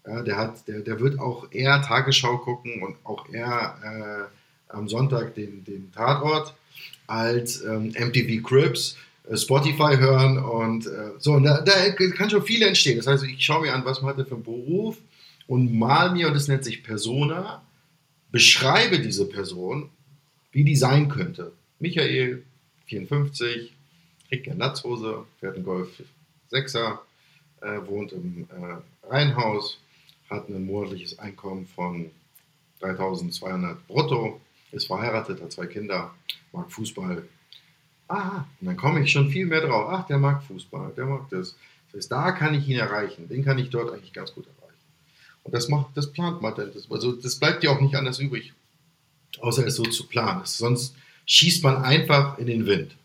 Ja, 0.08 0.22
der, 0.22 0.38
hat, 0.38 0.66
der, 0.70 0.80
der 0.80 1.02
wird 1.02 1.20
auch 1.20 1.52
eher 1.52 1.82
Tagesschau 1.82 2.38
gucken 2.38 2.82
und 2.82 2.96
auch 3.04 3.28
eher 3.30 4.30
äh, 4.72 4.74
am 4.74 4.88
Sonntag 4.88 5.36
den, 5.36 5.66
den 5.66 5.92
Tatort 5.92 6.54
als 7.08 7.62
ähm, 7.64 7.90
MTV 7.90 8.42
Cribs, 8.42 8.96
äh, 9.30 9.36
Spotify 9.36 9.98
hören 9.98 10.38
und 10.38 10.88
äh, 10.88 11.12
so. 11.20 11.34
Und 11.34 11.44
da, 11.44 11.60
da, 11.60 11.90
kann 11.92 12.30
schon 12.30 12.44
viel 12.44 12.62
entstehen. 12.62 12.98
Das 12.98 13.08
heißt, 13.08 13.26
ich 13.26 13.44
schaue 13.44 13.64
mir 13.64 13.74
an, 13.74 13.84
was 13.84 14.02
man 14.02 14.16
hat 14.16 14.28
für 14.28 14.36
einen 14.36 14.44
Beruf 14.44 14.98
und 15.48 15.78
mal 15.78 16.14
mir, 16.14 16.28
und 16.28 16.36
das 16.36 16.48
nennt 16.48 16.64
sich 16.64 16.84
Persona, 16.84 17.62
beschreibe 18.32 19.00
diese 19.00 19.28
Person, 19.28 19.90
wie 20.54 20.64
die 20.64 20.78
sein 20.78 21.10
könnte. 21.10 21.52
Michael, 21.80 22.44
54, 22.86 23.74
trägt 24.30 24.46
gerne 24.46 24.60
Latzhose, 24.60 25.26
fährt 25.42 25.56
einen 25.56 25.66
Golf 25.66 25.90
6er, 26.54 27.00
äh, 27.62 27.80
wohnt 27.88 28.12
im 28.12 28.48
äh, 28.50 29.08
Reihenhaus, 29.08 29.80
hat 30.30 30.50
ein 30.50 30.66
monatliches 30.66 31.20
Einkommen 31.20 31.68
von 31.68 32.12
3200 32.80 33.88
brutto, 33.88 34.42
ist 34.72 34.88
verheiratet, 34.88 35.42
hat 35.42 35.52
zwei 35.52 35.68
Kinder, 35.68 36.14
mag 36.52 36.72
Fußball. 36.72 37.24
Ah, 38.08 38.46
und 38.60 38.68
dann 38.68 38.78
komme 38.78 39.02
ich 39.02 39.12
schon 39.12 39.30
viel 39.30 39.46
mehr 39.46 39.62
drauf. 39.62 39.88
Ach, 39.90 40.08
der 40.08 40.18
mag 40.18 40.44
Fußball, 40.44 40.94
der 40.96 41.06
mag 41.06 41.30
das. 41.30 41.56
Das 41.92 42.00
heißt, 42.00 42.12
da 42.12 42.32
kann 42.32 42.54
ich 42.54 42.68
ihn 42.68 42.80
erreichen. 42.80 43.30
Den 43.30 43.46
kann 43.46 43.58
ich 43.60 43.70
dort 43.70 43.94
eigentlich 43.94 44.14
ganz 44.14 44.34
gut 44.34 44.46
erreichen. 44.46 44.64
Und 45.44 45.54
das 45.54 45.70
macht, 45.70 45.96
das 45.96 46.12
plant 46.12 46.42
man 46.42 46.56
dann. 46.56 46.74
Das, 46.74 46.90
also 46.90 47.14
das 47.14 47.36
bleibt 47.36 47.64
ja 47.64 47.72
auch 47.72 47.82
nicht 47.82 47.96
anders 47.96 48.20
übrig, 48.20 48.54
außer 49.40 49.66
es 49.66 49.76
so 49.76 49.84
zu 49.84 50.08
planen. 50.08 50.42
Sonst 50.46 50.96
schießt 51.26 51.64
man 51.64 51.84
einfach 51.84 52.38
in 52.38 52.48
den 52.48 52.66
Wind. 52.66 52.96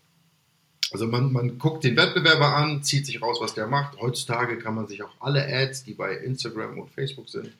Also 0.91 1.05
man, 1.05 1.31
man 1.31 1.59
guckt 1.59 1.83
den 1.83 1.95
Wettbewerber 1.95 2.55
an, 2.55 2.83
zieht 2.83 3.05
sich 3.05 3.21
raus, 3.21 3.37
was 3.39 3.53
der 3.53 3.67
macht. 3.67 3.99
Heutzutage 3.99 4.57
kann 4.57 4.75
man 4.75 4.87
sich 4.87 5.03
auch 5.03 5.11
alle 5.19 5.45
Ads, 5.45 5.83
die 5.83 5.93
bei 5.93 6.15
Instagram 6.15 6.79
und 6.79 6.89
Facebook 6.89 7.29
sind, 7.29 7.51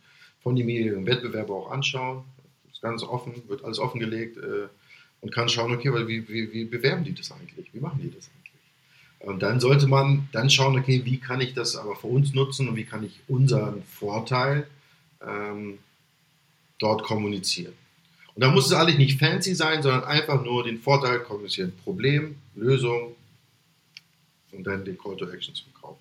von 0.41 0.55
dem 0.55 0.67
jeweiligen 0.67 1.05
Wettbewerber 1.05 1.53
auch 1.53 1.71
anschauen. 1.71 2.23
Das 2.65 2.75
ist 2.75 2.81
ganz 2.81 3.03
offen, 3.03 3.33
wird 3.47 3.63
alles 3.63 3.79
offengelegt 3.79 4.37
äh, 4.37 4.67
und 5.21 5.33
kann 5.33 5.49
schauen, 5.49 5.73
okay, 5.73 5.91
wie, 6.07 6.27
wie, 6.27 6.53
wie 6.53 6.65
bewerben 6.65 7.03
die 7.03 7.13
das 7.13 7.31
eigentlich? 7.31 7.71
Wie 7.73 7.79
machen 7.79 7.99
die 8.01 8.11
das 8.11 8.29
eigentlich? 8.29 8.39
Und 9.19 9.43
dann 9.43 9.59
sollte 9.59 9.85
man 9.85 10.29
dann 10.31 10.49
schauen, 10.49 10.79
okay, 10.79 11.01
wie 11.03 11.17
kann 11.17 11.41
ich 11.41 11.53
das 11.53 11.75
aber 11.75 11.95
für 11.95 12.07
uns 12.07 12.33
nutzen 12.33 12.67
und 12.67 12.75
wie 12.77 12.85
kann 12.85 13.03
ich 13.03 13.19
unseren 13.27 13.83
Vorteil 13.83 14.65
ähm, 15.21 15.77
dort 16.79 17.03
kommunizieren. 17.03 17.73
Und 18.33 18.43
da 18.43 18.51
muss 18.51 18.67
es 18.67 18.73
eigentlich 18.73 18.97
nicht 18.97 19.19
fancy 19.19 19.53
sein, 19.53 19.83
sondern 19.83 20.05
einfach 20.05 20.43
nur 20.43 20.63
den 20.63 20.79
Vorteil 20.79 21.19
kommunizieren. 21.19 21.73
Problem, 21.83 22.37
Lösung, 22.55 23.15
und 24.51 24.65
dann 24.65 24.85
den 24.85 24.97
Call 24.97 25.17
to 25.17 25.29
Action 25.29 25.55
zum 25.55 25.73
Kauf. 25.73 25.97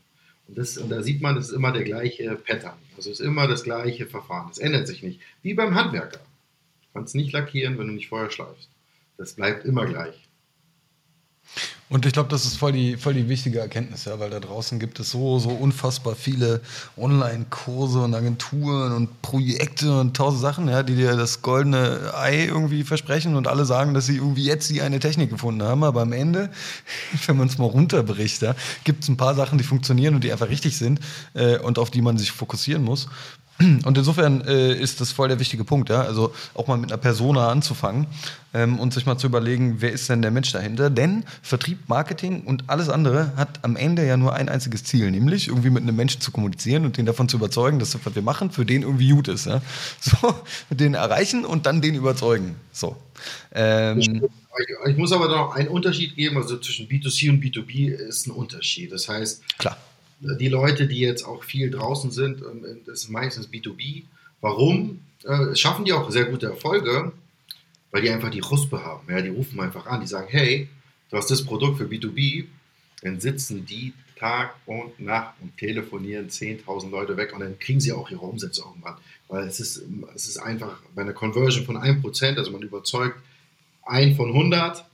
Und, 0.47 0.57
das, 0.57 0.79
und 0.79 0.89
da 0.89 1.03
sieht 1.03 1.21
man, 1.21 1.35
das 1.37 1.49
ist 1.49 1.55
immer 1.55 1.73
der 1.73 1.85
gleiche 1.85 2.35
Pattern. 2.37 2.79
Also 2.97 3.11
es 3.11 3.21
ist 3.21 3.27
immer 3.27 3.47
das 3.47 3.65
gleiche 3.65 4.07
Verfahren. 4.07 4.51
Es 4.51 4.59
ändert 4.59 4.87
sich 4.87 5.03
nicht. 5.03 5.21
Wie 5.43 5.55
beim 5.55 5.75
Handwerker. 5.75 6.19
Du 6.19 6.89
kannst 6.95 7.15
nicht 7.15 7.33
lackieren, 7.33 7.79
wenn 7.79 7.89
du 7.89 7.93
nicht 7.93 8.09
Feuer 8.09 8.31
schleifst. 8.31 8.69
Das 9.19 9.35
bleibt 9.35 9.65
immer 9.65 9.85
gleich. 9.87 10.28
Und 11.91 12.05
ich 12.05 12.13
glaube, 12.13 12.29
das 12.29 12.45
ist 12.45 12.59
voll 12.59 12.73
die, 12.73 12.99
voll 12.99 13.15
die 13.15 13.31
wichtige 13.31 13.61
Erkenntnis, 13.61 14.05
ja, 14.05 14.21
weil 14.21 14.29
da 14.29 14.41
draußen 14.41 14.79
gibt 14.79 15.01
es 15.01 15.11
so, 15.11 15.39
so 15.39 15.49
unfassbar 15.49 16.17
viele 16.17 16.61
Online-Kurse 16.99 18.01
und 18.01 18.15
Agenturen 18.15 18.93
und 18.93 19.23
Projekte 19.23 19.99
und 19.99 20.15
tausend 20.15 20.43
Sachen, 20.43 20.69
ja, 20.69 20.83
die 20.83 20.97
dir 20.97 21.17
das 21.17 21.41
goldene 21.41 22.12
Ei 22.14 22.45
irgendwie 22.45 22.85
versprechen 22.85 23.37
und 23.37 23.49
alle 23.49 23.64
sagen, 23.64 23.95
dass 23.95 24.05
sie 24.05 24.16
irgendwie 24.16 24.45
jetzt 24.45 24.68
die 24.68 24.83
eine 24.83 24.99
Technik 24.99 25.31
gefunden 25.31 25.62
haben. 25.62 25.83
Aber 25.83 26.03
am 26.03 26.12
Ende, 26.12 26.51
wenn 27.27 27.39
man 27.39 27.49
es 27.49 27.57
mal 27.57 27.64
runterbricht, 27.64 28.43
ja, 28.43 28.55
gibt 28.85 29.05
es 29.05 29.09
ein 29.09 29.16
paar 29.16 29.35
Sachen, 29.35 29.57
die 29.57 29.64
funktionieren 29.64 30.14
und 30.14 30.25
die 30.25 30.33
einfach 30.33 30.51
richtig 30.51 30.77
sind 30.77 31.01
äh, 31.33 31.59
und 31.59 31.79
auf 31.79 31.91
die 31.91 32.03
man 32.03 32.18
sich 32.18 32.33
fokussieren 32.33 32.85
muss. 32.85 33.09
Und 33.59 33.99
insofern 33.99 34.43
äh, 34.43 34.73
ist 34.73 35.01
das 35.01 35.11
voll 35.11 35.29
der 35.29 35.41
wichtige 35.41 35.65
Punkt, 35.65 35.89
ja. 35.89 36.03
Also 36.03 36.33
auch 36.55 36.69
mal 36.69 36.79
mit 36.79 36.93
einer 36.93 36.99
Persona 36.99 37.49
anzufangen 37.49 38.07
ähm, 38.55 38.79
und 38.79 38.95
sich 38.95 39.05
mal 39.05 39.19
zu 39.19 39.27
überlegen, 39.27 39.77
wer 39.81 39.91
ist 39.91 40.09
denn 40.09 40.23
der 40.23 40.31
Mensch 40.31 40.53
dahinter? 40.53 40.91
Denn 40.91 41.25
Vertrieb, 41.43 41.89
Marketing 41.89 42.43
und 42.43 42.65
alles 42.69 42.89
andere 42.89 43.33
hat 43.37 43.65
am 43.65 43.75
Ende 43.75 44.07
ja 44.07 44.17
nur 44.17 44.35
ein 44.35 44.49
einziges 44.49 44.85
Ziel, 44.85 45.11
nämlich 45.11 45.49
irgendwie 45.49 45.71
mit 45.71 45.83
einem 45.83 45.97
Menschen 45.97 46.21
zu 46.21 46.31
kommunizieren 46.31 46.85
und 46.85 46.97
den 46.97 47.07
davon 47.07 47.29
zu 47.29 47.37
überzeugen, 47.37 47.81
dass 47.81 47.91
das, 47.91 48.01
was 48.05 48.15
wir 48.15 48.23
machen, 48.23 48.53
für 48.53 48.65
den 48.65 48.83
irgendwie 48.83 49.11
gut 49.11 49.29
ist. 49.29 49.47
Ja? 49.47 49.61
So, 50.01 50.35
den 50.71 50.95
erreichen 50.95 51.45
und 51.45 51.67
dann 51.67 51.83
den 51.83 51.95
überzeugen. 51.95 52.55
So. 52.73 52.97
Ähm, 53.53 53.99
ich, 53.99 54.21
ich 54.87 54.97
muss 54.97 55.13
aber 55.13 55.29
noch 55.29 55.55
einen 55.55 55.69
Unterschied 55.69 56.15
geben, 56.15 56.37
also 56.37 56.59
zwischen 56.59 56.89
B2C 56.89 57.31
und 57.31 57.43
B2B 57.43 57.89
ist 57.89 58.27
ein 58.27 58.31
Unterschied. 58.31 58.93
Das 58.93 59.09
heißt, 59.09 59.43
klar 59.59 59.77
die 60.21 60.49
Leute, 60.49 60.87
die 60.87 60.99
jetzt 60.99 61.25
auch 61.25 61.45
viel 61.45 61.71
draußen 61.71 62.11
sind, 62.11 62.43
ähm, 62.43 62.64
das 62.87 63.05
ist 63.05 63.11
meistens 63.11 63.49
B2B. 63.49 64.05
Warum? 64.41 65.01
Äh, 65.25 65.55
schaffen 65.57 65.85
die 65.85 65.93
auch 65.93 66.11
sehr 66.11 66.27
gute 66.27 66.47
Erfolge, 66.47 67.12
weil 67.91 68.03
die 68.03 68.11
einfach 68.11 68.31
die 68.31 68.41
Ruspe 68.41 68.85
haben. 68.85 69.11
Ja, 69.11 69.21
die 69.21 69.31
rufen 69.31 69.61
einfach 69.61 69.87
an, 69.87 70.01
die 70.01 70.07
sagen, 70.07 70.29
hey, 70.31 70.69
du 71.11 71.16
hast 71.16 71.31
das 71.31 71.45
Produkt 71.45 71.79
für 71.79 71.85
B2B, 71.85 72.47
dann 73.03 73.21
sitzen 73.21 73.64
die 73.66 73.93
Tag 74.16 74.57
und 74.66 74.99
Nacht 75.01 75.35
und 75.41 75.57
telefonieren 75.57 76.29
10.000 76.29 76.91
Leute 76.91 77.16
weg 77.16 77.33
und 77.33 77.41
dann 77.41 77.59
kriegen 77.59 77.81
sie 77.81 77.93
auch 77.93 78.11
ihre 78.11 78.27
Umsätze 78.27 78.62
irgendwann. 78.62 78.97
Weil 79.29 79.47
es 79.47 79.61
ist, 79.61 79.83
es 80.14 80.27
ist 80.27 80.39
einfach 80.39 80.81
bei 80.95 81.03
einer 81.03 81.12
Conversion 81.12 81.64
von 81.64 81.77
1%, 81.77 82.37
also 82.37 82.51
man 82.51 82.62
überzeugt 82.62 83.19
ein 83.85 84.16
von 84.16 84.29
100, 84.29 84.85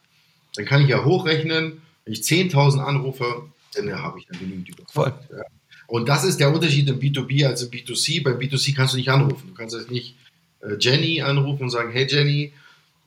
dann 0.56 0.64
kann 0.64 0.82
ich 0.82 0.88
ja 0.88 1.04
hochrechnen, 1.04 1.82
wenn 2.04 2.12
ich 2.12 2.20
10.000 2.20 2.78
anrufe, 2.80 3.48
dann 3.74 4.02
habe 4.02 4.18
ich 4.18 4.26
dann 4.26 4.38
genügend 4.38 4.68
überzeugt. 4.68 5.30
Ja. 5.30 5.42
Und 5.86 6.08
das 6.08 6.24
ist 6.24 6.40
der 6.40 6.52
Unterschied 6.52 6.88
im 6.88 6.98
B2B 6.98 7.46
als 7.46 7.62
im 7.62 7.70
B2C. 7.70 8.22
Beim 8.22 8.38
B2C 8.38 8.74
kannst 8.74 8.94
du 8.94 8.98
nicht 8.98 9.10
anrufen. 9.10 9.48
Du 9.48 9.54
kannst 9.54 9.76
jetzt 9.76 9.90
nicht 9.90 10.16
äh, 10.60 10.76
Jenny 10.78 11.20
anrufen 11.20 11.64
und 11.64 11.70
sagen, 11.70 11.92
hey 11.92 12.06
Jenny, 12.08 12.52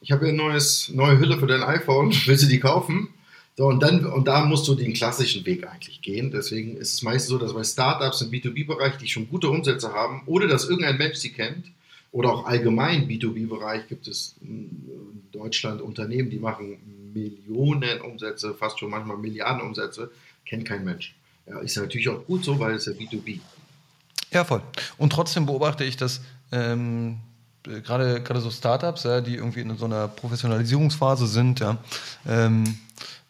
ich 0.02 0.12
habe 0.12 0.26
hier 0.26 0.34
eine 0.34 0.44
neues, 0.44 0.90
neue 0.90 1.18
Hülle 1.20 1.38
für 1.38 1.48
dein 1.48 1.64
iPhone, 1.64 2.14
willst 2.26 2.44
du 2.44 2.48
die 2.48 2.60
kaufen? 2.60 3.10
So, 3.58 3.66
und, 3.66 3.82
dann, 3.82 4.06
und 4.06 4.28
da 4.28 4.46
musst 4.46 4.68
du 4.68 4.76
den 4.76 4.94
klassischen 4.94 5.44
Weg 5.48 5.68
eigentlich 5.68 6.04
gehen. 6.04 6.30
Deswegen 6.30 6.78
ist 6.78 6.94
es 6.94 7.02
meistens 7.02 7.30
so, 7.30 7.40
dass 7.40 7.56
bei 7.56 7.64
Startups 7.64 8.22
im 8.22 8.30
B2B-Bereich, 8.30 8.98
die 8.98 9.08
schon 9.08 9.28
gute 9.28 9.50
Umsätze 9.50 9.92
haben, 9.94 10.22
ohne 10.28 10.48
dass 10.48 10.70
irgendein 10.70 10.98
Mensch 10.98 11.18
sie 11.18 11.32
kennt, 11.32 11.66
oder 12.12 12.32
auch 12.32 12.46
allgemein 12.46 13.04
im 13.04 13.10
B2B-Bereich 13.10 13.88
gibt 13.88 14.08
es 14.08 14.36
in 14.42 15.28
Deutschland 15.32 15.82
Unternehmen, 15.82 16.30
die 16.30 16.40
machen 16.40 16.78
Millionen 17.14 18.02
Umsätze, 18.02 18.54
fast 18.54 18.80
schon 18.80 18.92
manchmal 18.92 19.18
Milliarden 19.18 19.62
Umsätze, 19.62 20.12
kennt 20.48 20.66
kein 20.66 20.84
Mensch. 20.84 21.16
Ja, 21.48 21.60
ist 21.60 21.78
natürlich 21.78 22.10
auch 22.10 22.26
gut 22.26 22.44
so, 22.44 22.60
weil 22.60 22.76
es 22.76 22.86
ja 22.86 22.94
B2B. 22.94 23.40
Ja, 24.32 24.44
voll. 24.44 24.62
Und 24.98 25.12
trotzdem 25.14 25.46
beobachte 25.46 25.84
ich, 25.84 25.96
dass 25.96 26.22
ähm, 26.52 27.20
gerade 27.64 28.22
gerade 28.22 28.42
so 28.42 28.52
Startups, 28.52 29.04
ja, 29.04 29.22
die 29.22 29.36
irgendwie 29.36 29.62
in 29.62 29.78
so 29.78 29.86
einer 29.86 30.08
Professionalisierungsphase 30.08 31.28
sind, 31.28 31.60
ja, 31.60 31.78
ähm, 32.28 32.78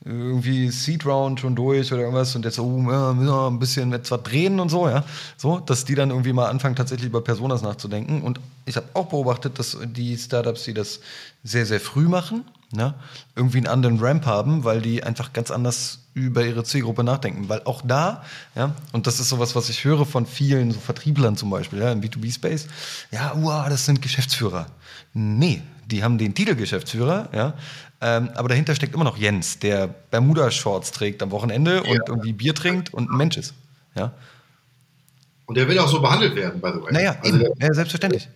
irgendwie 0.06 0.70
Seed 0.70 1.06
Round 1.06 1.40
schon 1.40 1.56
durch 1.56 1.92
oder 1.92 2.04
irgendwas 2.04 2.36
und 2.36 2.46
jetzt 2.46 2.60
oh, 2.60 2.80
ja, 2.90 3.14
müssen 3.14 3.28
wir 3.28 3.48
ein 3.48 3.60
bisschen 3.60 3.94
etwas 3.94 4.24
drehen 4.24 4.60
und 4.60 4.70
so, 4.70 4.88
ja, 4.88 5.04
so, 5.36 5.60
dass 5.60 5.86
die 5.86 5.96
dann 5.96 6.12
irgendwie 6.12 6.34
mal 6.34 6.48
anfangen 6.48 6.76
tatsächlich 6.76 7.08
über 7.08 7.22
Personas 7.22 7.62
nachzudenken 7.62 8.22
und 8.22 8.40
ich 8.66 8.76
habe 8.76 8.88
auch 8.94 9.08
beobachtet, 9.08 9.60
dass 9.60 9.78
die 9.84 10.18
Startups, 10.18 10.64
die 10.64 10.74
das 10.74 11.00
sehr 11.44 11.66
sehr 11.66 11.80
früh 11.80 12.08
machen, 12.08 12.46
ja, 12.76 12.96
irgendwie 13.36 13.58
einen 13.58 13.68
anderen 13.68 14.00
Ramp 14.00 14.26
haben, 14.26 14.64
weil 14.64 14.82
die 14.82 15.04
einfach 15.04 15.34
ganz 15.34 15.52
anders 15.52 16.00
über 16.18 16.44
ihre 16.44 16.64
Zielgruppe 16.64 17.04
nachdenken. 17.04 17.48
Weil 17.48 17.62
auch 17.66 17.82
da, 17.86 18.24
ja, 18.56 18.74
und 18.92 19.08
das 19.08 19.20
ist 19.20 19.30
sowas, 19.30 19.56
was 19.56 19.70
ich 19.70 19.84
höre 19.86 20.06
von 20.06 20.26
vielen 20.26 20.72
so 20.72 20.80
Vertrieblern 20.80 21.38
zum 21.38 21.50
Beispiel, 21.50 21.80
ja, 21.80 21.92
im 21.92 22.02
B2B-Space, 22.02 22.68
ja, 23.12 23.36
uah, 23.36 23.70
das 23.70 23.86
sind 23.86 24.02
Geschäftsführer. 24.02 24.68
Nee, 25.14 25.62
die 25.86 26.04
haben 26.04 26.18
den 26.18 26.34
Titel 26.34 26.56
Geschäftsführer, 26.56 27.30
ja, 27.34 27.54
ähm, 28.02 28.30
aber 28.36 28.50
dahinter 28.50 28.76
steckt 28.76 28.94
immer 28.94 29.04
noch 29.04 29.18
Jens, 29.18 29.60
der 29.60 29.88
Bermuda-Shorts 29.88 30.92
trägt 30.92 31.22
am 31.24 31.32
Wochenende 31.32 31.84
und 31.84 32.02
irgendwie 32.08 32.34
Bier 32.34 32.54
trinkt 32.54 32.94
und 32.94 33.10
ein 33.10 33.18
Mensch 33.18 33.38
ist. 33.38 33.54
Ja. 33.96 34.14
Und 35.46 35.56
der 35.56 35.68
will 35.68 35.80
auch 35.80 35.88
so 35.88 36.02
behandelt 36.02 36.36
werden, 36.36 36.60
by 36.60 36.72
the 36.74 36.82
way. 36.84 36.92
Naja, 36.92 37.16
also 37.24 37.38
der, 37.38 37.52
ja, 37.60 37.74
selbstverständlich. 37.74 38.28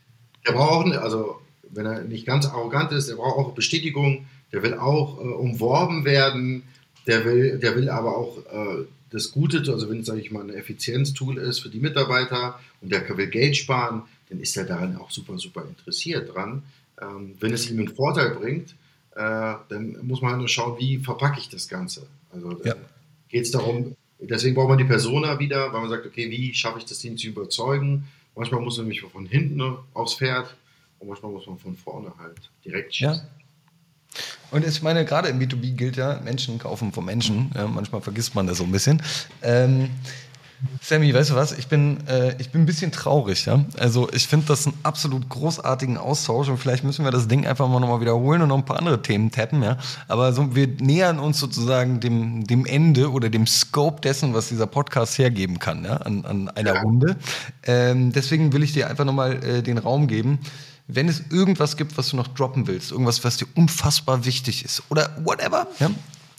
Der 0.48 0.54
braucht 0.54 0.88
auch, 0.88 1.02
also 1.02 1.42
wenn 1.70 1.86
er 1.86 2.02
nicht 2.02 2.26
ganz 2.26 2.46
arrogant 2.46 2.92
ist, 2.92 3.10
der 3.10 3.16
braucht 3.16 3.38
auch 3.38 3.54
Bestätigung, 3.54 4.26
der 4.52 4.64
will 4.64 4.76
auch 4.76 5.20
äh, 5.20 5.24
umworben 5.24 6.06
werden, 6.06 6.64
der 7.08 7.26
will, 7.26 7.58
der 7.60 7.76
will 7.76 7.90
aber 7.90 8.18
auch 8.18 8.38
äh, 8.38 8.86
das 9.12 9.32
Gute, 9.32 9.60
also 9.60 9.90
wenn 9.90 10.00
es, 10.00 10.06
sage 10.06 10.22
ich 10.22 10.32
mal, 10.32 10.44
ein 10.44 10.50
Effizienztool 10.50 11.38
ist 11.38 11.60
für 11.60 11.70
die 11.70 11.80
Mitarbeiter 11.80 12.60
und 12.82 12.92
der 12.92 13.08
will 13.18 13.28
Geld 13.28 13.58
sparen, 13.58 14.04
dann 14.30 14.40
ist 14.40 14.56
er 14.56 14.64
daran 14.64 14.96
auch 14.96 15.12
super, 15.12 15.38
super 15.38 15.66
interessiert 15.66 16.34
dran. 16.34 16.64
Ähm, 17.02 17.36
wenn 17.40 17.54
es 17.54 17.70
ihm 17.70 17.80
einen 17.80 17.90
Vorteil 17.90 18.32
bringt, 18.36 18.72
äh, 19.16 19.56
dann 19.70 19.98
muss 20.04 20.22
man 20.22 20.32
halt 20.32 20.40
nur 20.40 20.48
schauen, 20.48 20.80
wie 20.80 20.98
verpacke 20.98 21.40
ich 21.40 21.50
das 21.50 21.68
Ganze. 21.68 22.08
Also 22.32 22.62
ja. 22.64 22.76
geht 23.28 23.44
es 23.44 23.52
darum, 23.52 23.96
deswegen 24.20 24.56
braucht 24.56 24.70
man 24.70 24.78
die 24.78 24.86
Persona 24.86 25.38
wieder, 25.40 25.74
weil 25.74 25.82
man 25.82 25.90
sagt, 25.90 26.06
okay, 26.06 26.30
wie 26.32 26.54
schaffe 26.54 26.80
ich 26.80 26.86
das, 26.86 27.00
den 27.00 27.18
zu 27.18 27.28
überzeugen? 27.28 28.08
Manchmal 28.36 28.62
muss 28.62 28.78
man 28.78 28.86
nämlich 28.86 29.02
von 29.02 29.26
hinten 29.26 29.62
aufs 29.94 30.16
Pferd 30.16 30.56
und 31.00 31.10
manchmal 31.10 31.34
muss 31.34 31.46
man 31.48 31.58
von 31.58 31.76
vorne 31.76 32.14
halt 32.18 32.50
direkt 32.64 32.96
schießen. 32.96 33.16
Ja. 33.16 33.41
Und 34.52 34.66
ich 34.66 34.82
meine, 34.82 35.06
gerade 35.06 35.30
im 35.30 35.40
B2B 35.40 35.76
gilt 35.76 35.96
ja, 35.96 36.20
Menschen 36.24 36.60
kaufen 36.60 36.92
von 36.92 37.06
Menschen. 37.06 37.52
Ja, 37.56 37.68
manchmal 37.68 38.02
vergisst 38.02 38.36
man 38.36 38.48
das 38.48 38.58
so 38.58 38.66
ein 38.66 38.72
bisschen. 38.72 39.02
Ähm, 39.42 39.90
Sammy, 40.80 41.12
weißt 41.14 41.32
du 41.32 41.36
was? 41.36 41.58
Ich 41.58 41.68
bin, 41.68 42.06
äh, 42.08 42.36
ich 42.38 42.52
bin 42.52 42.62
ein 42.62 42.66
bisschen 42.66 42.92
traurig. 42.92 43.46
Ja? 43.46 43.66
Also 43.80 44.10
ich 44.14 44.28
finde 44.28 44.48
das 44.48 44.68
einen 44.68 44.78
absolut 44.84 45.28
großartigen 45.28 45.98
Austausch 45.98 46.50
und 46.50 46.58
vielleicht 46.58 46.84
müssen 46.84 47.04
wir 47.04 47.12
das 47.12 47.28
Ding 47.28 47.48
einfach 47.48 47.68
mal 47.68 47.80
nochmal 47.80 48.02
wiederholen 48.02 48.42
und 48.44 48.50
noch 48.50 48.58
ein 48.58 48.66
paar 48.66 48.78
andere 48.78 49.02
Themen 49.02 49.32
tappen. 49.32 49.64
Ja? 49.64 49.78
Aber 50.08 50.34
so, 50.34 50.56
wir 50.56 50.68
nähern 50.68 51.18
uns 51.18 51.40
sozusagen 51.40 52.00
dem, 52.00 52.46
dem 52.46 52.66
Ende 52.66 53.12
oder 53.12 53.30
dem 53.30 53.48
Scope 53.48 54.02
dessen, 54.02 54.34
was 54.34 54.50
dieser 54.50 54.68
Podcast 54.68 55.18
hergeben 55.18 55.58
kann 55.58 55.84
ja? 55.84 55.98
an, 55.98 56.26
an 56.26 56.50
einer. 56.50 56.82
Runde. 56.82 57.18
Ähm, 57.64 58.12
deswegen 58.12 58.54
will 58.54 58.64
ich 58.64 58.74
dir 58.74 58.90
einfach 58.90 59.06
nochmal 59.06 59.44
äh, 59.44 59.62
den 59.62 59.78
Raum 59.78 60.08
geben 60.08 60.40
wenn 60.88 61.08
es 61.08 61.24
irgendwas 61.30 61.78
gibt, 61.78 61.98
was 61.98 62.10
du 62.10 62.18
noch 62.18 62.28
droppen 62.28 62.68
willst, 62.68 62.92
irgendwas, 62.92 63.24
was 63.24 63.38
dir 63.38 63.48
unfassbar 63.56 64.26
wichtig 64.26 64.66
ist 64.66 64.84
oder 64.90 65.16
whatever, 65.24 65.68
ja, 65.80 65.92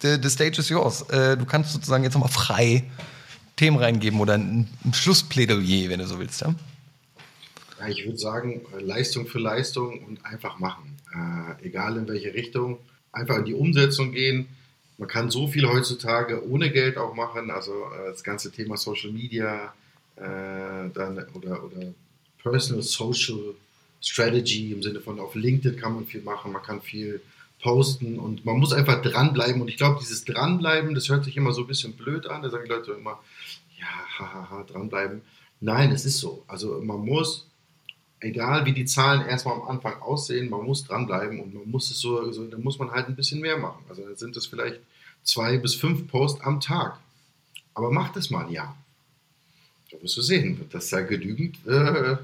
the, 0.02 0.18
the 0.22 0.28
stage 0.28 0.58
is 0.58 0.68
yours. 0.68 1.02
Äh, 1.10 1.36
du 1.36 1.44
kannst 1.44 1.72
sozusagen 1.72 2.04
jetzt 2.04 2.14
nochmal 2.14 2.30
frei 2.30 2.84
Themen 3.56 3.76
reingeben 3.76 4.20
oder 4.20 4.34
ein, 4.34 4.68
ein 4.84 4.94
Schlussplädoyer, 4.94 5.88
wenn 5.88 6.00
du 6.00 6.06
so 6.06 6.18
willst. 6.18 6.40
Ja? 6.40 6.54
ja 7.80 7.88
ich 7.88 8.04
würde 8.04 8.18
sagen, 8.18 8.62
Leistung 8.78 9.26
für 9.26 9.38
Leistung 9.38 10.04
und 10.04 10.24
einfach 10.24 10.58
machen. 10.58 10.96
Äh, 11.14 11.66
egal 11.66 11.96
in 11.96 12.08
welche 12.08 12.34
Richtung, 12.34 12.78
einfach 13.12 13.38
in 13.38 13.44
die 13.44 13.54
Umsetzung 13.54 14.12
gehen. 14.12 14.48
Man 14.98 15.08
kann 15.08 15.30
so 15.30 15.46
viel 15.46 15.66
heutzutage 15.68 16.46
ohne 16.48 16.70
Geld 16.70 16.96
auch 16.96 17.14
machen, 17.14 17.50
also 17.50 17.72
äh, 17.72 18.10
das 18.10 18.22
ganze 18.22 18.50
Thema 18.50 18.76
Social 18.76 19.10
Media 19.10 19.74
äh, 20.16 20.20
dann, 20.94 21.24
oder, 21.34 21.64
oder 21.64 21.92
Personal 22.42 22.82
Social 22.82 23.54
Strategy 24.02 24.72
im 24.72 24.82
Sinne 24.82 25.00
von 25.00 25.20
auf 25.20 25.34
LinkedIn 25.34 25.78
kann 25.78 25.94
man 25.94 26.06
viel 26.06 26.22
machen, 26.22 26.52
man 26.52 26.62
kann 26.62 26.82
viel 26.82 27.22
posten 27.62 28.18
und 28.18 28.44
man 28.44 28.58
muss 28.58 28.72
einfach 28.72 29.00
dranbleiben. 29.00 29.62
Und 29.62 29.68
ich 29.68 29.76
glaube, 29.76 30.00
dieses 30.00 30.24
Dranbleiben, 30.24 30.94
das 30.94 31.08
hört 31.08 31.24
sich 31.24 31.36
immer 31.36 31.52
so 31.52 31.62
ein 31.62 31.68
bisschen 31.68 31.92
blöd 31.92 32.26
an. 32.26 32.42
Da 32.42 32.50
sagen 32.50 32.64
die 32.64 32.70
Leute 32.70 32.92
immer, 32.92 33.20
ja, 33.78 33.86
hahaha, 34.18 34.64
dranbleiben. 34.64 35.22
Nein, 35.60 35.92
es 35.92 36.04
ist 36.04 36.18
so. 36.18 36.44
Also 36.48 36.80
man 36.82 37.04
muss, 37.04 37.46
egal 38.18 38.66
wie 38.66 38.72
die 38.72 38.84
Zahlen 38.84 39.24
erstmal 39.24 39.54
am 39.54 39.68
Anfang 39.68 40.02
aussehen, 40.02 40.50
man 40.50 40.64
muss 40.64 40.84
dranbleiben 40.84 41.38
und 41.38 41.54
man 41.54 41.70
muss 41.70 41.90
es 41.90 42.00
so, 42.00 42.32
so 42.32 42.44
da 42.46 42.58
muss 42.58 42.80
man 42.80 42.90
halt 42.90 43.06
ein 43.06 43.16
bisschen 43.16 43.40
mehr 43.40 43.56
machen. 43.56 43.84
Also 43.88 44.02
dann 44.02 44.16
sind 44.16 44.36
es 44.36 44.46
vielleicht 44.46 44.80
zwei 45.22 45.56
bis 45.56 45.76
fünf 45.76 46.08
Posts 46.08 46.40
am 46.40 46.60
Tag. 46.60 46.98
Aber 47.74 47.92
macht 47.92 48.16
es 48.16 48.28
mal 48.28 48.50
Jahr. 48.50 48.76
Da 49.92 50.02
wirst 50.02 50.16
du 50.16 50.22
sehen, 50.22 50.68
dass 50.70 50.90
da 50.90 51.00
genügend 51.02 51.64
äh, 51.66 52.16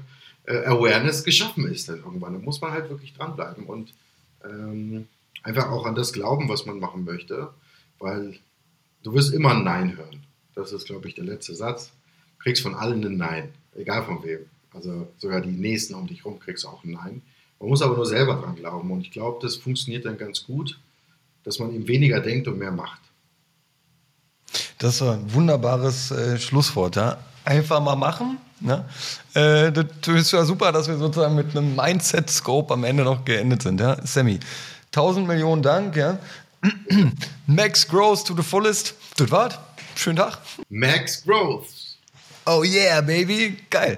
äh, 0.49 0.65
Awareness 0.65 1.23
geschaffen 1.23 1.71
ist 1.71 1.87
dann 1.87 1.99
irgendwann. 1.99 2.33
Da 2.33 2.39
muss 2.39 2.59
man 2.59 2.71
halt 2.71 2.89
wirklich 2.89 3.13
dranbleiben 3.13 3.65
und 3.65 3.93
ähm, 4.43 5.07
einfach 5.43 5.69
auch 5.69 5.85
an 5.85 5.95
das 5.95 6.11
glauben, 6.11 6.49
was 6.49 6.65
man 6.65 6.79
machen 6.79 7.05
möchte, 7.05 7.49
weil 7.99 8.37
du 9.03 9.13
wirst 9.13 9.33
immer 9.33 9.51
ein 9.51 9.63
Nein 9.63 9.95
hören. 9.95 10.23
Das 10.55 10.73
ist, 10.73 10.87
glaube 10.87 11.07
ich, 11.07 11.15
der 11.15 11.25
letzte 11.25 11.53
Satz. 11.53 11.91
Du 12.37 12.43
kriegst 12.43 12.63
von 12.63 12.73
allen 12.73 13.05
ein 13.05 13.17
Nein, 13.17 13.53
egal 13.75 14.03
von 14.03 14.23
wem. 14.23 14.39
Also 14.73 15.07
sogar 15.17 15.41
die 15.41 15.51
Nächsten 15.51 15.93
um 15.93 16.07
dich 16.07 16.25
rum 16.25 16.39
kriegst 16.39 16.65
auch 16.65 16.83
ein 16.83 16.91
Nein. 16.91 17.21
Man 17.59 17.69
muss 17.69 17.81
aber 17.81 17.95
nur 17.95 18.05
selber 18.05 18.35
dran 18.35 18.55
glauben 18.55 18.89
und 18.91 19.01
ich 19.01 19.11
glaube, 19.11 19.39
das 19.41 19.55
funktioniert 19.55 20.05
dann 20.05 20.17
ganz 20.17 20.45
gut, 20.45 20.79
dass 21.43 21.59
man 21.59 21.73
eben 21.73 21.87
weniger 21.87 22.21
denkt 22.21 22.47
und 22.47 22.57
mehr 22.57 22.71
macht. 22.71 23.01
Das 24.79 24.95
ist 24.95 25.01
ein 25.01 25.31
wunderbares 25.33 26.09
äh, 26.11 26.39
Schlusswort. 26.39 26.95
Ja? 26.95 27.23
Einfach 27.49 27.81
mal 27.81 27.95
machen 27.95 28.37
Ne? 28.61 28.83
Äh, 29.33 29.71
das 29.71 29.85
ist 30.07 30.31
ja 30.31 30.43
super, 30.43 30.71
dass 30.71 30.87
wir 30.87 30.97
sozusagen 30.97 31.35
mit 31.35 31.55
einem 31.55 31.75
Mindset-Scope 31.75 32.73
am 32.73 32.83
Ende 32.83 33.03
noch 33.03 33.23
geendet 33.23 33.61
sind. 33.61 33.79
Ja? 33.79 33.97
Sammy, 34.05 34.39
tausend 34.91 35.27
Millionen 35.27 35.61
Dank. 35.61 35.95
Ja? 35.95 36.19
Max 37.47 37.87
Growth 37.87 38.25
to 38.25 38.35
the 38.35 38.43
fullest. 38.43 38.95
Das 39.15 39.31
war's. 39.31 39.57
Schönen 39.95 40.17
Tag. 40.17 40.39
Max 40.69 41.23
Growth. 41.23 41.67
Oh 42.45 42.63
yeah, 42.63 42.99
baby. 43.01 43.57
Geil. 43.69 43.97